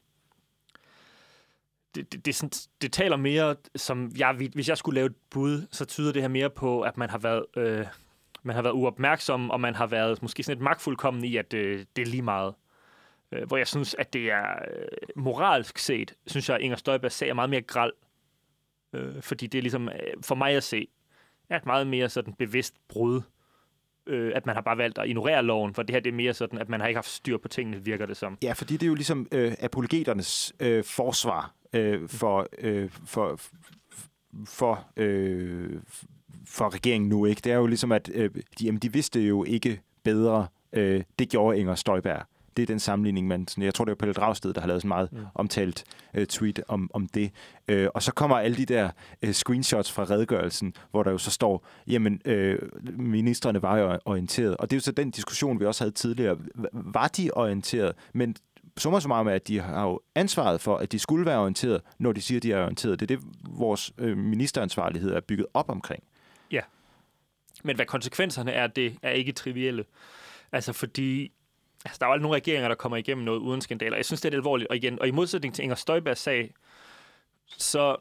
det, 1.94 2.12
det, 2.12 2.24
det, 2.24 2.30
er 2.30 2.34
sådan, 2.34 2.50
det 2.82 2.92
taler 2.92 3.16
mere, 3.16 3.56
som 3.76 4.12
jeg, 4.16 4.32
hvis 4.54 4.68
jeg 4.68 4.78
skulle 4.78 4.94
lave 4.94 5.06
et 5.06 5.16
bud, 5.30 5.66
så 5.70 5.84
tyder 5.84 6.12
det 6.12 6.22
her 6.22 6.28
mere 6.28 6.50
på, 6.50 6.80
at 6.80 6.96
man 6.96 7.10
har 7.10 7.18
været, 7.18 7.44
øh, 7.56 7.86
man 8.42 8.54
har 8.56 8.62
været 8.62 8.74
uopmærksom, 8.74 9.50
og 9.50 9.60
man 9.60 9.74
har 9.74 9.86
været 9.86 10.22
måske 10.22 10.42
sådan 10.42 10.58
et 10.58 10.62
magtfuldkommen 10.62 11.24
i, 11.24 11.36
at 11.36 11.54
øh, 11.54 11.86
det 11.96 12.02
er 12.02 12.06
lige 12.06 12.22
meget. 12.22 12.54
Øh, 13.32 13.46
hvor 13.46 13.56
jeg 13.56 13.66
synes, 13.66 13.94
at 13.98 14.12
det 14.12 14.30
er 14.30 14.46
øh, 14.74 14.86
moralsk 15.16 15.78
set, 15.78 16.14
synes 16.26 16.48
jeg, 16.48 16.56
at 16.56 16.62
Inger 16.62 16.76
Støjbergs 16.76 17.14
sag 17.14 17.28
er 17.28 17.34
meget 17.34 17.50
mere 17.50 17.62
gral. 17.62 17.92
Øh, 18.92 19.22
fordi 19.22 19.46
det 19.46 19.58
er 19.58 19.62
ligesom, 19.62 19.88
øh, 19.88 20.22
for 20.22 20.34
mig 20.34 20.56
at 20.56 20.64
se, 20.64 20.88
et 21.56 21.66
meget 21.66 21.86
mere 21.86 22.08
sådan 22.08 22.34
bevidst 22.34 22.74
brud. 22.88 23.20
Øh, 24.06 24.32
at 24.34 24.46
man 24.46 24.54
har 24.54 24.62
bare 24.62 24.78
valgt 24.78 24.98
at 24.98 25.08
ignorere 25.08 25.42
loven, 25.42 25.74
for 25.74 25.82
det 25.82 25.94
her 25.94 26.00
det 26.00 26.10
er 26.10 26.14
mere 26.14 26.34
sådan, 26.34 26.58
at 26.58 26.68
man 26.68 26.80
har 26.80 26.86
ikke 26.86 26.98
haft 26.98 27.08
styr 27.08 27.36
på 27.38 27.48
tingene, 27.48 27.84
virker 27.84 28.06
det 28.06 28.16
som. 28.16 28.38
Ja, 28.42 28.52
fordi 28.52 28.74
det 28.74 28.82
er 28.82 28.86
jo 28.86 28.94
ligesom 28.94 29.28
øh, 29.32 29.52
apologeternes 29.60 30.52
øh, 30.60 30.84
forsvar 30.84 31.54
øh, 31.72 32.08
for, 32.08 32.48
øh, 32.58 32.90
for, 33.06 33.40
for, 34.46 34.86
øh, 34.96 35.70
for 36.46 36.74
regeringen 36.74 37.08
nu. 37.08 37.24
ikke. 37.26 37.40
Det 37.44 37.52
er 37.52 37.56
jo 37.56 37.66
ligesom, 37.66 37.92
at 37.92 38.10
øh, 38.14 38.30
de, 38.58 38.64
jamen, 38.64 38.78
de 38.78 38.92
vidste 38.92 39.20
jo 39.20 39.44
ikke 39.44 39.80
bedre. 40.02 40.46
Øh, 40.72 41.02
det 41.18 41.28
gjorde 41.28 41.58
Inger 41.58 41.74
Støjberg. 41.74 42.26
Det 42.56 42.62
er 42.62 42.66
den 42.66 42.80
sammenligning, 42.80 43.26
man... 43.26 43.48
Sådan, 43.48 43.64
jeg 43.64 43.74
tror, 43.74 43.84
det 43.84 43.90
var 43.90 43.96
Pelle 43.96 44.12
Dragsted, 44.12 44.52
der 44.52 44.60
har 44.60 44.68
lavet 44.68 44.82
sådan 44.82 44.88
meget 44.88 45.12
mm. 45.12 45.18
omtalt 45.34 45.84
øh, 46.14 46.26
tweet 46.26 46.60
om, 46.68 46.90
om 46.94 47.06
det. 47.06 47.30
Øh, 47.68 47.88
og 47.94 48.02
så 48.02 48.12
kommer 48.12 48.38
alle 48.38 48.56
de 48.56 48.66
der 48.66 48.90
øh, 49.22 49.32
screenshots 49.32 49.92
fra 49.92 50.04
redegørelsen, 50.04 50.74
hvor 50.90 51.02
der 51.02 51.10
jo 51.10 51.18
så 51.18 51.30
står, 51.30 51.66
jamen, 51.86 52.20
øh, 52.24 52.58
ministerne 52.98 53.62
var 53.62 53.78
jo 53.78 53.98
orienteret. 54.04 54.56
Og 54.56 54.70
det 54.70 54.76
er 54.76 54.78
jo 54.78 54.82
så 54.82 54.92
den 54.92 55.10
diskussion, 55.10 55.60
vi 55.60 55.64
også 55.64 55.84
havde 55.84 55.94
tidligere. 55.94 56.38
Var 56.72 57.08
de 57.08 57.30
orienteret? 57.32 57.92
Men 58.12 58.36
summa 58.76 59.00
summarum 59.00 59.26
er, 59.26 59.32
at 59.32 59.48
de 59.48 59.60
har 59.60 59.84
jo 59.84 60.00
ansvaret 60.14 60.60
for, 60.60 60.76
at 60.76 60.92
de 60.92 60.98
skulle 60.98 61.26
være 61.26 61.38
orienteret, 61.38 61.80
når 61.98 62.12
de 62.12 62.20
siger, 62.20 62.38
at 62.38 62.42
de 62.42 62.52
er 62.52 62.62
orienteret. 62.62 63.00
Det 63.00 63.10
er 63.10 63.16
det, 63.16 63.26
vores 63.48 63.92
øh, 63.98 64.18
ministeransvarlighed 64.18 65.10
er 65.10 65.20
bygget 65.20 65.46
op 65.54 65.70
omkring. 65.70 66.02
Men 67.64 67.76
hvad 67.76 67.86
konsekvenserne 67.86 68.52
er, 68.52 68.66
det 68.66 68.98
er 69.02 69.10
ikke 69.10 69.32
trivielle. 69.32 69.84
Altså 70.52 70.72
fordi, 70.72 71.32
altså 71.84 71.98
der 71.98 72.06
er 72.06 72.08
jo 72.08 72.12
aldrig 72.12 72.22
nogen 72.22 72.36
regeringer, 72.36 72.68
der 72.68 72.74
kommer 72.74 72.96
igennem 72.96 73.24
noget 73.24 73.38
uden 73.38 73.60
skandaler. 73.60 73.96
Jeg 73.96 74.04
synes, 74.04 74.20
det 74.20 74.34
er 74.34 74.38
alvorligt. 74.38 74.68
Og 74.68 74.76
igen, 74.76 75.00
og 75.00 75.08
i 75.08 75.10
modsætning 75.10 75.54
til 75.54 75.62
Inger 75.62 75.74
Støjbergs 75.74 76.20
sag, 76.20 76.54
så 77.46 77.96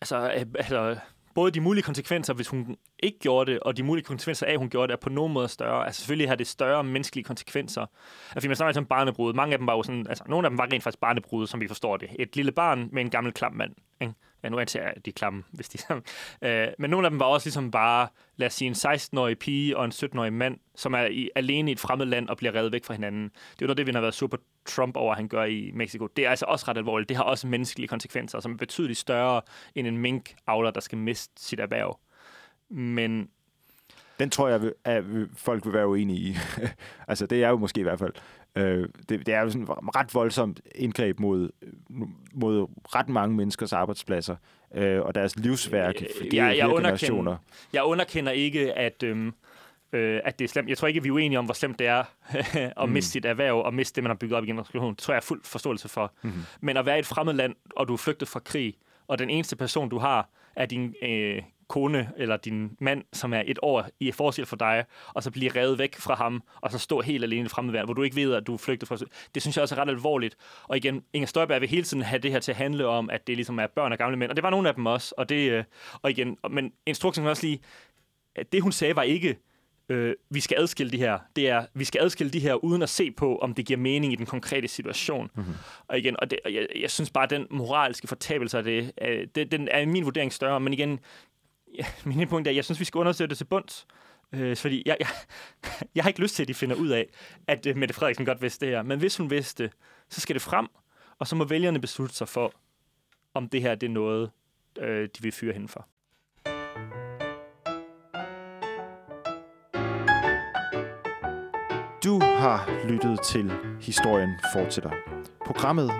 altså, 0.00 0.32
øh, 0.36 0.46
altså, 0.54 0.96
både 1.34 1.50
de 1.50 1.60
mulige 1.60 1.82
konsekvenser, 1.82 2.34
hvis 2.34 2.48
hun 2.48 2.76
ikke 3.02 3.18
gjorde 3.18 3.52
det, 3.52 3.60
og 3.60 3.76
de 3.76 3.82
mulige 3.82 4.04
konsekvenser 4.04 4.46
af, 4.46 4.52
at 4.52 4.58
hun 4.58 4.70
gjorde 4.70 4.88
det, 4.88 4.92
er 4.92 5.00
på 5.00 5.08
nogen 5.08 5.32
måde 5.32 5.48
større. 5.48 5.86
Altså 5.86 6.00
selvfølgelig 6.00 6.28
har 6.28 6.36
det 6.36 6.46
større 6.46 6.84
menneskelige 6.84 7.24
konsekvenser. 7.24 7.86
Altså, 8.34 8.48
man 8.48 8.56
snakker 8.56 8.80
om 8.80 8.86
barnebrud. 8.86 9.32
Mange 9.32 9.52
af 9.52 9.58
dem 9.58 9.66
var 9.66 9.76
jo 9.76 9.82
sådan, 9.82 10.06
altså 10.08 10.24
nogle 10.28 10.46
af 10.46 10.50
dem 10.50 10.58
var 10.58 10.68
rent 10.72 10.82
faktisk 10.82 11.00
barnebrud, 11.00 11.46
som 11.46 11.60
vi 11.60 11.68
forstår 11.68 11.96
det. 11.96 12.08
Et 12.18 12.36
lille 12.36 12.52
barn 12.52 12.88
med 12.92 13.02
en 13.02 13.10
gammel 13.10 13.32
klam 13.32 13.52
mand. 13.52 13.74
Ikke? 14.00 14.14
Ja, 14.42 14.48
nu 14.48 14.58
antager 14.58 14.84
jeg, 14.84 14.94
at 14.96 15.04
de 15.04 15.10
er 15.10 15.14
klamme, 15.14 15.42
hvis 15.50 15.68
de 15.68 15.78
øh, 16.42 16.68
Men 16.78 16.90
nogle 16.90 17.06
af 17.06 17.10
dem 17.10 17.20
var 17.20 17.26
også 17.26 17.46
ligesom 17.46 17.70
bare, 17.70 18.08
lad 18.36 18.46
os 18.46 18.54
sige, 18.54 18.68
en 18.68 18.74
16-årig 18.74 19.38
pige 19.38 19.76
og 19.76 19.84
en 19.84 19.90
17-årig 19.90 20.32
mand, 20.32 20.58
som 20.74 20.94
er 20.94 21.04
i, 21.04 21.30
alene 21.34 21.70
i 21.70 21.72
et 21.72 21.80
fremmed 21.80 22.06
land 22.06 22.28
og 22.28 22.36
bliver 22.36 22.54
revet 22.54 22.72
væk 22.72 22.84
fra 22.84 22.94
hinanden. 22.94 23.24
Det 23.24 23.32
er 23.32 23.56
jo 23.62 23.66
noget, 23.66 23.78
det 23.78 23.86
vi 23.86 23.92
har 23.92 24.00
været 24.00 24.14
super 24.14 24.36
Trump 24.66 24.96
over, 24.96 25.14
han 25.14 25.28
gør 25.28 25.44
i 25.44 25.70
Mexico. 25.74 26.06
Det 26.06 26.26
er 26.26 26.30
altså 26.30 26.44
også 26.48 26.64
ret 26.68 26.76
alvorligt. 26.76 27.08
Det 27.08 27.16
har 27.16 27.24
også 27.24 27.46
menneskelige 27.46 27.88
konsekvenser, 27.88 28.40
som 28.40 28.52
er 28.52 28.56
betydeligt 28.56 28.98
større 28.98 29.42
end 29.74 29.86
en 29.86 29.98
mink-avler, 29.98 30.70
der 30.70 30.80
skal 30.80 30.98
miste 30.98 31.32
sit 31.36 31.60
erhverv. 31.60 31.98
Men 32.70 33.28
Den 34.18 34.30
tror 34.30 34.48
jeg, 34.48 34.72
at 34.84 35.04
folk 35.36 35.64
vil 35.64 35.72
være 35.72 35.88
uenige 35.88 36.18
i. 36.18 36.36
altså, 37.08 37.26
det 37.26 37.44
er 37.44 37.48
jo 37.48 37.56
måske 37.56 37.80
i 37.80 37.82
hvert 37.82 37.98
fald. 37.98 38.12
Øh, 38.56 38.88
det, 39.08 39.26
det 39.26 39.34
er 39.34 39.40
jo 39.40 39.48
sådan 39.50 39.62
et 39.62 39.68
ret 39.70 40.14
voldsomt 40.14 40.60
indgreb 40.74 41.20
mod, 41.20 41.50
mod 42.32 42.66
ret 42.94 43.08
mange 43.08 43.36
menneskers 43.36 43.72
arbejdspladser 43.72 44.36
øh, 44.74 45.00
og 45.02 45.14
deres 45.14 45.36
livsværk 45.36 45.94
Øh, 46.02 46.08
fordelt 46.16 46.34
jeg- 46.34 46.46
jeg 46.46 46.54
flere 46.56 46.74
underkender-. 46.74 47.36
Jeg 47.72 47.82
underkender 47.84 48.32
ikke, 48.32 48.72
at, 48.72 49.02
øhm, 49.02 49.32
øh, 49.92 50.20
at 50.24 50.38
det 50.38 50.44
er 50.44 50.48
slemt. 50.48 50.68
Jeg 50.68 50.78
tror 50.78 50.88
ikke, 50.88 51.02
vi 51.02 51.08
er 51.08 51.12
uenige 51.12 51.38
om, 51.38 51.44
hvor 51.44 51.54
slemt 51.54 51.78
det 51.78 51.86
er 51.86 52.04
at 52.82 52.88
Mm. 52.88 52.92
miste 52.92 53.10
sit 53.10 53.24
erhverv 53.24 53.56
og 53.58 53.74
miste 53.74 53.94
det, 53.96 54.02
man 54.04 54.10
har 54.10 54.16
bygget 54.16 54.36
op 54.38 54.44
i 54.44 54.46
generationen. 54.46 54.90
Det 54.94 54.98
tror 54.98 55.14
jeg 55.14 55.18
er 55.18 55.24
fuld 55.24 55.40
forståelse 55.44 55.88
for. 55.88 56.12
Mm-hmm. 56.22 56.40
Men 56.60 56.76
at 56.76 56.86
være 56.86 56.96
i 56.96 57.00
et 57.00 57.06
fremmed 57.06 57.34
land, 57.34 57.54
og 57.76 57.88
du 57.88 57.92
er 57.92 57.96
flygtet 57.96 58.28
fra 58.28 58.40
krig, 58.40 58.74
og 59.08 59.18
den 59.18 59.30
eneste 59.30 59.56
person, 59.56 59.88
du 59.88 59.98
har, 59.98 60.28
er 60.56 60.66
din 60.66 60.94
øh, 61.02 61.42
kone 61.70 62.10
eller 62.16 62.36
din 62.36 62.76
mand, 62.80 63.04
som 63.12 63.34
er 63.34 63.42
et 63.46 63.58
år 63.62 63.86
i 64.00 64.12
forskel 64.12 64.46
for 64.46 64.56
dig, 64.56 64.84
og 65.14 65.22
så 65.22 65.30
blive 65.30 65.50
revet 65.50 65.78
væk 65.78 65.96
fra 65.96 66.14
ham, 66.14 66.42
og 66.60 66.72
så 66.72 66.78
stå 66.78 67.00
helt 67.00 67.24
alene 67.24 67.46
i 67.46 67.48
fremmedværn, 67.48 67.84
hvor 67.84 67.94
du 67.94 68.02
ikke 68.02 68.16
ved, 68.16 68.34
at 68.34 68.46
du 68.46 68.54
er 68.54 68.58
flygtet 68.58 68.88
fra... 68.88 68.96
Det 69.34 69.42
synes 69.42 69.56
jeg 69.56 69.62
også 69.62 69.74
er 69.74 69.78
ret 69.78 69.88
alvorligt. 69.88 70.36
Og 70.62 70.76
igen, 70.76 71.02
Inger 71.12 71.26
Støjberg 71.26 71.60
vil 71.60 71.68
hele 71.68 71.82
tiden 71.82 72.02
have 72.02 72.18
det 72.18 72.30
her 72.30 72.40
til 72.40 72.52
at 72.52 72.56
handle 72.56 72.86
om, 72.86 73.10
at 73.10 73.26
det 73.26 73.36
ligesom 73.36 73.58
er 73.58 73.66
børn 73.66 73.92
og 73.92 73.98
gamle 73.98 74.16
mænd, 74.16 74.30
og 74.30 74.36
det 74.36 74.42
var 74.42 74.50
nogle 74.50 74.68
af 74.68 74.74
dem 74.74 74.86
også. 74.86 75.14
Og, 75.18 75.28
det, 75.28 75.50
øh, 75.50 75.64
og 76.02 76.10
igen, 76.10 76.36
men 76.50 76.72
instruktionen 76.86 77.30
også 77.30 77.46
lige, 77.46 77.60
at 78.36 78.52
det 78.52 78.62
hun 78.62 78.72
sagde 78.72 78.96
var 78.96 79.02
ikke, 79.02 79.36
øh, 79.90 80.14
vi 80.30 80.40
skal 80.40 80.56
adskille 80.60 80.92
de 80.92 80.96
her. 80.96 81.18
Det 81.36 81.48
er, 81.48 81.66
vi 81.74 81.84
skal 81.84 82.00
adskille 82.00 82.32
de 82.32 82.40
her, 82.40 82.54
uden 82.54 82.82
at 82.82 82.88
se 82.88 83.10
på, 83.10 83.38
om 83.38 83.54
det 83.54 83.66
giver 83.66 83.78
mening 83.78 84.12
i 84.12 84.16
den 84.16 84.26
konkrete 84.26 84.68
situation. 84.68 85.30
Mm-hmm. 85.34 85.54
Og 85.88 85.98
igen, 85.98 86.16
og, 86.20 86.30
det, 86.30 86.38
og 86.44 86.54
jeg, 86.54 86.66
jeg 86.80 86.90
synes 86.90 87.10
bare, 87.10 87.24
at 87.24 87.30
den 87.30 87.46
moralske 87.50 88.08
fortabelse 88.08 88.58
af 88.58 88.64
det, 88.64 88.92
øh, 89.02 89.26
det, 89.34 89.52
den 89.52 89.68
er 89.68 89.78
i 89.78 89.84
min 89.84 90.04
vurdering 90.04 90.32
større, 90.32 90.60
men 90.60 90.72
igen, 90.72 91.00
ja, 91.78 91.84
min 92.04 92.28
punkt 92.28 92.46
er, 92.46 92.50
at 92.50 92.56
jeg 92.56 92.64
synes, 92.64 92.80
vi 92.80 92.84
skal 92.84 92.98
undersøge 92.98 93.28
det 93.28 93.36
til 93.36 93.44
bunds. 93.44 93.86
Øh, 94.32 94.56
fordi 94.56 94.82
jeg, 94.86 94.96
jeg, 95.00 95.08
jeg 95.94 96.04
har 96.04 96.08
ikke 96.08 96.20
lyst 96.20 96.34
til, 96.34 96.42
at 96.42 96.48
de 96.48 96.54
finder 96.54 96.76
ud 96.76 96.88
af, 96.88 97.06
at 97.46 97.66
øh, 97.66 97.76
Mette 97.76 97.94
Frederiksen 97.94 98.26
godt 98.26 98.42
vidste 98.42 98.66
det 98.66 98.74
her. 98.74 98.82
Men 98.82 98.98
hvis 98.98 99.16
hun 99.16 99.30
vidste 99.30 99.62
det, 99.62 99.72
så 100.08 100.20
skal 100.20 100.34
det 100.34 100.42
frem, 100.42 100.66
og 101.18 101.26
så 101.26 101.36
må 101.36 101.44
vælgerne 101.44 101.80
beslutte 101.80 102.14
sig 102.14 102.28
for, 102.28 102.52
om 103.34 103.48
det 103.48 103.62
her 103.62 103.74
det 103.74 103.86
er 103.86 103.90
noget, 103.90 104.30
øh, 104.78 105.08
de 105.16 105.22
vil 105.22 105.32
fyre 105.32 105.52
hende 105.52 105.68
for. 105.68 105.88
Du 112.04 112.20
har 112.20 112.88
lyttet 112.88 113.20
til 113.22 113.52
Historien 113.80 114.30
fortsætter. 114.54 114.90
Programmet 115.46 115.90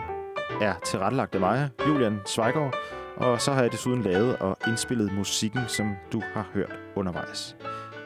er 0.61 0.75
tilrettelagt 0.87 1.35
af 1.35 1.41
mig, 1.41 1.71
Julian 1.87 2.18
Zweigård, 2.27 2.75
og 3.21 3.41
så 3.41 3.53
har 3.53 3.62
jeg 3.62 3.73
desuden 3.73 4.03
lavet 4.03 4.37
og 4.37 4.57
indspillet 4.68 5.12
musikken, 5.12 5.61
som 5.68 5.97
du 6.12 6.23
har 6.35 6.51
hørt 6.55 6.79
undervejs. 6.97 7.57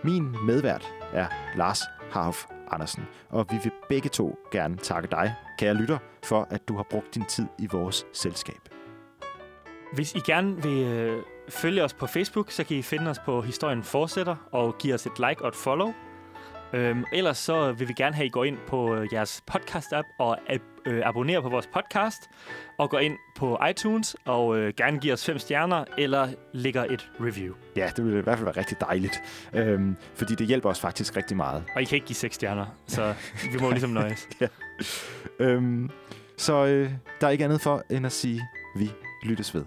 Min 0.05 0.37
medvært 0.47 0.93
er 1.13 1.27
Lars 1.57 1.81
Harf 2.11 2.45
Andersen, 2.71 3.03
og 3.31 3.47
vi 3.51 3.57
vil 3.63 3.73
begge 3.89 4.09
to 4.09 4.39
gerne 4.53 4.77
takke 4.77 5.09
dig, 5.11 5.35
kære 5.59 5.75
lytter, 5.75 5.99
for 6.25 6.47
at 6.51 6.69
du 6.69 6.77
har 6.77 6.87
brugt 6.91 7.15
din 7.15 7.25
tid 7.25 7.47
i 7.59 7.67
vores 7.73 8.07
selskab. 8.13 8.69
Hvis 9.93 10.15
I 10.15 10.19
gerne 10.19 10.63
vil 10.63 10.85
øh, 10.85 11.23
følge 11.49 11.85
os 11.85 11.95
på 11.95 12.07
Facebook, 12.07 12.51
så 12.51 12.65
kan 12.65 12.77
I 12.77 12.83
finde 12.83 13.11
os 13.11 13.19
på 13.19 13.43
Historien 13.43 13.83
Fortsætter 13.83 14.37
og 14.53 14.79
give 14.79 14.95
os 14.95 15.07
et 15.07 15.19
like 15.19 15.43
og 15.43 15.49
et 15.49 15.55
follow. 15.55 15.93
Øhm, 16.75 17.05
ellers 17.13 17.39
så 17.39 17.73
vil 17.73 17.89
vi 17.89 17.93
gerne 17.93 18.15
have, 18.15 18.25
at 18.25 18.27
I 18.27 18.31
går 18.31 18.45
ind 18.45 18.59
på 18.67 18.95
øh, 18.95 19.09
jeres 19.13 19.43
podcast-app 19.53 20.17
og 20.19 20.39
ab- 20.53 20.83
øh, 20.87 21.03
abonnerer 21.05 21.41
på 21.41 21.49
vores 21.49 21.67
podcast, 21.67 22.23
og 22.79 22.91
går 22.91 22.99
ind 22.99 23.17
på 23.37 23.59
iTunes 23.71 24.17
og 24.25 24.59
øh, 24.59 24.75
gerne 24.77 24.99
giver 24.99 25.15
os 25.15 25.25
fem 25.27 25.39
stjerner, 25.39 25.85
eller 25.99 26.29
lægger 26.53 26.85
et 26.85 27.11
review. 27.21 27.55
Ja, 27.77 27.91
det 27.97 28.05
ville 28.05 28.19
i 28.19 28.23
hvert 28.23 28.39
fald 28.39 28.45
være 28.45 28.57
rigtig 28.57 28.81
dejligt, 28.81 29.23
øhm, 29.55 29.97
fordi 30.15 30.35
det 30.35 30.47
hjælper 30.47 30.69
os 30.71 30.81
faktisk 30.81 31.17
rigtig 31.17 31.37
meget. 31.37 31.65
Og 31.75 31.83
I 31.83 31.85
kan 31.85 31.97
ikke 31.97 32.07
give 32.07 32.17
seks 32.17 32.35
stjerner, 32.35 32.67
så 32.87 33.15
vi 33.53 33.59
må 33.61 33.71
ligesom 33.71 33.91
nøjes. 33.91 34.29
ja. 34.41 34.47
øhm, 35.39 35.91
så 36.37 36.67
øh, 36.67 36.91
der 37.21 37.27
er 37.27 37.31
ikke 37.31 37.45
andet 37.45 37.61
for 37.61 37.83
end 37.91 38.07
at 38.07 38.13
sige, 38.13 38.43
vi 38.77 38.91
lyttes 39.25 39.55
ved. 39.55 39.65